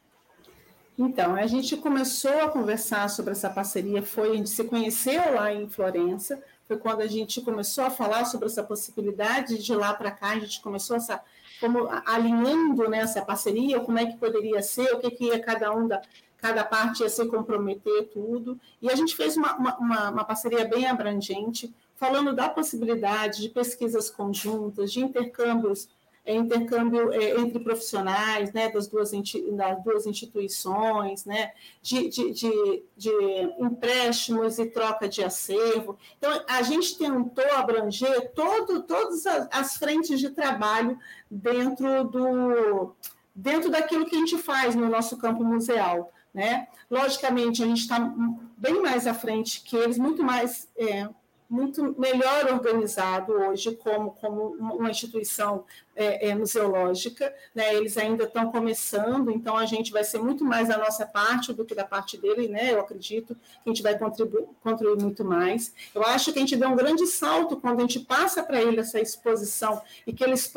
Então, 0.97 1.35
a 1.35 1.47
gente 1.47 1.77
começou 1.77 2.41
a 2.43 2.49
conversar 2.49 3.11
sobre 3.11 3.33
essa 3.33 3.51
parceria, 3.51 4.01
foi, 4.01 4.31
a 4.31 4.35
gente 4.37 4.51
se 4.51 4.63
conheceu 4.63 5.35
lá 5.35 5.53
em 5.53 5.69
Florença, 5.69 6.41
foi 6.67 6.79
quando 6.79 7.03
a 7.03 7.07
gente 7.07 7.41
começou 7.41 7.85
a 7.85 7.91
falar 7.91 8.25
sobre 8.25 8.47
essa 8.47 8.63
possibilidade 8.63 9.63
de 9.63 9.75
lá 9.75 9.93
para 9.95 10.11
cá, 10.11 10.31
a 10.31 10.39
gente 10.39 10.61
começou 10.61 10.97
essa 10.97 11.21
como 11.61 11.89
alinhando 12.05 12.89
nessa 12.89 13.21
né, 13.21 13.25
parceria, 13.25 13.81
como 13.81 13.99
é 13.99 14.07
que 14.07 14.17
poderia 14.17 14.61
ser, 14.63 14.93
o 14.93 14.99
que, 14.99 15.11
que 15.11 15.25
ia 15.27 15.41
cada 15.41 15.73
um 15.75 15.87
da 15.87 16.03
cada 16.37 16.63
parte 16.63 17.03
ia 17.03 17.09
se 17.09 17.27
comprometer 17.27 18.11
tudo. 18.13 18.61
E 18.83 18.91
a 18.91 18.95
gente 18.95 19.17
fez 19.17 19.35
uma, 19.35 19.57
uma, 19.57 20.11
uma 20.11 20.25
parceria 20.25 20.67
bem 20.67 20.85
abrangente, 20.87 21.75
falando 21.97 22.35
da 22.35 22.51
possibilidade 22.51 23.41
de 23.41 23.49
pesquisas 23.49 24.11
conjuntas, 24.11 24.93
de 24.93 25.01
intercâmbios 25.01 25.89
é, 26.25 26.35
intercâmbio 26.35 27.13
é, 27.13 27.39
entre 27.39 27.59
profissionais 27.59 28.53
né, 28.53 28.71
das, 28.71 28.87
duas, 28.87 29.11
das 29.13 29.85
duas 29.85 30.07
instituições, 30.07 31.25
né, 31.25 31.53
de, 31.83 32.09
de, 32.09 32.33
de, 32.33 32.83
de, 32.97 33.13
empréstimos 33.59 34.59
e 34.59 34.67
troca 34.67 35.09
de 35.09 35.23
acervo. 35.23 35.99
Então, 36.17 36.43
a 36.49 36.63
gente 36.63 36.97
tentou 36.97 37.45
abranger 37.55 38.33
todo, 38.35 38.83
todas 38.83 39.27
as 39.51 39.77
frentes 39.77 40.19
de 40.19 40.31
trabalho 40.31 40.99
dentro, 41.31 42.05
do, 42.05 42.95
dentro 43.35 43.71
daquilo 43.71 44.07
que 44.07 44.17
a 44.17 44.19
gente 44.19 44.39
faz 44.39 44.75
no 44.75 44.89
nosso 44.89 45.19
campo 45.19 45.45
museal. 45.45 46.11
Né? 46.33 46.67
Logicamente, 46.91 47.63
a 47.63 47.67
gente 47.67 47.83
está 47.83 48.13
bem 48.57 48.81
mais 48.81 49.07
à 49.07 49.15
frente 49.15 49.61
que 49.63 49.77
eles, 49.77 49.99
muito 49.99 50.23
mais. 50.23 50.69
É, 50.77 51.09
muito 51.55 51.95
melhor 51.97 52.53
organizado 52.53 53.33
hoje 53.33 53.77
como, 53.77 54.11
como 54.21 54.57
uma 54.59 54.91
instituição 54.91 55.65
é, 55.95 56.31
é, 56.31 56.35
museológica, 56.35 57.33
né? 57.55 57.73
eles 57.73 57.97
ainda 57.97 58.25
estão 58.25 58.51
começando, 58.51 59.31
então 59.31 59.57
a 59.57 59.65
gente 59.65 59.93
vai 59.93 60.03
ser 60.03 60.19
muito 60.19 60.45
mais 60.45 60.67
da 60.67 60.77
nossa 60.77 61.07
parte 61.07 61.53
do 61.53 61.65
que 61.65 61.73
da 61.73 61.85
parte 61.85 62.17
dele, 62.17 62.49
né? 62.49 62.73
eu 62.73 62.81
acredito 62.81 63.37
que 63.37 63.41
a 63.67 63.69
gente 63.69 63.83
vai 63.85 63.97
contribuir, 63.97 64.47
contribuir 64.61 65.01
muito 65.01 65.25
mais. 65.25 65.73
Eu 65.95 66.03
acho 66.03 66.33
que 66.33 66.39
a 66.39 66.43
gente 66.43 66.57
deu 66.57 66.69
um 66.71 66.77
grande 66.77 67.07
salto 67.07 67.57
quando 67.57 67.79
a 67.79 67.83
gente 67.83 68.01
passa 68.01 68.43
para 68.43 68.61
ele 68.61 68.81
essa 68.81 69.01
exposição 69.01 69.81
e 70.05 70.13
que 70.13 70.25
eles 70.25 70.53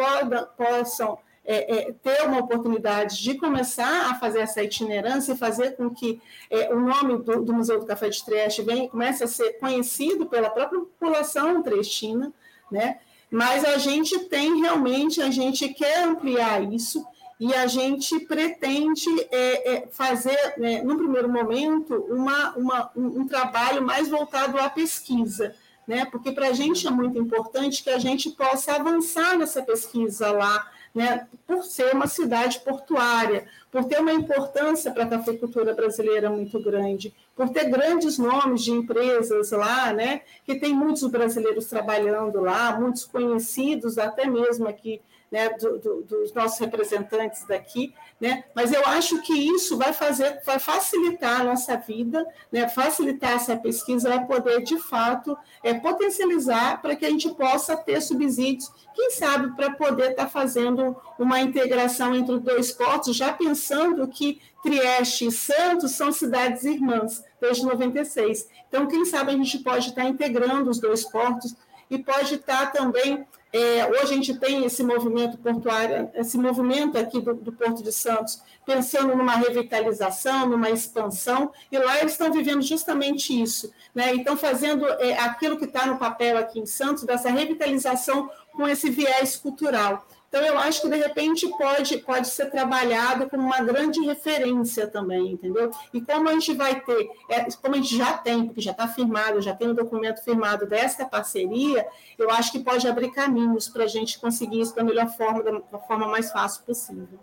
possam 0.58 1.20
é, 1.48 1.78
é, 1.78 1.94
ter 1.94 2.28
uma 2.28 2.40
oportunidade 2.40 3.24
de 3.24 3.36
começar 3.36 4.12
a 4.12 4.16
fazer 4.16 4.40
essa 4.40 4.62
itinerância 4.62 5.32
e 5.32 5.38
fazer 5.38 5.78
com 5.78 5.90
que 5.90 6.22
é, 6.50 6.74
o 6.74 6.80
nome 6.80 7.24
do, 7.24 7.42
do, 7.42 7.54
Museu 7.54 7.80
do 7.80 7.86
Café 7.86 8.10
de 8.10 8.24
Trieste 8.24 8.62
venha, 8.62 8.90
comece 8.90 9.24
a 9.24 9.28
ser 9.28 9.54
conhecido 9.54 10.26
pela 10.26 10.50
própria 10.50 10.82
população 10.82 11.64
triestina, 11.64 12.34
né? 12.70 13.00
Mas 13.32 13.64
a 13.64 13.78
gente 13.78 14.20
tem 14.26 14.60
realmente, 14.60 15.22
a 15.22 15.32
gente 15.32 15.70
quer 15.70 16.04
ampliar 16.04 16.62
isso 16.74 17.06
e 17.40 17.54
a 17.54 17.66
gente 17.66 18.20
pretende 18.22 19.10
é, 19.32 19.74
é, 19.74 19.88
fazer, 19.88 20.56
né, 20.58 20.82
no 20.82 20.98
primeiro 20.98 21.30
momento, 21.30 21.94
uma, 22.10 22.56
uma, 22.56 22.92
um, 22.96 23.22
um 23.22 23.28
trabalho 23.28 23.82
mais 23.82 24.10
voltado 24.10 24.58
à 24.58 24.70
pesquisa, 24.70 25.56
né? 25.88 26.06
Porque 26.06 26.32
para 26.34 26.50
a 26.50 26.54
gente 26.54 26.88
é 26.88 26.92
muito 26.92 27.18
importante 27.18 27.84
que 27.84 27.90
a 27.90 28.00
gente 28.00 28.32
possa 28.32 28.74
avançar 28.74 29.38
nessa 29.38 29.62
pesquisa 29.62 30.32
lá 30.32 30.72
né, 30.98 31.28
por 31.46 31.64
ser 31.64 31.94
uma 31.94 32.08
cidade 32.08 32.60
portuária, 32.62 33.46
por 33.72 33.84
ter 33.84 34.00
uma 34.00 34.12
importância 34.12 34.92
para 34.92 35.04
a 35.04 35.08
cafeicultura 35.08 35.72
brasileira 35.72 36.28
muito 36.28 36.60
grande, 36.60 37.14
por 37.36 37.50
ter 37.50 37.70
grandes 37.70 38.18
nomes 38.18 38.64
de 38.64 38.72
empresas 38.72 39.52
lá, 39.52 39.94
né, 39.94 40.22
que 40.44 40.56
tem 40.56 40.74
muitos 40.74 41.08
brasileiros 41.08 41.68
trabalhando 41.68 42.42
lá, 42.42 42.80
muitos 42.80 43.06
conhecidos 43.06 44.00
até 44.00 44.26
mesmo 44.26 44.68
aqui 44.68 45.00
né, 45.32 45.50
do, 45.50 45.78
do, 45.78 46.02
dos 46.04 46.34
nossos 46.34 46.58
representantes 46.60 47.46
daqui, 47.46 47.94
né? 48.20 48.46
Mas 48.56 48.72
eu 48.72 48.86
acho 48.86 49.22
que 49.22 49.34
isso 49.34 49.78
vai 49.78 49.92
fazer, 49.94 50.42
vai 50.46 50.58
facilitar 50.58 51.42
a 51.42 51.44
nossa 51.44 51.76
vida, 51.76 52.26
né? 52.52 52.68
Facilitar 52.70 53.34
essa 53.34 53.56
pesquisa, 53.58 54.10
vai 54.10 54.26
poder 54.26 54.64
de 54.64 54.78
fato 54.78 55.38
é, 55.64 55.74
potencializar 55.74 56.82
para 56.82 56.96
que 56.96 57.06
a 57.06 57.10
gente 57.10 57.30
possa 57.32 57.76
ter 57.76 58.02
subsídios, 58.02 58.72
quem 58.96 59.12
sabe 59.12 59.56
para 59.56 59.72
poder 59.72 60.12
estar 60.12 60.24
tá 60.24 60.30
fazendo 60.30 60.96
uma 61.20 61.40
integração 61.42 62.16
entre 62.16 62.40
dois 62.40 62.72
portos, 62.72 63.16
já 63.16 63.34
pensando 63.34 64.08
que 64.08 64.42
Trieste 64.64 65.28
e 65.28 65.32
Santos 65.32 65.92
são 65.92 66.12
cidades 66.12 66.64
irmãs 66.64 67.24
desde 67.40 67.66
96. 67.66 68.50
Então, 68.68 68.88
quem 68.88 69.06
sabe 69.06 69.32
a 69.32 69.36
gente 69.36 69.60
pode 69.60 69.90
estar 69.90 70.04
tá 70.04 70.10
integrando 70.10 70.70
os 70.70 70.80
dois 70.80 71.04
portos 71.04 71.56
e 71.90 71.98
pode 71.98 72.36
estar 72.36 72.72
tá 72.72 72.80
também 72.80 73.26
é, 73.54 73.86
hoje 73.86 74.02
a 74.02 74.06
gente 74.16 74.38
tem 74.38 74.66
esse 74.66 74.84
movimento 74.84 75.38
portuário, 75.38 76.10
esse 76.14 76.38
movimento 76.38 76.98
aqui 76.98 77.22
do, 77.22 77.34
do, 77.34 77.52
Porto 77.54 77.82
de 77.82 77.92
Santos, 77.92 78.42
pensando 78.66 79.16
numa 79.16 79.36
revitalização, 79.36 80.48
numa 80.48 80.70
expansão, 80.70 81.52
e 81.72 81.78
lá 81.78 82.00
eles 82.00 82.12
estão 82.12 82.32
vivendo 82.32 82.62
justamente 82.62 83.42
isso. 83.42 83.72
Né? 83.96 84.14
Então, 84.16 84.36
fazendo 84.36 84.86
é, 84.86 85.18
aquilo 85.20 85.58
que 85.58 85.66
está 85.66 85.86
no 85.86 85.98
papel 85.98 86.38
aqui 86.38 86.60
em 86.60 86.66
Santos, 86.66 87.04
dessa 87.04 87.30
revitalização 87.30 88.30
com 88.54 88.68
esse 88.68 88.90
viés 88.90 89.38
cultural. 89.38 90.06
Então, 90.28 90.44
eu 90.44 90.60
acho 90.60 90.82
que, 90.82 90.90
de 90.90 90.98
repente, 90.98 91.48
pode, 91.58 91.98
pode 92.00 92.28
ser 92.28 92.52
trabalhado 92.52 93.30
como 93.30 93.44
uma 93.44 93.62
grande 93.62 94.02
referência 94.06 94.86
também, 94.86 95.32
entendeu? 95.32 95.72
E 95.94 96.02
como 96.02 96.28
a 96.28 96.34
gente 96.34 96.54
vai 96.54 96.82
ter, 96.82 97.10
é, 97.30 97.46
como 97.62 97.76
a 97.76 97.78
gente 97.78 97.96
já 97.98 98.18
tem, 98.18 98.46
porque 98.46 98.60
já 98.60 98.72
está 98.72 98.88
firmado, 98.88 99.42
já 99.42 99.56
tem 99.56 99.70
um 99.70 99.74
documento 99.74 100.22
firmado 100.24 100.68
desta 100.68 101.06
parceria, 101.06 101.88
eu 102.18 102.30
acho 102.30 102.52
que 102.52 102.60
pode 102.60 102.86
abrir 102.88 103.12
caminhos 103.12 103.70
para 103.70 103.86
a 103.86 103.88
gente 103.88 104.20
conseguir 104.20 104.60
isso 104.60 104.76
da 104.76 104.84
melhor 104.84 105.08
forma, 105.16 105.44
da 105.44 105.80
forma 105.80 106.08
mais 106.08 106.30
fácil 106.30 106.64
possível. 106.64 107.20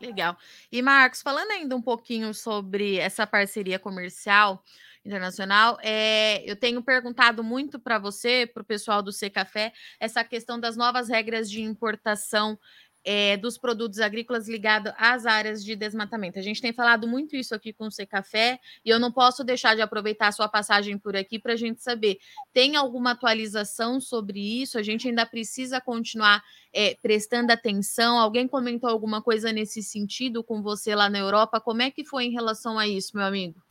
Legal. 0.00 0.36
E, 0.70 0.80
Marcos, 0.80 1.20
falando 1.20 1.50
ainda 1.50 1.76
um 1.76 1.82
pouquinho 1.82 2.32
sobre 2.32 2.96
essa 2.96 3.26
parceria 3.26 3.78
comercial, 3.78 4.62
internacional. 5.08 5.78
É, 5.82 6.48
eu 6.48 6.54
tenho 6.54 6.82
perguntado 6.82 7.42
muito 7.42 7.80
para 7.80 7.98
você, 7.98 8.46
para 8.46 8.62
o 8.62 8.66
pessoal 8.66 9.02
do 9.02 9.10
C 9.10 9.30
Café, 9.30 9.72
essa 9.98 10.22
questão 10.22 10.60
das 10.60 10.76
novas 10.76 11.08
regras 11.08 11.50
de 11.50 11.62
importação 11.62 12.58
é, 13.04 13.38
dos 13.38 13.56
produtos 13.56 14.00
agrícolas 14.00 14.48
ligados 14.48 14.92
às 14.98 15.24
áreas 15.24 15.64
de 15.64 15.74
desmatamento. 15.74 16.38
A 16.38 16.42
gente 16.42 16.60
tem 16.60 16.74
falado 16.74 17.08
muito 17.08 17.34
isso 17.36 17.54
aqui 17.54 17.72
com 17.72 17.86
o 17.86 17.90
C 17.90 18.04
Café 18.04 18.60
e 18.84 18.90
eu 18.90 18.98
não 18.98 19.10
posso 19.10 19.42
deixar 19.42 19.74
de 19.74 19.80
aproveitar 19.80 20.28
a 20.28 20.32
sua 20.32 20.48
passagem 20.48 20.98
por 20.98 21.16
aqui 21.16 21.38
para 21.38 21.54
a 21.54 21.56
gente 21.56 21.82
saber: 21.82 22.18
tem 22.52 22.76
alguma 22.76 23.12
atualização 23.12 23.98
sobre 23.98 24.60
isso? 24.60 24.78
A 24.78 24.82
gente 24.82 25.08
ainda 25.08 25.24
precisa 25.24 25.80
continuar 25.80 26.42
é, 26.70 26.96
prestando 27.00 27.50
atenção? 27.50 28.18
Alguém 28.18 28.46
comentou 28.46 28.90
alguma 28.90 29.22
coisa 29.22 29.52
nesse 29.52 29.82
sentido 29.82 30.44
com 30.44 30.60
você 30.60 30.94
lá 30.94 31.08
na 31.08 31.18
Europa? 31.18 31.60
Como 31.60 31.80
é 31.80 31.90
que 31.90 32.04
foi 32.04 32.24
em 32.24 32.32
relação 32.32 32.78
a 32.78 32.86
isso, 32.86 33.16
meu 33.16 33.24
amigo? 33.24 33.67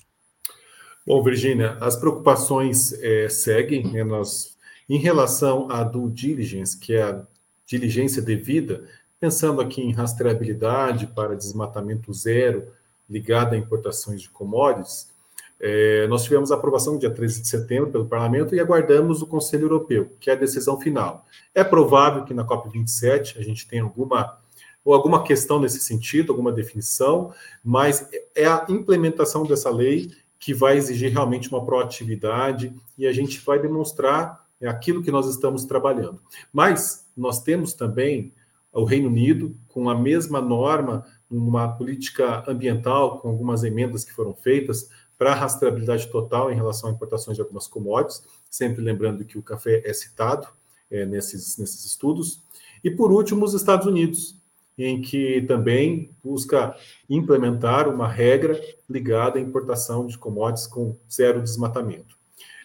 Bom, 1.07 1.23
Virginia, 1.23 1.77
as 1.79 1.95
preocupações 1.95 2.91
é, 3.01 3.29
seguem. 3.29 3.93
Né, 3.93 4.03
nós, 4.03 4.57
em 4.89 4.97
relação 4.97 5.71
à 5.71 5.81
due 5.81 6.11
diligence, 6.11 6.77
que 6.77 6.95
é 6.95 7.01
a 7.01 7.21
diligência 7.65 8.21
devida, 8.21 8.83
pensando 9.17 9.61
aqui 9.61 9.81
em 9.81 9.93
rastreabilidade 9.93 11.07
para 11.07 11.33
desmatamento 11.33 12.13
zero 12.13 12.67
ligado 13.09 13.53
a 13.53 13.57
importações 13.57 14.21
de 14.21 14.29
commodities, 14.29 15.07
é, 15.61 16.05
nós 16.07 16.25
tivemos 16.25 16.51
a 16.51 16.55
aprovação 16.55 16.97
dia 16.97 17.09
13 17.09 17.41
de 17.41 17.47
setembro 17.47 17.89
pelo 17.89 18.05
Parlamento 18.05 18.53
e 18.53 18.59
aguardamos 18.59 19.21
o 19.21 19.27
Conselho 19.27 19.63
Europeu, 19.63 20.11
que 20.19 20.29
é 20.29 20.33
a 20.33 20.35
decisão 20.35 20.77
final. 20.77 21.25
É 21.55 21.63
provável 21.63 22.25
que 22.25 22.33
na 22.33 22.45
COP27 22.45 23.39
a 23.39 23.41
gente 23.41 23.65
tenha 23.65 23.83
alguma 23.83 24.37
ou 24.83 24.93
alguma 24.93 25.23
questão 25.23 25.57
nesse 25.57 25.79
sentido, 25.79 26.33
alguma 26.33 26.51
definição, 26.51 27.33
mas 27.63 28.09
é 28.35 28.45
a 28.45 28.65
implementação 28.69 29.45
dessa 29.45 29.69
lei 29.69 30.11
que 30.39 30.53
vai 30.53 30.77
exigir 30.77 31.11
realmente 31.11 31.49
uma 31.49 31.65
proatividade 31.65 32.73
e 32.97 33.07
a 33.07 33.13
gente 33.13 33.39
vai 33.39 33.59
demonstrar 33.59 34.45
aquilo 34.65 35.03
que 35.03 35.11
nós 35.11 35.27
estamos 35.27 35.65
trabalhando. 35.65 36.21
Mas 36.51 37.05
nós 37.15 37.41
temos 37.41 37.73
também 37.73 38.33
o 38.71 38.83
Reino 38.83 39.07
Unido 39.07 39.55
com 39.67 39.89
a 39.89 39.95
mesma 39.95 40.39
norma, 40.39 41.05
uma 41.29 41.67
política 41.67 42.43
ambiental, 42.47 43.19
com 43.19 43.29
algumas 43.29 43.63
emendas 43.63 44.03
que 44.03 44.13
foram 44.13 44.33
feitas 44.33 44.89
para 45.17 45.33
rastreabilidade 45.33 46.07
total 46.07 46.51
em 46.51 46.55
relação 46.55 46.89
a 46.89 46.93
importações 46.93 47.35
de 47.35 47.41
algumas 47.41 47.67
commodities, 47.67 48.23
sempre 48.49 48.83
lembrando 48.83 49.25
que 49.25 49.37
o 49.37 49.41
café 49.41 49.81
é 49.83 49.93
citado 49.93 50.47
é, 50.91 51.05
nesses, 51.05 51.57
nesses 51.57 51.85
estudos. 51.85 52.43
E 52.83 52.91
por 52.91 53.11
último, 53.11 53.43
os 53.43 53.53
Estados 53.53 53.87
Unidos, 53.87 54.39
em 54.77 55.01
que 55.01 55.41
também 55.47 56.11
busca 56.23 56.75
implementar 57.09 57.89
uma 57.89 58.07
regra 58.07 58.59
ligada 58.89 59.39
à 59.39 59.41
importação 59.41 60.05
de 60.05 60.17
commodities 60.17 60.67
com 60.67 60.95
zero 61.11 61.41
desmatamento. 61.41 62.15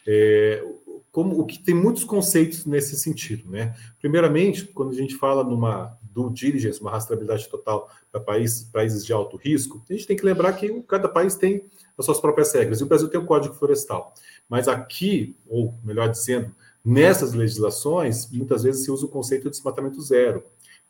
É, 0.06 0.62
como 1.10 1.38
o 1.38 1.46
que 1.46 1.58
tem 1.58 1.74
muitos 1.74 2.04
conceitos 2.04 2.64
nesse 2.64 2.96
sentido, 2.96 3.50
né? 3.50 3.74
Primeiramente, 4.00 4.64
quando 4.66 4.90
a 4.90 4.94
gente 4.94 5.14
fala 5.16 5.44
numa 5.44 5.96
due 6.02 6.32
diligence, 6.32 6.80
uma 6.80 6.90
rastreabilidade 6.90 7.48
total 7.48 7.88
para 8.10 8.20
países, 8.20 8.64
países 8.64 9.04
de 9.04 9.12
alto 9.12 9.36
risco, 9.36 9.82
a 9.88 9.92
gente 9.92 10.06
tem 10.06 10.16
que 10.16 10.24
lembrar 10.24 10.52
que 10.54 10.82
cada 10.82 11.08
país 11.08 11.34
tem 11.34 11.64
as 11.96 12.04
suas 12.04 12.20
próprias 12.20 12.52
regras. 12.52 12.80
E 12.80 12.82
o 12.82 12.86
Brasil 12.86 13.08
tem 13.08 13.20
o 13.20 13.26
Código 13.26 13.54
Florestal. 13.54 14.14
Mas 14.48 14.68
aqui, 14.68 15.36
ou 15.46 15.74
melhor 15.84 16.08
dizendo, 16.08 16.54
nessas 16.84 17.32
legislações, 17.32 18.30
muitas 18.30 18.62
vezes 18.62 18.84
se 18.84 18.90
usa 18.90 19.06
o 19.06 19.08
conceito 19.08 19.44
de 19.44 19.50
desmatamento 19.50 20.00
zero. 20.02 20.42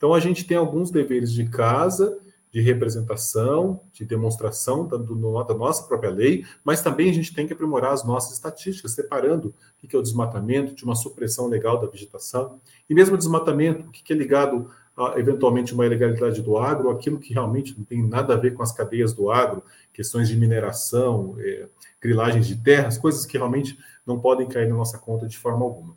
Então, 0.03 0.13
a 0.13 0.19
gente 0.19 0.45
tem 0.45 0.57
alguns 0.57 0.91
deveres 0.91 1.33
de 1.33 1.49
casa, 1.49 2.19
de 2.51 2.61
representação, 2.61 3.83
de 3.93 4.05
demonstração 4.05 4.85
da, 4.85 4.97
do, 4.97 5.15
da, 5.45 5.55
nossa 5.55 5.85
própria 5.85 6.11
lei, 6.11 6.45
mas 6.65 6.83
também 6.83 7.09
a 7.09 7.15
gente 7.15 7.33
tem 7.33 7.47
que 7.47 7.53
aprimorar 7.53 7.93
as 7.93 8.05
nossas 8.05 8.33
estatísticas, 8.33 8.91
separando 8.95 9.55
o 9.81 9.87
que 9.87 9.95
é 9.95 9.99
o 9.99 10.03
desmatamento 10.03 10.75
de 10.75 10.83
uma 10.83 10.97
supressão 10.97 11.47
legal 11.47 11.81
da 11.81 11.87
vegetação, 11.87 12.61
e 12.91 12.95
mesmo 12.97 13.15
o 13.15 13.17
desmatamento, 13.17 13.87
o 13.87 13.93
que 13.93 14.13
é 14.13 14.17
ligado 14.17 14.69
a, 14.97 15.21
eventualmente 15.21 15.73
uma 15.73 15.87
ilegalidade 15.87 16.43
do 16.43 16.59
agro, 16.59 16.91
aquilo 16.91 17.21
que 17.21 17.33
realmente 17.33 17.79
não 17.79 17.85
tem 17.85 18.05
nada 18.05 18.35
a 18.35 18.37
ver 18.37 18.55
com 18.55 18.63
as 18.65 18.73
cadeias 18.73 19.13
do 19.13 19.31
agro, 19.31 19.63
questões 19.93 20.27
de 20.27 20.37
mineração, 20.37 21.37
é, 21.39 21.69
grilagens 22.01 22.49
de 22.49 22.57
terras, 22.57 22.99
coisas 22.99 23.25
que 23.25 23.39
realmente 23.39 23.79
não 24.05 24.19
podem 24.19 24.49
cair 24.49 24.69
na 24.69 24.75
nossa 24.75 24.99
conta 24.99 25.29
de 25.29 25.39
forma 25.39 25.65
alguma. 25.65 25.95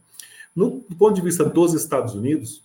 No, 0.56 0.86
do 0.88 0.96
ponto 0.96 1.16
de 1.16 1.24
vista 1.24 1.44
dos 1.44 1.74
Estados 1.74 2.14
Unidos, 2.14 2.65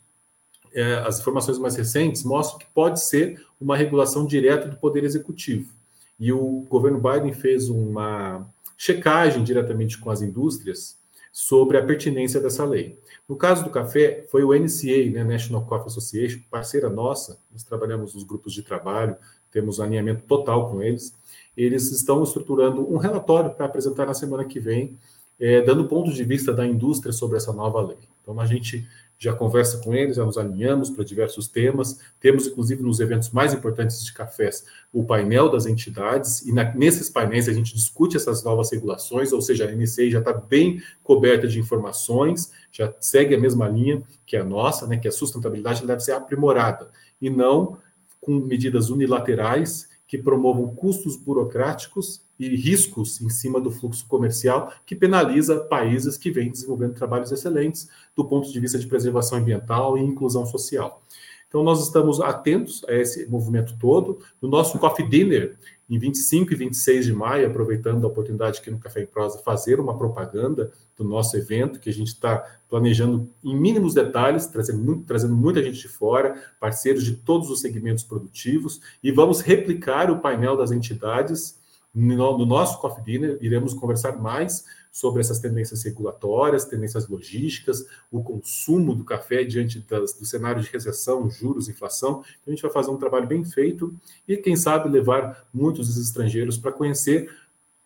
é, 0.74 0.94
as 1.06 1.20
informações 1.20 1.58
mais 1.58 1.76
recentes 1.76 2.22
mostram 2.24 2.58
que 2.58 2.66
pode 2.74 3.00
ser 3.00 3.44
uma 3.60 3.76
regulação 3.76 4.26
direta 4.26 4.68
do 4.68 4.76
Poder 4.76 5.04
Executivo. 5.04 5.72
E 6.18 6.32
o 6.32 6.66
governo 6.68 7.00
Biden 7.00 7.32
fez 7.32 7.68
uma 7.68 8.46
checagem 8.76 9.42
diretamente 9.42 9.98
com 9.98 10.10
as 10.10 10.22
indústrias 10.22 10.98
sobre 11.32 11.78
a 11.78 11.84
pertinência 11.84 12.40
dessa 12.40 12.64
lei. 12.64 12.98
No 13.28 13.36
caso 13.36 13.62
do 13.62 13.70
café, 13.70 14.26
foi 14.30 14.42
o 14.42 14.52
NCA, 14.52 15.10
né, 15.10 15.24
National 15.24 15.64
Coffee 15.64 15.86
Association, 15.86 16.40
parceira 16.50 16.90
nossa, 16.90 17.38
nós 17.52 17.62
trabalhamos 17.62 18.14
nos 18.14 18.24
grupos 18.24 18.52
de 18.52 18.62
trabalho, 18.62 19.16
temos 19.50 19.80
alinhamento 19.80 20.22
total 20.26 20.70
com 20.70 20.82
eles. 20.82 21.14
Eles 21.56 21.90
estão 21.92 22.22
estruturando 22.22 22.92
um 22.92 22.96
relatório 22.96 23.50
para 23.50 23.66
apresentar 23.66 24.06
na 24.06 24.14
semana 24.14 24.44
que 24.44 24.58
vem 24.58 24.98
é, 25.40 25.62
dando 25.62 25.86
ponto 25.86 26.12
de 26.12 26.22
vista 26.22 26.52
da 26.52 26.66
indústria 26.66 27.12
sobre 27.12 27.38
essa 27.38 27.52
nova 27.52 27.80
lei. 27.80 27.96
Então, 28.20 28.38
a 28.38 28.46
gente 28.46 28.86
já 29.22 29.34
conversa 29.34 29.76
com 29.78 29.94
eles, 29.94 30.16
já 30.16 30.24
nos 30.24 30.38
alinhamos 30.38 30.88
para 30.88 31.04
diversos 31.04 31.46
temas. 31.46 32.00
Temos, 32.18 32.46
inclusive, 32.46 32.82
nos 32.82 33.00
eventos 33.00 33.28
mais 33.30 33.52
importantes 33.52 34.02
de 34.02 34.14
cafés, 34.14 34.64
o 34.90 35.04
painel 35.04 35.50
das 35.50 35.66
entidades, 35.66 36.40
e 36.46 36.52
na, 36.52 36.74
nesses 36.74 37.10
painéis 37.10 37.46
a 37.46 37.52
gente 37.52 37.74
discute 37.74 38.16
essas 38.16 38.42
novas 38.42 38.72
regulações, 38.72 39.30
ou 39.30 39.42
seja, 39.42 39.68
a 39.68 39.72
NCI 39.72 40.10
já 40.10 40.20
está 40.20 40.32
bem 40.32 40.82
coberta 41.02 41.46
de 41.46 41.60
informações, 41.60 42.50
já 42.72 42.94
segue 42.98 43.34
a 43.34 43.38
mesma 43.38 43.68
linha 43.68 44.02
que 44.24 44.38
a 44.38 44.42
nossa, 44.42 44.86
né, 44.86 44.96
que 44.96 45.06
a 45.06 45.12
sustentabilidade 45.12 45.86
deve 45.86 46.00
ser 46.00 46.12
aprimorada, 46.12 46.90
e 47.20 47.28
não 47.28 47.76
com 48.22 48.32
medidas 48.32 48.88
unilaterais 48.88 49.89
que 50.10 50.18
promovam 50.18 50.66
custos 50.74 51.14
burocráticos 51.14 52.20
e 52.36 52.48
riscos 52.56 53.20
em 53.20 53.30
cima 53.30 53.60
do 53.60 53.70
fluxo 53.70 54.04
comercial, 54.08 54.72
que 54.84 54.96
penaliza 54.96 55.60
países 55.60 56.16
que 56.16 56.32
vêm 56.32 56.50
desenvolvendo 56.50 56.94
trabalhos 56.94 57.30
excelentes 57.30 57.88
do 58.16 58.24
ponto 58.24 58.50
de 58.50 58.58
vista 58.58 58.76
de 58.76 58.88
preservação 58.88 59.38
ambiental 59.38 59.96
e 59.96 60.02
inclusão 60.02 60.44
social. 60.44 61.00
Então, 61.46 61.62
nós 61.62 61.80
estamos 61.80 62.20
atentos 62.20 62.84
a 62.88 62.94
esse 62.94 63.24
movimento 63.26 63.76
todo. 63.78 64.18
No 64.42 64.48
nosso 64.48 64.80
Coffee 64.80 65.08
Dinner, 65.08 65.56
em 65.90 65.98
25 65.98 66.52
e 66.52 66.56
26 66.56 67.06
de 67.06 67.12
maio, 67.12 67.48
aproveitando 67.48 68.04
a 68.04 68.08
oportunidade 68.08 68.60
aqui 68.60 68.70
no 68.70 68.78
Café 68.78 69.02
em 69.02 69.06
Prosa, 69.06 69.40
fazer 69.40 69.80
uma 69.80 69.98
propaganda 69.98 70.70
do 70.96 71.02
nosso 71.02 71.36
evento, 71.36 71.80
que 71.80 71.90
a 71.90 71.92
gente 71.92 72.08
está 72.08 72.38
planejando 72.68 73.28
em 73.42 73.58
mínimos 73.58 73.92
detalhes, 73.92 74.46
trazendo, 74.46 74.78
muito, 74.78 75.04
trazendo 75.04 75.34
muita 75.34 75.60
gente 75.60 75.80
de 75.80 75.88
fora, 75.88 76.40
parceiros 76.60 77.04
de 77.04 77.16
todos 77.16 77.50
os 77.50 77.60
segmentos 77.60 78.04
produtivos, 78.04 78.80
e 79.02 79.10
vamos 79.10 79.40
replicar 79.40 80.10
o 80.12 80.20
painel 80.20 80.56
das 80.56 80.70
entidades 80.70 81.58
no, 81.92 82.38
no 82.38 82.46
nosso 82.46 82.80
Coffee 82.80 83.04
Dinner, 83.04 83.38
iremos 83.40 83.74
conversar 83.74 84.16
mais 84.16 84.64
sobre 84.90 85.20
essas 85.20 85.38
tendências 85.38 85.82
regulatórias, 85.84 86.64
tendências 86.64 87.06
logísticas, 87.06 87.86
o 88.10 88.22
consumo 88.22 88.94
do 88.94 89.04
café 89.04 89.44
diante 89.44 89.78
das, 89.80 90.12
do 90.14 90.24
cenário 90.24 90.62
de 90.62 90.68
recessão, 90.68 91.30
juros, 91.30 91.68
inflação. 91.68 92.24
Então, 92.40 92.48
a 92.48 92.50
gente 92.50 92.62
vai 92.62 92.70
fazer 92.70 92.90
um 92.90 92.96
trabalho 92.96 93.26
bem 93.26 93.44
feito 93.44 93.94
e, 94.26 94.36
quem 94.36 94.56
sabe, 94.56 94.88
levar 94.88 95.46
muitos 95.52 95.86
dos 95.86 95.96
estrangeiros 95.96 96.58
para 96.58 96.72
conhecer 96.72 97.30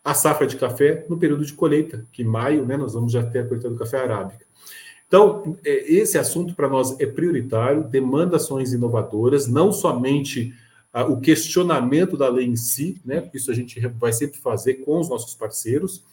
a 0.03 0.15
safra 0.15 0.47
de 0.47 0.57
café 0.57 1.05
no 1.09 1.19
período 1.19 1.45
de 1.45 1.53
colheita, 1.53 2.07
que 2.13 2.23
em 2.23 2.27
maio 2.27 2.65
né, 2.65 2.77
nós 2.77 2.95
vamos 2.95 3.13
já 3.13 3.25
ter 3.25 3.41
a 3.41 3.45
colheita 3.45 3.71
do 3.71 3.77
café 3.77 3.99
arábica. 3.99 4.45
Então, 5.07 5.57
é, 5.65 5.93
esse 5.93 6.19
assunto 6.19 6.55
para 6.55 6.69
nós 6.69 6.99
é 7.01 7.07
prioritário, 7.07 7.85
demanda 7.85 8.37
ações 8.37 8.73
inovadoras, 8.73 9.47
não 9.47 9.73
somente 9.73 10.55
o 11.09 11.21
questionamento 11.21 12.17
da 12.17 12.29
lei 12.29 12.47
em 12.47 12.55
si, 12.55 13.01
né? 13.05 13.29
Isso 13.35 13.51
a 13.51 13.55
gente 13.55 13.81
vai 13.99 14.13
sempre 14.13 14.39
fazer 14.39 14.75
com 14.75 15.01
os 15.01 15.09
nossos 15.09 15.35
parceiros, 15.35 16.05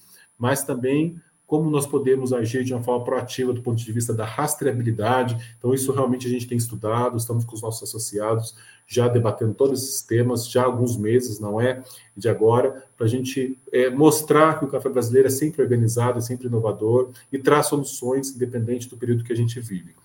mas 0.42 0.64
também 0.64 1.16
como 1.46 1.70
nós 1.70 1.86
podemos 1.86 2.32
agir 2.32 2.64
de 2.64 2.74
uma 2.74 2.82
forma 2.82 3.04
proativa 3.04 3.52
do 3.52 3.62
ponto 3.62 3.78
de 3.78 3.92
vista 3.92 4.14
da 4.14 4.24
rastreabilidade. 4.24 5.56
Então, 5.58 5.74
isso 5.74 5.92
realmente 5.92 6.26
a 6.26 6.30
gente 6.30 6.48
tem 6.48 6.58
estudado, 6.58 7.18
estamos 7.18 7.44
com 7.44 7.54
os 7.54 7.62
nossos 7.62 7.84
associados 7.84 8.56
já 8.88 9.08
debatendo 9.08 9.54
todos 9.54 9.82
esses 9.82 10.02
temas 10.02 10.50
já 10.50 10.64
há 10.64 10.66
alguns 10.66 10.98
meses, 10.98 11.40
não 11.40 11.62
é 11.62 11.82
de 12.16 12.28
agora, 12.28 12.86
para 12.98 13.06
a 13.06 13.10
gente 13.10 13.58
é, 13.72 13.90
mostrar 13.90 14.60
que 14.60 14.66
o 14.66 14.68
café 14.68 14.90
brasileiro 14.90 15.30
é 15.30 15.32
sempre 15.32 15.62
organizado, 15.62 16.20
é 16.20 16.22
sempre 16.22 16.48
inovador 16.48 17.10
e 17.32 17.40
traz 17.40 17.68
soluções 17.68 18.36
independente 18.36 18.90
do 18.90 18.98
período 18.98 19.24
que 19.24 19.32
a 19.32 19.36
gente 19.36 19.60
vive. 19.62 19.96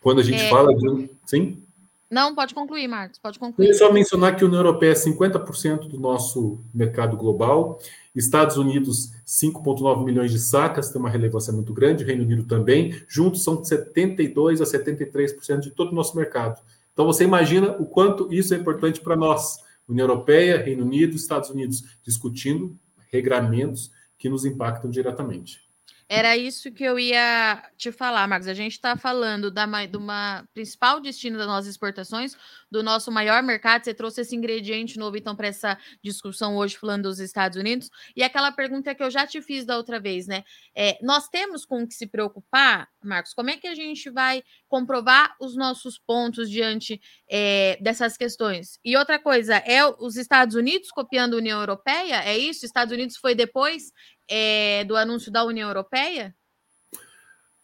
Quando 0.00 0.20
a 0.20 0.22
gente 0.22 0.42
é... 0.42 0.50
fala 0.50 0.72
de. 0.74 1.10
Sim? 1.26 1.60
Não, 2.08 2.34
pode 2.34 2.54
concluir, 2.54 2.86
Marcos, 2.86 3.18
pode 3.18 3.38
concluir. 3.38 3.68
Eu 3.68 3.74
só 3.74 3.92
mencionar 3.92 4.36
que 4.36 4.44
a 4.44 4.46
União 4.46 4.60
Europeia 4.60 4.92
é 4.92 4.94
50% 4.94 5.88
do 5.88 5.98
nosso 5.98 6.60
mercado 6.72 7.16
global, 7.16 7.80
Estados 8.14 8.56
Unidos, 8.56 9.12
5,9 9.26 10.04
milhões 10.04 10.30
de 10.30 10.38
sacas, 10.38 10.90
tem 10.90 11.00
uma 11.00 11.10
relevância 11.10 11.52
muito 11.52 11.72
grande, 11.72 12.04
Reino 12.04 12.22
Unido 12.22 12.44
também, 12.44 12.94
juntos 13.08 13.42
são 13.42 13.60
72% 13.60 14.60
a 14.60 14.64
73% 14.64 15.60
de 15.60 15.70
todo 15.70 15.90
o 15.90 15.94
nosso 15.94 16.16
mercado. 16.16 16.62
Então 16.92 17.04
você 17.04 17.24
imagina 17.24 17.72
o 17.78 17.86
quanto 17.86 18.32
isso 18.32 18.54
é 18.54 18.56
importante 18.56 19.00
para 19.00 19.16
nós, 19.16 19.58
União 19.88 20.06
Europeia, 20.06 20.62
Reino 20.62 20.84
Unido, 20.84 21.16
Estados 21.16 21.50
Unidos, 21.50 21.82
discutindo 22.04 22.78
regramentos 23.10 23.90
que 24.16 24.28
nos 24.28 24.44
impactam 24.44 24.90
diretamente. 24.90 25.63
Era 26.08 26.36
isso 26.36 26.70
que 26.70 26.84
eu 26.84 26.98
ia 26.98 27.62
te 27.76 27.90
falar, 27.90 28.28
Marcos. 28.28 28.46
A 28.46 28.54
gente 28.54 28.72
está 28.72 28.96
falando 28.96 29.50
da 29.50 29.64
de 29.86 29.96
uma 29.96 30.46
principal 30.52 31.00
destino 31.00 31.38
das 31.38 31.46
nossas 31.46 31.70
exportações, 31.70 32.36
do 32.70 32.82
nosso 32.82 33.10
maior 33.10 33.42
mercado. 33.42 33.84
Você 33.84 33.94
trouxe 33.94 34.20
esse 34.20 34.36
ingrediente 34.36 34.98
novo, 34.98 35.16
então, 35.16 35.34
para 35.34 35.48
essa 35.48 35.78
discussão 36.02 36.56
hoje, 36.56 36.76
falando 36.76 37.04
dos 37.04 37.18
Estados 37.20 37.56
Unidos. 37.56 37.90
E 38.14 38.22
aquela 38.22 38.52
pergunta 38.52 38.94
que 38.94 39.02
eu 39.02 39.10
já 39.10 39.26
te 39.26 39.40
fiz 39.40 39.64
da 39.64 39.76
outra 39.76 39.98
vez, 39.98 40.26
né? 40.26 40.44
É, 40.74 40.98
nós 41.02 41.28
temos 41.28 41.64
com 41.64 41.86
que 41.86 41.94
se 41.94 42.06
preocupar, 42.06 42.88
Marcos, 43.02 43.32
como 43.32 43.50
é 43.50 43.56
que 43.56 43.66
a 43.66 43.74
gente 43.74 44.10
vai 44.10 44.42
comprovar 44.68 45.34
os 45.40 45.56
nossos 45.56 45.98
pontos 45.98 46.50
diante 46.50 47.00
é, 47.28 47.78
dessas 47.80 48.16
questões? 48.16 48.78
E 48.84 48.96
outra 48.96 49.18
coisa, 49.18 49.56
é 49.56 49.84
os 49.86 50.16
Estados 50.16 50.54
Unidos 50.54 50.90
copiando 50.90 51.34
a 51.34 51.38
União 51.38 51.60
Europeia? 51.60 52.22
É 52.24 52.36
isso? 52.36 52.66
Estados 52.66 52.92
Unidos 52.92 53.16
foi 53.16 53.34
depois 53.34 53.90
é, 54.28 54.84
do 54.84 54.96
anúncio 54.96 55.30
da 55.30 55.44
União 55.44 55.68
Europeia? 55.68 56.34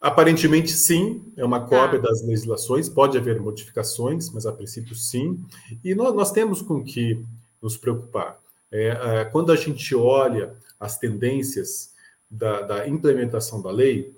Aparentemente, 0.01 0.71
sim, 0.71 1.31
é 1.37 1.45
uma 1.45 1.67
cópia 1.67 2.01
tá. 2.01 2.07
das 2.07 2.23
legislações, 2.23 2.89
pode 2.89 3.17
haver 3.19 3.39
modificações, 3.39 4.31
mas 4.31 4.47
a 4.47 4.51
princípio, 4.51 4.95
sim. 4.95 5.39
E 5.83 5.93
nós, 5.93 6.15
nós 6.15 6.31
temos 6.31 6.61
com 6.61 6.83
que 6.83 7.23
nos 7.61 7.77
preocupar. 7.77 8.39
É, 8.71 8.87
é, 8.87 9.25
quando 9.25 9.51
a 9.51 9.55
gente 9.55 9.93
olha 9.93 10.55
as 10.79 10.97
tendências 10.97 11.91
da, 12.29 12.61
da, 12.61 12.87
implementação 12.87 13.61
da 13.61 13.69
lei, 13.69 14.17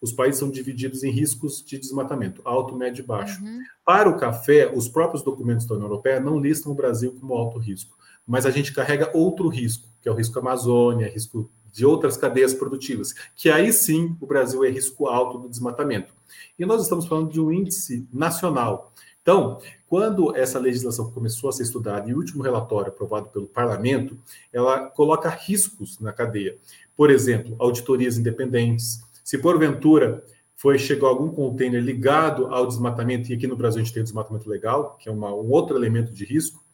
os 0.00 0.12
países 0.12 0.38
são 0.38 0.48
divididos 0.48 1.02
em 1.02 1.10
riscos 1.10 1.64
de 1.64 1.76
desmatamento, 1.76 2.40
alto, 2.44 2.76
médio 2.76 3.02
e 3.02 3.06
baixo. 3.06 3.42
Uhum. 3.42 3.60
Para 3.84 4.08
o 4.08 4.16
café, 4.16 4.70
os 4.72 4.86
próprios 4.86 5.24
documentos 5.24 5.66
da 5.66 5.74
União 5.74 5.88
Europeia 5.88 6.20
não 6.20 6.38
listam 6.38 6.70
o 6.70 6.74
Brasil 6.74 7.16
como 7.18 7.34
alto 7.34 7.58
risco, 7.58 7.96
mas 8.24 8.46
a 8.46 8.50
gente 8.50 8.72
carrega 8.72 9.10
outro 9.12 9.48
risco, 9.48 9.88
que 10.00 10.08
é 10.08 10.12
o 10.12 10.14
risco 10.14 10.38
Amazônia, 10.38 11.08
risco 11.08 11.50
de 11.76 11.84
outras 11.84 12.16
cadeias 12.16 12.54
produtivas, 12.54 13.14
que 13.34 13.50
aí 13.50 13.70
sim 13.70 14.16
o 14.18 14.26
Brasil 14.26 14.64
é 14.64 14.70
risco 14.70 15.08
alto 15.08 15.38
do 15.38 15.48
desmatamento. 15.48 16.10
E 16.58 16.64
nós 16.64 16.82
estamos 16.82 17.06
falando 17.06 17.30
de 17.30 17.38
um 17.38 17.52
índice 17.52 18.08
nacional. 18.10 18.94
Então, 19.20 19.60
quando 19.86 20.34
essa 20.34 20.58
legislação 20.58 21.10
começou 21.10 21.50
a 21.50 21.52
ser 21.52 21.64
estudada 21.64 22.08
e 22.08 22.14
o 22.14 22.16
último 22.16 22.42
relatório 22.42 22.88
aprovado 22.88 23.28
pelo 23.28 23.46
parlamento, 23.46 24.16
ela 24.50 24.88
coloca 24.88 25.28
riscos 25.28 26.00
na 26.00 26.14
cadeia. 26.14 26.56
Por 26.96 27.10
exemplo, 27.10 27.54
auditorias 27.58 28.16
independentes. 28.16 29.02
Se 29.22 29.36
porventura 29.36 30.24
foi 30.54 30.78
chegou 30.78 31.06
algum 31.06 31.28
container 31.28 31.82
ligado 31.82 32.46
ao 32.46 32.66
desmatamento, 32.66 33.30
e 33.30 33.34
aqui 33.34 33.46
no 33.46 33.54
Brasil 33.54 33.82
a 33.82 33.84
gente 33.84 33.92
tem 33.92 34.00
o 34.00 34.04
desmatamento 34.04 34.48
legal, 34.48 34.96
que 34.96 35.10
é 35.10 35.12
uma, 35.12 35.28
um 35.28 35.50
outro 35.50 35.76
elemento 35.76 36.14
de 36.14 36.24
risco, 36.24 36.64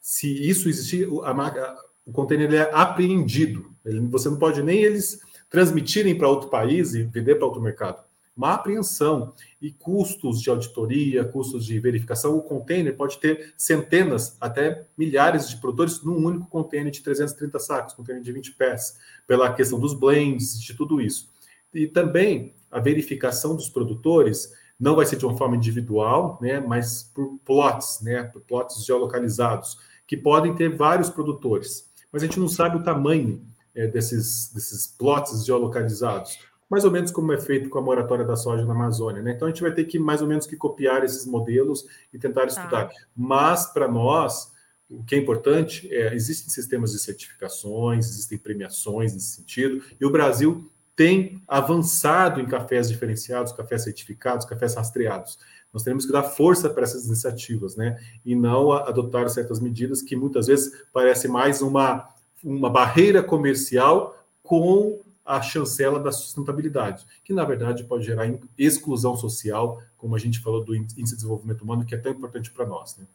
se 0.00 0.28
isso 0.48 0.68
existir, 0.68 1.06
a, 1.22 1.76
o 2.04 2.10
container 2.10 2.52
é 2.52 2.70
apreendido. 2.72 3.71
Você 4.10 4.28
não 4.28 4.38
pode 4.38 4.62
nem 4.62 4.82
eles 4.82 5.20
transmitirem 5.50 6.16
para 6.16 6.28
outro 6.28 6.48
país 6.48 6.94
e 6.94 7.02
vender 7.02 7.34
para 7.34 7.46
outro 7.46 7.60
mercado. 7.60 8.02
Uma 8.34 8.54
apreensão 8.54 9.34
e 9.60 9.70
custos 9.70 10.40
de 10.40 10.48
auditoria, 10.48 11.24
custos 11.24 11.66
de 11.66 11.78
verificação. 11.78 12.34
O 12.34 12.42
container 12.42 12.96
pode 12.96 13.18
ter 13.18 13.52
centenas, 13.58 14.36
até 14.40 14.86
milhares 14.96 15.50
de 15.50 15.58
produtores 15.58 16.02
num 16.02 16.16
único 16.16 16.46
container 16.46 16.90
de 16.90 17.02
330 17.02 17.58
sacos, 17.58 17.94
container 17.94 18.22
de 18.22 18.32
20 18.32 18.52
pés, 18.52 18.96
pela 19.26 19.52
questão 19.52 19.78
dos 19.78 19.92
blends, 19.92 20.58
de 20.58 20.72
tudo 20.72 21.00
isso. 21.00 21.30
E 21.74 21.86
também 21.86 22.54
a 22.70 22.80
verificação 22.80 23.54
dos 23.54 23.68
produtores 23.68 24.54
não 24.80 24.96
vai 24.96 25.04
ser 25.04 25.16
de 25.16 25.26
uma 25.26 25.36
forma 25.36 25.56
individual, 25.56 26.38
né, 26.40 26.58
mas 26.58 27.02
por 27.14 27.38
plots, 27.44 28.00
né, 28.00 28.24
por 28.24 28.40
plots 28.40 28.82
geolocalizados, 28.84 29.76
que 30.06 30.16
podem 30.16 30.54
ter 30.54 30.74
vários 30.74 31.10
produtores 31.10 31.92
mas 32.12 32.22
a 32.22 32.26
gente 32.26 32.38
não 32.38 32.48
sabe 32.48 32.76
o 32.76 32.82
tamanho 32.82 33.42
é, 33.74 33.86
desses, 33.86 34.52
desses 34.52 34.86
plots 34.86 35.44
geolocalizados. 35.44 36.38
Mais 36.68 36.84
ou 36.84 36.90
menos 36.90 37.10
como 37.10 37.32
é 37.32 37.38
feito 37.38 37.68
com 37.68 37.78
a 37.78 37.82
moratória 37.82 38.24
da 38.24 38.36
soja 38.36 38.64
na 38.64 38.72
Amazônia. 38.72 39.22
Né? 39.22 39.32
Então 39.32 39.46
a 39.46 39.50
gente 39.50 39.62
vai 39.62 39.72
ter 39.72 39.84
que 39.84 39.98
mais 39.98 40.22
ou 40.22 40.28
menos 40.28 40.46
que 40.46 40.56
copiar 40.56 41.04
esses 41.04 41.26
modelos 41.26 41.86
e 42.12 42.18
tentar 42.18 42.42
tá. 42.42 42.46
estudar. 42.46 42.90
Mas 43.14 43.66
para 43.66 43.86
nós, 43.86 44.52
o 44.88 45.02
que 45.04 45.14
é 45.14 45.18
importante 45.18 45.92
é 45.92 46.14
existem 46.14 46.48
sistemas 46.48 46.92
de 46.92 46.98
certificações, 46.98 48.08
existem 48.08 48.38
premiações 48.38 49.12
nesse 49.12 49.36
sentido, 49.36 49.82
e 50.00 50.04
o 50.04 50.10
Brasil 50.10 50.70
tem 50.94 51.42
avançado 51.48 52.40
em 52.40 52.46
cafés 52.46 52.88
diferenciados, 52.88 53.52
cafés 53.52 53.82
certificados, 53.84 54.44
cafés 54.44 54.74
rastreados. 54.74 55.38
Nós 55.72 55.82
temos 55.82 56.04
que 56.04 56.12
dar 56.12 56.22
força 56.22 56.68
para 56.68 56.82
essas 56.82 57.06
iniciativas, 57.06 57.76
né? 57.76 57.98
E 58.24 58.34
não 58.34 58.72
adotar 58.72 59.28
certas 59.30 59.58
medidas 59.58 60.02
que 60.02 60.14
muitas 60.14 60.46
vezes 60.46 60.84
parece 60.92 61.28
mais 61.28 61.62
uma, 61.62 62.06
uma 62.42 62.70
barreira 62.70 63.22
comercial 63.22 64.18
com 64.42 65.00
a 65.24 65.40
chancela 65.40 66.00
da 66.00 66.10
sustentabilidade, 66.10 67.06
que 67.24 67.32
na 67.32 67.44
verdade 67.44 67.84
pode 67.84 68.04
gerar 68.04 68.32
exclusão 68.58 69.16
social, 69.16 69.80
como 69.96 70.16
a 70.16 70.18
gente 70.18 70.40
falou 70.40 70.64
do 70.64 70.74
índice 70.74 70.96
de 70.96 71.02
desenvolvimento 71.16 71.62
humano, 71.62 71.84
que 71.84 71.94
é 71.94 71.98
tão 71.98 72.12
importante 72.12 72.50
para 72.50 72.66
nós, 72.66 72.96
né? 72.96 73.06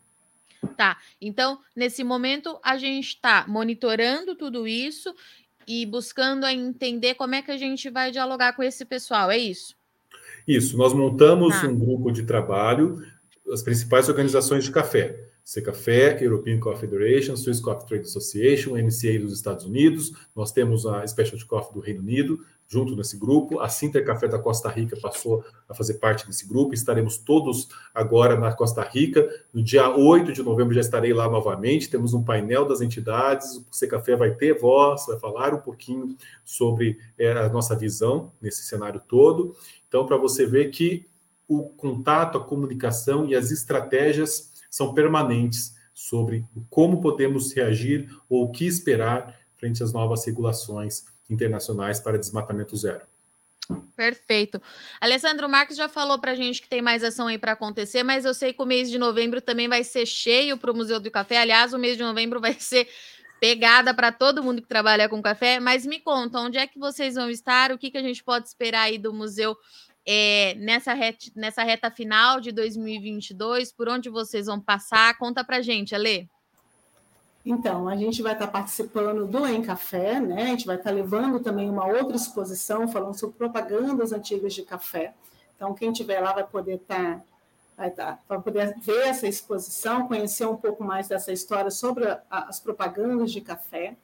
Tá. 0.75 0.97
Então, 1.21 1.59
nesse 1.75 2.03
momento, 2.03 2.59
a 2.63 2.77
gente 2.77 3.09
está 3.09 3.45
monitorando 3.47 4.35
tudo 4.35 4.67
isso 4.67 5.13
e 5.67 5.85
buscando 5.85 6.47
entender 6.47 7.15
como 7.15 7.35
é 7.35 7.41
que 7.41 7.51
a 7.51 7.57
gente 7.57 7.89
vai 7.89 8.09
dialogar 8.09 8.53
com 8.53 8.63
esse 8.63 8.85
pessoal, 8.85 9.29
é 9.29 9.37
isso? 9.37 9.75
Isso, 10.47 10.77
nós 10.77 10.93
montamos 10.93 11.53
ah. 11.55 11.67
um 11.67 11.77
grupo 11.77 12.11
de 12.11 12.23
trabalho, 12.23 13.03
as 13.51 13.61
principais 13.61 14.07
organizações 14.07 14.63
de 14.63 14.71
café. 14.71 15.26
Secafé, 15.47 16.21
European 16.21 16.59
Coffee 16.59 16.81
Federation, 16.81 17.37
Swiss 17.37 17.61
Coffee 17.61 17.87
Trade 17.87 18.03
Association, 18.03 18.71
MCA 18.73 19.17
dos 19.17 19.31
Estados 19.31 19.63
Unidos, 19.63 20.11
nós 20.35 20.51
temos 20.51 20.85
a 20.85 21.07
Specialty 21.07 21.45
Coffee 21.45 21.73
do 21.73 21.79
Reino 21.79 22.01
Unido, 22.01 22.43
junto 22.67 22.97
nesse 22.97 23.17
grupo. 23.17 23.61
A 23.61 23.69
Sinter 23.69 24.03
Café 24.05 24.27
da 24.27 24.39
Costa 24.39 24.67
Rica 24.67 24.97
passou 25.01 25.45
a 25.69 25.73
fazer 25.73 25.93
parte 25.99 26.27
desse 26.27 26.45
grupo. 26.45 26.73
Estaremos 26.73 27.17
todos 27.17 27.69
agora 27.95 28.37
na 28.37 28.51
Costa 28.51 28.81
Rica. 28.81 29.25
No 29.53 29.63
dia 29.63 29.89
8 29.89 30.33
de 30.33 30.43
novembro 30.43 30.73
já 30.73 30.81
estarei 30.81 31.13
lá 31.13 31.29
novamente. 31.29 31.89
Temos 31.89 32.13
um 32.13 32.25
painel 32.25 32.65
das 32.65 32.81
entidades. 32.81 33.55
O 33.55 33.65
Secafé 33.71 34.17
vai 34.17 34.35
ter 34.35 34.59
voz, 34.59 35.05
vai 35.07 35.17
falar 35.17 35.53
um 35.53 35.61
pouquinho 35.61 36.17
sobre 36.43 36.99
é, 37.17 37.31
a 37.31 37.47
nossa 37.47 37.73
visão 37.73 38.33
nesse 38.41 38.63
cenário 38.63 39.01
todo. 39.07 39.55
Então, 39.87 40.05
para 40.05 40.17
você 40.17 40.45
ver 40.45 40.71
que 40.71 41.05
o 41.47 41.69
contato, 41.69 42.37
a 42.37 42.43
comunicação 42.43 43.25
e 43.25 43.33
as 43.33 43.49
estratégias 43.49 44.56
são 44.77 44.93
permanentes 44.93 45.75
sobre 45.93 46.45
como 46.69 47.01
podemos 47.01 47.51
reagir 47.51 48.09
ou 48.29 48.43
o 48.43 48.51
que 48.51 48.65
esperar 48.65 49.35
frente 49.57 49.81
às 49.81 49.91
novas 49.91 50.23
regulações 50.23 51.05
internacionais 51.27 51.99
para 51.99 52.19
desmatamento 52.19 52.77
zero. 52.77 53.01
Perfeito. 53.95 54.61
Alessandro 55.01 55.49
Marques 55.49 55.75
já 55.75 55.89
falou 55.89 56.19
para 56.19 56.31
a 56.31 56.35
gente 56.35 56.61
que 56.61 56.69
tem 56.69 56.81
mais 56.81 57.03
ação 57.03 57.27
aí 57.27 57.37
para 57.37 57.53
acontecer, 57.53 58.03
mas 58.03 58.23
eu 58.23 58.33
sei 58.33 58.53
que 58.53 58.61
o 58.61 58.65
mês 58.65 58.89
de 58.89 58.97
novembro 58.97 59.41
também 59.41 59.67
vai 59.67 59.83
ser 59.83 60.05
cheio 60.05 60.55
para 60.57 60.71
o 60.71 60.75
Museu 60.75 60.99
do 60.99 61.11
Café. 61.11 61.39
Aliás, 61.39 61.73
o 61.73 61.79
mês 61.79 61.97
de 61.97 62.03
novembro 62.03 62.39
vai 62.39 62.53
ser 62.61 62.87
pegada 63.41 63.93
para 63.93 64.11
todo 64.11 64.43
mundo 64.43 64.61
que 64.61 64.67
trabalha 64.67 65.09
com 65.09 65.21
café. 65.21 65.59
Mas 65.59 65.85
me 65.85 65.99
conta, 65.99 66.39
onde 66.39 66.57
é 66.57 66.67
que 66.67 66.79
vocês 66.79 67.15
vão 67.15 67.29
estar? 67.29 67.71
O 67.71 67.77
que, 67.77 67.91
que 67.91 67.97
a 67.97 68.01
gente 68.01 68.23
pode 68.23 68.47
esperar 68.47 68.83
aí 68.83 68.97
do 68.97 69.13
museu 69.13 69.57
é, 70.09 70.55
nessa, 70.55 70.93
reta, 70.93 71.25
nessa 71.35 71.63
reta 71.63 71.91
final 71.91 72.39
de 72.39 72.53
2022? 72.53 73.73
Por 73.73 73.89
onde 73.89 74.09
vocês 74.09 74.45
vão 74.45 74.57
passar? 74.57 75.17
Conta 75.17 75.43
para 75.43 75.61
gente, 75.61 75.93
Ale. 75.93 76.29
Então, 77.45 77.87
a 77.87 77.95
gente 77.95 78.21
vai 78.21 78.33
estar 78.33 78.47
participando 78.47 79.25
do 79.25 79.45
Em 79.45 79.61
Café, 79.61 80.19
né? 80.19 80.43
A 80.43 80.47
gente 80.47 80.65
vai 80.65 80.77
estar 80.77 80.91
levando 80.91 81.39
também 81.41 81.69
uma 81.69 81.85
outra 81.85 82.15
exposição 82.15 82.87
falando 82.87 83.17
sobre 83.17 83.37
propagandas 83.37 84.13
antigas 84.13 84.53
de 84.53 84.63
café. 84.63 85.13
Então, 85.55 85.73
quem 85.73 85.91
estiver 85.91 86.19
lá 86.19 86.33
vai 86.33 86.45
poder 86.45 86.75
estar, 86.75 87.23
vai 87.75 87.87
estar, 87.87 88.21
vai 88.27 88.41
poder 88.41 88.75
ver 88.79 89.07
essa 89.07 89.27
exposição, 89.27 90.07
conhecer 90.07 90.45
um 90.45 90.57
pouco 90.57 90.83
mais 90.83 91.07
dessa 91.07 91.31
história 91.31 91.71
sobre 91.71 92.05
a, 92.05 92.21
as 92.29 92.59
propagandas 92.59 93.31
de 93.31 93.39
café. 93.39 93.95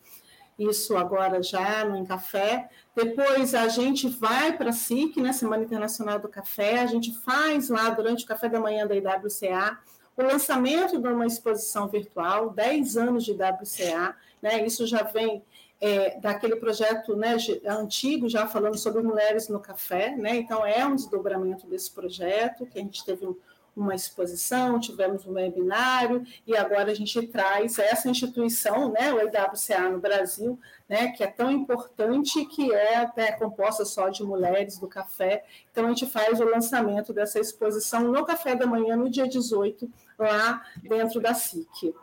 Isso 0.70 0.96
agora 0.98 1.42
já 1.42 1.86
no 1.86 2.06
Café. 2.06 2.70
Depois 2.96 3.56
a 3.56 3.68
gente 3.68 4.08
vai 4.08 4.56
para 4.56 4.70
a 4.70 4.74
SIC, 4.74 5.18
né? 5.18 5.34
Semana 5.34 5.64
Internacional 5.64 6.20
do 6.20 6.28
Café. 6.28 6.80
A 6.80 6.86
gente 6.86 7.14
faz 7.20 7.70
lá 7.70 7.90
durante 7.90 8.24
o 8.24 8.28
café 8.28 8.48
da 8.48 8.60
manhã 8.60 8.86
da 8.86 8.96
IWCA 8.96 9.80
o 10.16 10.22
lançamento 10.22 11.00
de 11.00 11.08
uma 11.08 11.26
exposição 11.26 11.88
virtual, 11.88 12.52
10 12.52 12.98
anos 12.98 13.26
de 13.26 13.32
WCA, 13.32 14.16
né, 14.42 14.66
isso 14.66 14.86
já 14.86 15.04
vem 15.04 15.44
é, 15.82 16.20
daquele 16.20 16.56
projeto 16.56 17.16
né, 17.16 17.36
antigo, 17.66 18.30
já 18.30 18.48
falando 18.48 18.78
sobre 18.78 19.02
mulheres 19.02 19.50
no 19.50 19.60
café, 19.60 20.16
né, 20.16 20.36
então 20.36 20.66
é 20.66 20.86
um 20.86 20.96
desdobramento 20.96 21.66
desse 21.68 21.92
projeto, 21.92 22.66
que 22.66 22.78
a 22.78 22.82
gente 22.82 23.04
teve 23.04 23.26
um, 23.26 23.36
uma 23.76 23.96
exposição, 23.96 24.80
tivemos 24.80 25.26
um 25.26 25.34
webinário, 25.34 26.24
e 26.46 26.56
agora 26.56 26.92
a 26.92 26.96
gente 26.96 27.26
traz 27.28 27.80
essa 27.80 28.10
instituição, 28.10 28.92
né, 28.92 29.12
o 29.14 29.20
IWCA 29.20 29.90
no 29.90 30.00
Brasil, 30.00 30.60
né, 30.88 31.08
que 31.12 31.24
é 31.24 31.28
tão 31.28 31.52
importante, 31.52 32.46
que 32.46 32.72
é 32.72 33.10
né, 33.16 33.32
composta 33.34 33.84
só 33.84 34.10
de 34.10 34.24
mulheres 34.24 34.78
do 34.78 34.88
café. 34.88 35.44
Então, 35.72 35.86
a 35.86 35.90
gente 35.90 36.06
faz 36.06 36.40
o 36.40 36.46
lançamento 36.46 37.14
dessa 37.14 37.40
exposição 37.40 38.02
no 38.12 38.26
café 38.26 38.56
da 38.56 38.68
manhã, 38.68 38.96
no 38.96 39.10
dia 39.10 39.28
18, 39.28 39.90
lá 40.20 40.64
dentro 40.84 41.20
da 41.20 41.34
SIC. 41.34 41.94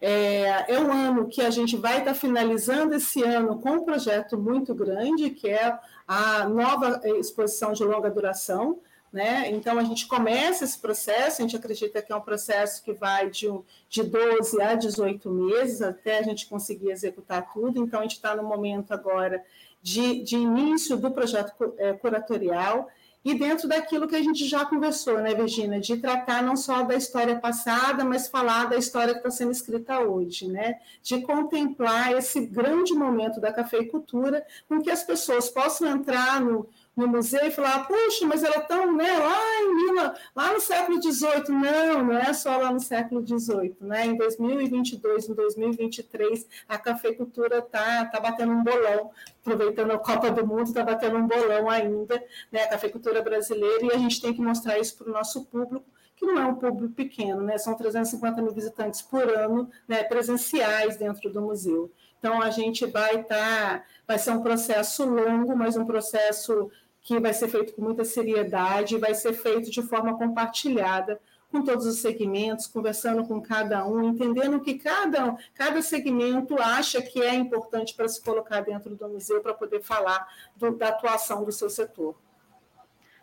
É, 0.00 0.72
é 0.72 0.78
um 0.78 0.92
ano 0.92 1.26
que 1.26 1.42
a 1.42 1.50
gente 1.50 1.76
vai 1.76 1.98
estar 1.98 2.14
finalizando 2.14 2.94
esse 2.94 3.22
ano 3.22 3.58
com 3.58 3.70
um 3.70 3.84
projeto 3.84 4.38
muito 4.38 4.72
grande, 4.74 5.30
que 5.30 5.48
é 5.48 5.76
a 6.06 6.48
nova 6.48 7.00
exposição 7.18 7.72
de 7.72 7.84
longa 7.84 8.08
duração, 8.10 8.78
né? 9.12 9.50
Então, 9.50 9.78
a 9.78 9.84
gente 9.84 10.06
começa 10.06 10.64
esse 10.64 10.78
processo, 10.78 11.40
a 11.40 11.42
gente 11.42 11.56
acredita 11.56 12.02
que 12.02 12.12
é 12.12 12.16
um 12.16 12.20
processo 12.20 12.82
que 12.82 12.92
vai 12.92 13.30
de, 13.30 13.48
de 13.88 14.02
12 14.02 14.60
a 14.60 14.74
18 14.74 15.30
meses 15.30 15.82
até 15.82 16.18
a 16.18 16.22
gente 16.22 16.46
conseguir 16.46 16.90
executar 16.90 17.52
tudo. 17.52 17.82
Então, 17.82 18.00
a 18.00 18.02
gente 18.02 18.16
está 18.16 18.36
no 18.36 18.42
momento 18.42 18.92
agora 18.92 19.44
de, 19.82 20.22
de 20.22 20.36
início 20.36 20.96
do 20.96 21.10
projeto 21.10 21.52
é, 21.78 21.92
curatorial 21.94 22.88
e 23.24 23.34
dentro 23.34 23.68
daquilo 23.68 24.06
que 24.06 24.16
a 24.16 24.22
gente 24.22 24.46
já 24.46 24.64
conversou, 24.64 25.18
né, 25.18 25.34
Virginia, 25.34 25.80
de 25.80 25.96
tratar 25.96 26.42
não 26.42 26.56
só 26.56 26.82
da 26.82 26.94
história 26.94 27.38
passada, 27.38 28.04
mas 28.04 28.28
falar 28.28 28.66
da 28.66 28.76
história 28.76 29.12
que 29.12 29.18
está 29.18 29.30
sendo 29.30 29.50
escrita 29.50 30.00
hoje, 30.00 30.48
né, 30.48 30.78
de 31.02 31.20
contemplar 31.22 32.12
esse 32.12 32.40
grande 32.46 32.94
momento 32.94 33.40
da 33.40 33.52
cafeicultura, 33.52 34.46
com 34.68 34.80
que 34.80 34.90
as 34.90 35.02
pessoas 35.02 35.48
possam 35.48 35.88
entrar 35.88 36.40
no, 36.40 36.68
no 36.98 37.06
museu 37.06 37.46
e 37.46 37.50
falar, 37.52 37.86
puxa, 37.86 38.26
mas 38.26 38.42
era 38.42 38.60
tão, 38.60 38.92
né, 38.92 39.18
lá 39.18 39.62
em 39.62 39.74
Mila, 39.74 40.16
lá 40.34 40.52
no 40.52 40.60
século 40.60 41.00
XVIII. 41.00 41.48
Não, 41.48 42.04
não 42.04 42.18
é 42.18 42.32
só 42.32 42.56
lá 42.56 42.72
no 42.72 42.80
século 42.80 43.24
XVIII, 43.24 43.76
né? 43.80 44.06
Em 44.06 44.16
2022, 44.16 45.28
em 45.28 45.34
2023, 45.34 46.46
a 46.68 46.76
cafeicultura 46.76 47.58
está 47.58 48.04
tá 48.06 48.18
batendo 48.18 48.50
um 48.50 48.64
bolão, 48.64 49.12
aproveitando 49.40 49.92
a 49.92 49.98
Copa 49.98 50.28
do 50.32 50.44
Mundo, 50.44 50.64
está 50.64 50.82
batendo 50.82 51.18
um 51.18 51.26
bolão 51.28 51.70
ainda, 51.70 52.20
né? 52.50 52.64
A 52.64 52.68
cafeicultura 52.68 53.22
brasileira, 53.22 53.86
e 53.86 53.92
a 53.92 53.98
gente 53.98 54.20
tem 54.20 54.34
que 54.34 54.42
mostrar 54.42 54.76
isso 54.80 54.98
para 54.98 55.08
o 55.08 55.12
nosso 55.12 55.44
público, 55.44 55.86
que 56.16 56.26
não 56.26 56.36
é 56.36 56.46
um 56.46 56.56
público 56.56 56.94
pequeno, 56.94 57.42
né? 57.42 57.58
São 57.58 57.74
350 57.74 58.42
mil 58.42 58.52
visitantes 58.52 59.00
por 59.02 59.22
ano, 59.22 59.70
né? 59.86 60.02
Presenciais 60.02 60.96
dentro 60.96 61.30
do 61.30 61.40
museu. 61.40 61.92
Então, 62.18 62.42
a 62.42 62.50
gente 62.50 62.84
vai 62.86 63.20
estar, 63.20 63.78
tá, 63.78 63.84
vai 64.06 64.18
ser 64.18 64.32
um 64.32 64.42
processo 64.42 65.04
longo, 65.04 65.56
mas 65.56 65.76
um 65.76 65.86
processo 65.86 66.68
que 67.02 67.18
vai 67.18 67.32
ser 67.32 67.48
feito 67.48 67.74
com 67.74 67.82
muita 67.82 68.04
seriedade, 68.04 68.98
vai 68.98 69.14
ser 69.14 69.32
feito 69.32 69.70
de 69.70 69.82
forma 69.82 70.16
compartilhada 70.16 71.20
com 71.50 71.62
todos 71.64 71.86
os 71.86 72.00
segmentos, 72.00 72.66
conversando 72.66 73.24
com 73.24 73.40
cada 73.40 73.86
um, 73.86 74.04
entendendo 74.04 74.60
que 74.60 74.74
cada, 74.74 75.36
cada 75.54 75.80
segmento 75.80 76.60
acha 76.60 77.00
que 77.00 77.22
é 77.22 77.34
importante 77.34 77.94
para 77.94 78.08
se 78.08 78.20
colocar 78.20 78.60
dentro 78.60 78.94
do 78.94 79.08
museu 79.08 79.40
para 79.40 79.54
poder 79.54 79.82
falar 79.82 80.28
do, 80.56 80.76
da 80.76 80.88
atuação 80.88 81.44
do 81.44 81.52
seu 81.52 81.70
setor. 81.70 82.14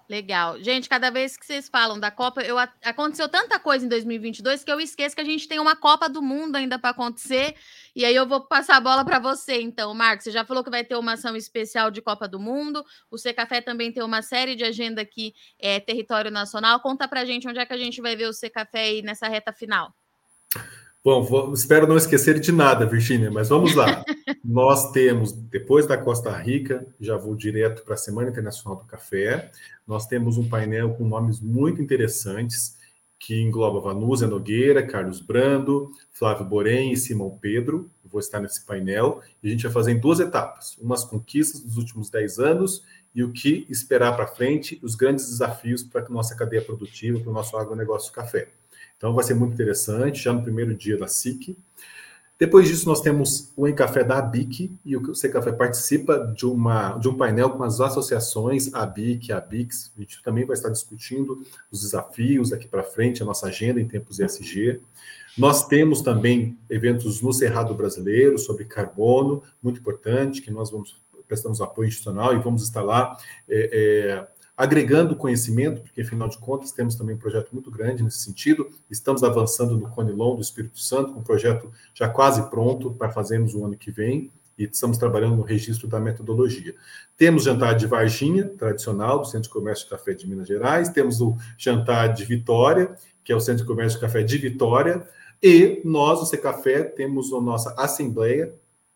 Legal. 0.07 0.61
Gente, 0.61 0.87
cada 0.87 1.09
vez 1.09 1.35
que 1.35 1.43
vocês 1.45 1.67
falam 1.67 1.99
da 1.99 2.11
Copa, 2.11 2.41
eu, 2.41 2.57
aconteceu 2.59 3.27
tanta 3.27 3.59
coisa 3.59 3.85
em 3.85 3.89
2022 3.89 4.63
que 4.63 4.71
eu 4.71 4.79
esqueço 4.79 5.15
que 5.15 5.21
a 5.21 5.25
gente 5.25 5.47
tem 5.47 5.59
uma 5.59 5.75
Copa 5.75 6.07
do 6.07 6.21
Mundo 6.21 6.55
ainda 6.55 6.77
para 6.77 6.91
acontecer. 6.91 7.55
E 7.95 8.05
aí 8.05 8.13
eu 8.13 8.27
vou 8.27 8.41
passar 8.41 8.77
a 8.77 8.79
bola 8.81 9.03
para 9.03 9.17
você, 9.17 9.59
então, 9.61 9.93
Marcos. 9.95 10.25
Você 10.25 10.31
já 10.31 10.45
falou 10.45 10.63
que 10.63 10.69
vai 10.69 10.83
ter 10.83 10.95
uma 10.95 11.13
ação 11.13 11.35
especial 11.35 11.89
de 11.89 12.03
Copa 12.03 12.27
do 12.27 12.39
Mundo. 12.39 12.85
O 13.09 13.17
C 13.17 13.33
Café 13.33 13.61
também 13.61 13.91
tem 13.91 14.03
uma 14.03 14.21
série 14.21 14.55
de 14.55 14.63
agenda 14.63 15.01
aqui, 15.01 15.33
é, 15.57 15.79
território 15.79 16.29
nacional. 16.29 16.79
Conta 16.81 17.07
para 17.07 17.25
gente 17.25 17.47
onde 17.47 17.57
é 17.57 17.65
que 17.65 17.73
a 17.73 17.77
gente 17.77 17.99
vai 17.99 18.15
ver 18.15 18.27
o 18.27 18.33
C 18.33 18.47
Café 18.47 18.81
aí 18.81 19.01
nessa 19.01 19.27
reta 19.27 19.51
final. 19.51 19.91
Bom, 21.05 21.21
vou, 21.21 21.53
espero 21.53 21.85
não 21.85 21.97
esquecer 21.97 22.39
de 22.39 22.51
nada, 22.51 22.83
Virginia, 22.83 23.29
mas 23.29 23.49
vamos 23.49 23.75
lá. 23.75 24.03
Nós 24.43 24.91
temos, 24.91 25.31
depois 25.31 25.85
da 25.85 25.95
Costa 25.95 26.35
Rica, 26.35 26.83
já 26.99 27.15
vou 27.15 27.35
direto 27.35 27.83
para 27.83 27.93
a 27.93 27.97
Semana 27.97 28.31
Internacional 28.31 28.79
do 28.79 28.85
Café. 28.85 29.51
Nós 29.85 30.07
temos 30.07 30.35
um 30.39 30.49
painel 30.49 30.95
com 30.95 31.07
nomes 31.07 31.39
muito 31.39 31.79
interessantes, 31.79 32.75
que 33.19 33.39
engloba 33.39 33.79
Vanúzia 33.79 34.27
Nogueira, 34.27 34.81
Carlos 34.81 35.21
Brando, 35.21 35.91
Flávio 36.11 36.43
Borém 36.43 36.91
e 36.91 36.97
Simão 36.97 37.37
Pedro. 37.39 37.87
Eu 38.03 38.09
vou 38.09 38.19
estar 38.19 38.39
nesse 38.39 38.65
painel 38.65 39.21
e 39.43 39.47
a 39.47 39.51
gente 39.51 39.61
vai 39.61 39.71
fazer 39.71 39.91
em 39.91 39.99
duas 39.99 40.19
etapas: 40.19 40.75
umas 40.79 41.03
conquistas 41.03 41.61
dos 41.61 41.77
últimos 41.77 42.09
10 42.09 42.39
anos 42.39 42.83
e 43.13 43.23
o 43.23 43.31
que 43.31 43.67
esperar 43.69 44.15
para 44.15 44.25
frente, 44.25 44.79
os 44.81 44.95
grandes 44.95 45.29
desafios 45.29 45.83
para 45.83 46.03
a 46.03 46.09
nossa 46.09 46.35
cadeia 46.35 46.63
produtiva, 46.63 47.19
para 47.19 47.29
o 47.29 47.33
nosso 47.33 47.55
agronegócio 47.55 48.11
café. 48.11 48.47
Então 48.97 49.13
vai 49.13 49.23
ser 49.23 49.33
muito 49.33 49.53
interessante, 49.53 50.23
já 50.23 50.33
no 50.33 50.41
primeiro 50.41 50.73
dia 50.75 50.97
da 50.97 51.07
SIC. 51.07 51.57
Depois 52.37 52.67
disso, 52.67 52.85
nós 52.85 52.99
temos 52.99 53.51
o 53.55 53.65
Encafé 53.65 54.03
da 54.03 54.17
ABIC, 54.17 54.69
e 54.83 54.97
o 54.97 55.01
Café 55.31 55.53
participa 55.53 56.33
de, 56.35 56.45
uma, 56.45 56.97
de 56.97 57.07
um 57.07 57.15
painel 57.15 57.51
com 57.51 57.63
as 57.63 57.79
associações 57.79 58.73
ABIC, 58.73 59.31
ABICS. 59.31 59.93
A 59.97 60.01
gente 60.01 60.21
também 60.21 60.45
vai 60.45 60.53
estar 60.53 60.69
discutindo 60.69 61.41
os 61.71 61.81
desafios 61.81 62.49
daqui 62.49 62.67
para 62.67 62.83
frente, 62.83 63.23
a 63.23 63.25
nossa 63.25 63.47
agenda 63.47 63.79
em 63.79 63.87
tempos 63.87 64.19
ESG. 64.19 64.81
Nós 65.37 65.65
temos 65.67 66.01
também 66.01 66.57
eventos 66.69 67.21
no 67.21 67.31
Cerrado 67.31 67.73
Brasileiro 67.73 68.37
sobre 68.37 68.65
carbono, 68.65 69.41
muito 69.63 69.79
importante, 69.79 70.41
que 70.41 70.51
nós 70.51 70.69
vamos 70.69 71.03
prestamos 71.27 71.59
apoio 71.59 71.87
institucional 71.87 72.35
e 72.35 72.39
vamos 72.39 72.71
lá 72.71 73.17
é, 73.49 73.69
é, 73.73 74.27
agregando 74.57 75.15
conhecimento, 75.15 75.81
porque 75.81 76.01
afinal 76.01 76.29
de 76.29 76.37
contas 76.37 76.71
temos 76.71 76.95
também 76.95 77.15
um 77.15 77.19
projeto 77.19 77.49
muito 77.51 77.69
grande 77.69 78.01
nesse 78.03 78.19
sentido. 78.19 78.69
Estamos 78.89 79.23
avançando 79.23 79.77
no 79.77 79.89
Conilon 79.89 80.35
do 80.35 80.41
Espírito 80.41 80.79
Santo, 80.79 81.13
com 81.13 81.19
um 81.19 81.23
projeto 81.23 81.71
já 81.93 82.07
quase 82.07 82.49
pronto 82.49 82.91
para 82.91 83.11
fazermos 83.11 83.53
o 83.53 83.65
ano 83.65 83.75
que 83.77 83.91
vem. 83.91 84.31
e 84.57 84.63
estamos 84.63 84.97
trabalhando 84.97 85.35
no 85.35 85.43
registro 85.43 85.87
da 85.87 85.99
metodologia. 85.99 86.73
Temos 87.17 87.43
jantar 87.43 87.75
de 87.75 87.85
Varginha, 87.85 88.47
tradicional, 88.47 89.19
do 89.19 89.25
Centro 89.25 89.43
de 89.43 89.49
Comércio 89.49 89.85
de 89.85 89.91
Café 89.91 90.13
de 90.13 90.27
Minas 90.27 90.47
Gerais, 90.47 90.89
temos 90.89 91.19
o 91.21 91.35
jantar 91.57 92.13
de 92.13 92.23
Vitória, 92.23 92.95
que 93.23 93.31
é 93.31 93.35
o 93.35 93.39
Centro 93.39 93.63
de 93.63 93.67
Comércio 93.67 93.99
de 93.99 94.05
Café 94.05 94.23
de 94.23 94.37
Vitória, 94.37 95.05
e 95.43 95.81
nós, 95.83 96.21
o 96.21 96.25
Secafé, 96.25 96.83
temos 96.83 97.31
a 97.33 97.41
nossa 97.41 97.73
assembleia, 97.77 98.53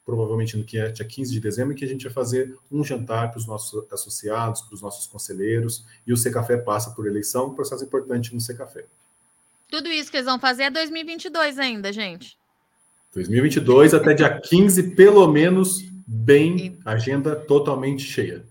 provavelmente 0.09 0.57
no 0.57 0.63
dia 0.63 0.91
15 0.91 1.31
de 1.31 1.39
dezembro, 1.39 1.75
que 1.75 1.85
a 1.85 1.87
gente 1.87 2.03
vai 2.03 2.11
fazer 2.11 2.57
um 2.71 2.83
jantar 2.83 3.29
para 3.29 3.37
os 3.37 3.45
nossos 3.45 3.85
associados, 3.93 4.61
para 4.61 4.73
os 4.73 4.81
nossos 4.81 5.05
conselheiros, 5.05 5.85
e 6.05 6.11
o 6.11 6.17
Secafé 6.17 6.57
passa 6.57 6.89
por 6.91 7.05
eleição, 7.05 7.47
um 7.47 7.53
processo 7.53 7.83
importante 7.83 8.33
no 8.33 8.41
Secafé. 8.41 8.85
Tudo 9.69 9.87
isso 9.87 10.09
que 10.09 10.17
eles 10.17 10.25
vão 10.25 10.39
fazer 10.39 10.63
é 10.63 10.71
2022 10.71 11.59
ainda, 11.59 11.93
gente. 11.93 12.35
2022 13.13 13.93
até 13.93 14.15
dia 14.15 14.41
15, 14.41 14.95
pelo 14.95 15.27
menos, 15.27 15.83
bem, 16.07 16.79
agenda 16.83 17.35
totalmente 17.35 18.01
cheia. 18.01 18.43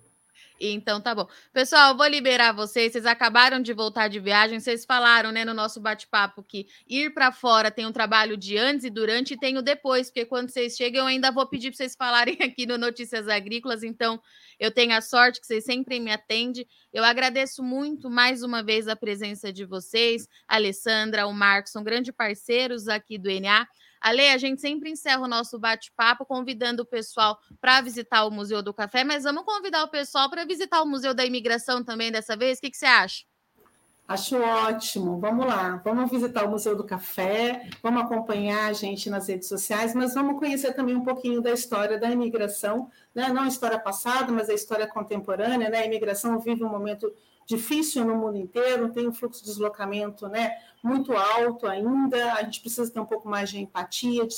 Então 0.61 1.00
tá 1.00 1.14
bom. 1.14 1.26
Pessoal, 1.52 1.96
vou 1.96 2.06
liberar 2.06 2.52
vocês. 2.52 2.92
Vocês 2.92 3.06
acabaram 3.06 3.61
de 3.61 3.72
voltar 3.72 4.09
de 4.09 4.18
viagem. 4.18 4.59
Vocês 4.59 4.84
falaram, 4.84 5.30
né, 5.30 5.44
no 5.44 5.54
nosso 5.54 5.80
bate-papo 5.80 6.42
que 6.42 6.66
ir 6.88 7.14
para 7.14 7.30
fora 7.30 7.70
tem 7.70 7.86
um 7.86 7.92
trabalho 7.92 8.36
de 8.36 8.59
antes 8.59 8.84
e 8.84 8.90
durante 8.90 9.34
e 9.34 9.38
tem 9.38 9.56
o 9.56 9.62
depois, 9.62 10.09
porque 10.09 10.24
quando 10.24 10.50
vocês 10.50 10.76
chegam, 10.76 11.02
eu 11.02 11.06
ainda 11.06 11.30
vou 11.30 11.46
pedir 11.46 11.70
para 11.70 11.76
vocês 11.76 11.94
falarem 11.96 12.36
aqui 12.42 12.66
no 12.66 12.78
Notícias 12.78 13.28
Agrícolas. 13.28 13.82
Então, 13.82 14.20
eu 14.59 14.70
tenho 14.70 14.94
a 14.94 15.00
sorte 15.00 15.40
que 15.40 15.46
vocês 15.46 15.64
sempre 15.64 16.00
me 16.00 16.11
atendem. 16.11 16.66
Eu 16.92 17.04
agradeço 17.04 17.62
muito 17.62 18.11
mais 18.11 18.42
uma 18.42 18.62
vez 18.62 18.88
a 18.88 18.96
presença 18.96 19.52
de 19.52 19.64
vocês, 19.64 20.26
a 20.46 20.56
Alessandra, 20.56 21.26
o 21.26 21.32
Marcos, 21.32 21.72
são 21.72 21.84
grandes 21.84 22.14
parceiros 22.14 22.88
aqui 22.88 23.18
do 23.18 23.28
NA. 23.28 23.66
Ale, 24.01 24.28
a 24.28 24.38
gente 24.38 24.61
sempre 24.61 24.90
encerra 24.90 25.22
o 25.22 25.28
nosso 25.28 25.59
bate-papo 25.59 26.24
convidando 26.24 26.82
o 26.82 26.86
pessoal 26.86 27.38
para 27.61 27.80
visitar 27.80 28.24
o 28.24 28.30
Museu 28.30 28.62
do 28.62 28.74
Café, 28.74 29.05
mas 29.05 29.24
vamos 29.24 29.44
convidar 29.44 29.84
o 29.84 29.88
pessoal 29.88 30.30
para 30.30 30.44
visitar 30.44 30.82
o 30.82 30.86
Museu 30.86 31.14
da 31.14 31.24
Imigração 31.24 31.82
também 31.82 32.11
dessa 32.12 32.36
vez. 32.36 32.59
O 32.59 32.61
que, 32.61 32.70
que 32.70 32.76
você 32.76 32.86
acha? 32.86 33.24
Acho 34.09 34.40
ótimo. 34.40 35.20
Vamos 35.20 35.44
lá. 35.44 35.82
Vamos 35.84 36.11
visitar 36.11 36.46
o 36.46 36.51
Museu 36.51 36.74
do 36.74 36.82
Café, 36.82 37.68
vamos 37.82 38.03
acompanhar 38.03 38.70
a 38.70 38.72
gente 38.72 39.11
nas 39.11 39.28
redes 39.28 39.46
sociais, 39.46 39.94
mas 39.94 40.14
vamos 40.14 40.38
conhecer 40.38 40.72
também 40.72 40.96
um 40.96 41.05
pouquinho 41.05 41.42
da 41.42 41.53
história 41.53 41.99
da 41.99 42.11
imigração, 42.11 42.90
né? 43.14 43.28
não 43.28 43.42
a 43.42 43.49
história 43.49 43.78
passada, 43.78 44.32
mas 44.32 44.49
a 44.49 44.55
história 44.55 44.86
contemporânea. 44.86 45.68
Né? 45.68 45.80
A 45.80 45.84
imigração 45.84 46.40
vive 46.40 46.64
um 46.64 46.70
momento 46.70 47.12
difícil 47.49 48.05
no 48.05 48.14
mundo 48.14 48.36
inteiro, 48.36 48.92
tem 48.92 49.09
um 49.09 49.12
fluxo 49.12 49.40
de 49.40 49.46
deslocamento 49.46 50.28
né, 50.28 50.59
muito 50.82 51.14
alto 51.14 51.66
ainda, 51.66 52.34
a 52.34 52.42
gente 52.42 52.61
precisa 52.61 52.92
ter 52.92 53.01
um 53.01 53.07
pouco 53.07 53.26
mais 53.26 53.49
de 53.49 53.59
empatia, 53.59 54.26
de 54.26 54.34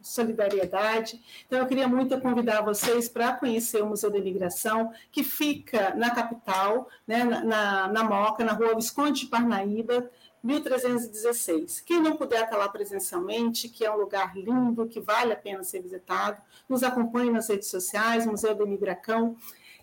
solidariedade. 0.00 1.20
Então, 1.46 1.58
eu 1.58 1.66
queria 1.66 1.86
muito 1.86 2.18
convidar 2.18 2.62
vocês 2.62 3.10
para 3.10 3.34
conhecer 3.34 3.82
o 3.82 3.86
Museu 3.86 4.10
da 4.10 4.16
Imigração, 4.16 4.90
que 5.12 5.22
fica 5.22 5.94
na 5.94 6.14
capital, 6.14 6.88
né, 7.06 7.24
na, 7.24 7.88
na 7.88 8.04
Moca, 8.04 8.42
na 8.42 8.54
rua 8.54 8.74
Visconde 8.74 9.20
de 9.20 9.26
Parnaíba, 9.26 10.10
1316. 10.42 11.82
Quem 11.82 12.00
não 12.00 12.16
puder 12.16 12.44
estar 12.44 12.56
lá 12.56 12.70
presencialmente, 12.70 13.68
que 13.68 13.84
é 13.84 13.92
um 13.92 13.98
lugar 13.98 14.34
lindo, 14.34 14.86
que 14.86 14.98
vale 14.98 15.34
a 15.34 15.36
pena 15.36 15.62
ser 15.62 15.82
visitado, 15.82 16.40
nos 16.66 16.82
acompanhe 16.82 17.30
nas 17.30 17.50
redes 17.50 17.68
sociais, 17.68 18.24
Museu 18.24 18.54
da 18.54 18.64
Imigracão. 18.64 19.36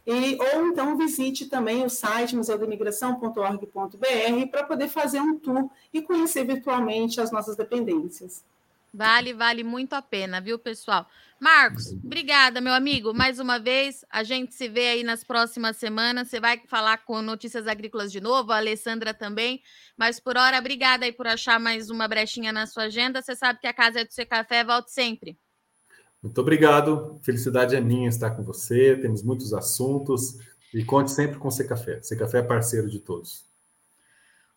E, 0.08 0.38
ou 0.41 0.68
então 0.68 0.97
visite 0.97 1.47
também 1.47 1.84
o 1.84 1.89
site 1.89 2.34
museudemigração.org.br 2.34 4.47
para 4.49 4.64
poder 4.64 4.88
fazer 4.88 5.20
um 5.20 5.38
tour 5.38 5.70
e 5.93 6.01
conhecer 6.01 6.45
virtualmente 6.45 7.20
as 7.20 7.30
nossas 7.30 7.58
dependências. 7.58 8.41
Vale, 8.93 9.34
vale 9.34 9.66
muito 9.66 9.93
a 9.93 10.01
pena, 10.01 10.39
viu, 10.39 10.58
pessoal? 10.58 11.05
Marcos, 11.38 11.91
obrigada, 11.91 12.62
meu 12.62 12.74
amigo. 12.74 13.14
Mais 13.14 13.38
uma 13.38 13.60
vez, 13.60 14.05
a 14.10 14.24
gente 14.24 14.55
se 14.55 14.70
vê 14.70 14.88
aí 14.88 15.03
nas 15.03 15.26
próximas 15.26 15.76
semanas. 15.76 16.30
Você 16.30 16.39
vai 16.39 16.62
falar 16.68 16.99
com 16.99 17.22
Notícias 17.22 17.68
Agrícolas 17.68 18.10
de 18.10 18.22
novo, 18.22 18.53
a 18.53 18.58
Alessandra 18.58 19.14
também. 19.14 19.62
Mas 19.97 20.22
por 20.22 20.38
hora, 20.38 20.58
obrigada 20.58 21.05
aí 21.05 21.12
por 21.12 21.28
achar 21.28 21.60
mais 21.60 21.89
uma 21.89 22.08
brechinha 22.08 22.53
na 22.53 22.66
sua 22.66 22.84
agenda. 22.84 23.22
Você 23.22 23.36
sabe 23.36 23.60
que 23.60 23.68
a 23.68 23.74
casa 23.74 23.99
é 23.99 24.05
do 24.05 24.14
seu 24.14 24.26
café, 24.26 24.64
volte 24.64 24.89
sempre. 24.89 25.38
Muito 26.28 26.42
obrigado. 26.42 27.18
Felicidade 27.24 27.74
é 27.74 27.80
minha 27.80 28.10
estar 28.10 28.32
com 28.32 28.44
você. 28.44 28.98
Temos 28.98 29.24
muitos 29.24 29.54
assuntos. 29.54 30.38
E 30.74 30.84
conte 30.84 31.10
sempre 31.10 31.40
com 31.40 31.48
o 31.48 31.52
Secafé. 31.52 32.02
Secafé 32.04 32.40
é 32.40 32.44
parceiro 32.44 32.90
de 32.90 33.00
todos. 33.00 33.46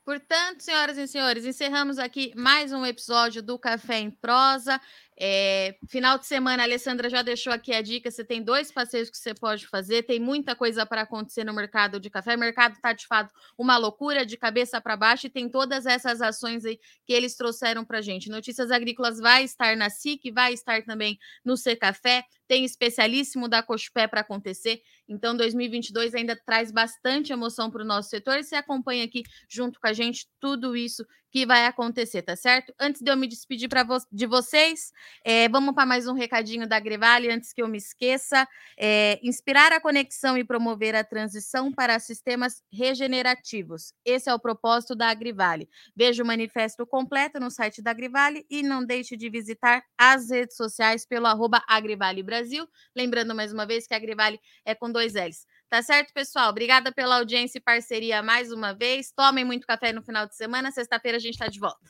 Portanto, 0.04 0.62
senhoras 0.62 0.98
e 0.98 1.06
senhores, 1.06 1.44
encerramos 1.44 1.96
aqui 1.96 2.32
mais 2.34 2.72
um 2.72 2.84
episódio 2.84 3.40
do 3.40 3.56
Café 3.56 4.00
em 4.00 4.10
Prosa. 4.10 4.80
É, 5.22 5.76
final 5.86 6.18
de 6.18 6.26
semana, 6.26 6.62
a 6.62 6.64
Alessandra 6.64 7.10
já 7.10 7.20
deixou 7.20 7.52
aqui 7.52 7.74
a 7.74 7.82
dica. 7.82 8.10
Você 8.10 8.24
tem 8.24 8.42
dois 8.42 8.72
passeios 8.72 9.10
que 9.10 9.18
você 9.18 9.34
pode 9.34 9.66
fazer. 9.66 10.04
Tem 10.04 10.18
muita 10.18 10.56
coisa 10.56 10.86
para 10.86 11.02
acontecer 11.02 11.44
no 11.44 11.52
mercado 11.52 12.00
de 12.00 12.08
café. 12.08 12.34
O 12.34 12.38
mercado 12.38 12.76
está 12.76 12.94
de 12.94 13.06
fato 13.06 13.30
uma 13.58 13.76
loucura 13.76 14.24
de 14.24 14.38
cabeça 14.38 14.80
para 14.80 14.96
baixo 14.96 15.26
e 15.26 15.30
tem 15.30 15.46
todas 15.46 15.84
essas 15.84 16.22
ações 16.22 16.64
aí 16.64 16.80
que 17.04 17.12
eles 17.12 17.36
trouxeram 17.36 17.84
para 17.84 18.00
gente. 18.00 18.30
Notícias 18.30 18.70
Agrícolas 18.70 19.18
vai 19.18 19.44
estar 19.44 19.76
na 19.76 19.90
SIC, 19.90 20.32
vai 20.32 20.54
estar 20.54 20.82
também 20.84 21.18
no 21.44 21.54
C 21.54 21.76
Café. 21.76 22.24
Tem 22.48 22.64
especialíssimo 22.64 23.46
da 23.46 23.62
Cochupé 23.62 24.08
para 24.08 24.22
acontecer. 24.22 24.80
Então, 25.06 25.36
2022 25.36 26.14
ainda 26.14 26.34
traz 26.34 26.72
bastante 26.72 27.30
emoção 27.30 27.70
para 27.70 27.82
o 27.82 27.86
nosso 27.86 28.08
setor. 28.08 28.38
E 28.38 28.42
você 28.42 28.56
acompanha 28.56 29.04
aqui 29.04 29.22
junto 29.50 29.78
com 29.78 29.86
a 29.86 29.92
gente 29.92 30.26
tudo 30.40 30.74
isso 30.74 31.04
que 31.30 31.46
vai 31.46 31.66
acontecer, 31.66 32.22
tá 32.22 32.34
certo? 32.34 32.74
Antes 32.78 33.00
de 33.00 33.10
eu 33.10 33.16
me 33.16 33.26
despedir 33.26 33.68
vo 33.86 33.98
de 34.10 34.26
vocês, 34.26 34.92
é, 35.24 35.48
vamos 35.48 35.74
para 35.74 35.86
mais 35.86 36.06
um 36.06 36.12
recadinho 36.12 36.66
da 36.66 36.80
Grevale, 36.80 37.30
antes 37.30 37.52
que 37.52 37.62
eu 37.62 37.68
me 37.68 37.78
esqueça. 37.78 38.46
É, 38.76 39.20
inspirar 39.22 39.72
a 39.72 39.80
conexão 39.80 40.36
e 40.36 40.44
promover 40.44 40.94
a 40.94 41.04
transição 41.04 41.72
para 41.72 41.98
sistemas 41.98 42.62
regenerativos. 42.72 43.92
Esse 44.04 44.28
é 44.28 44.34
o 44.34 44.40
propósito 44.40 44.96
da 44.96 45.08
Agrivale. 45.08 45.68
Veja 45.94 46.22
o 46.22 46.26
manifesto 46.26 46.86
completo 46.86 47.38
no 47.38 47.50
site 47.50 47.80
da 47.80 47.92
Agrivale 47.92 48.44
e 48.50 48.62
não 48.62 48.84
deixe 48.84 49.16
de 49.16 49.30
visitar 49.30 49.82
as 49.96 50.30
redes 50.30 50.56
sociais 50.56 51.06
pelo 51.06 51.26
arroba 51.26 51.62
Agrivale 51.68 52.22
Brasil. 52.22 52.66
Lembrando 52.96 53.34
mais 53.34 53.52
uma 53.52 53.66
vez 53.66 53.86
que 53.86 53.94
a 53.94 53.96
Agrivale 53.96 54.40
é 54.64 54.74
com 54.74 54.90
dois 54.90 55.14
L's. 55.14 55.46
Tá 55.70 55.80
certo, 55.82 56.12
pessoal? 56.12 56.50
Obrigada 56.50 56.90
pela 56.90 57.18
audiência 57.18 57.58
e 57.58 57.60
parceria 57.62 58.20
mais 58.24 58.50
uma 58.50 58.74
vez. 58.74 59.12
Tomem 59.12 59.44
muito 59.44 59.68
café 59.68 59.92
no 59.92 60.02
final 60.02 60.26
de 60.26 60.34
semana. 60.34 60.72
Sexta-feira 60.72 61.16
a 61.16 61.20
gente 61.20 61.34
está 61.34 61.46
de 61.46 61.60
volta. 61.60 61.88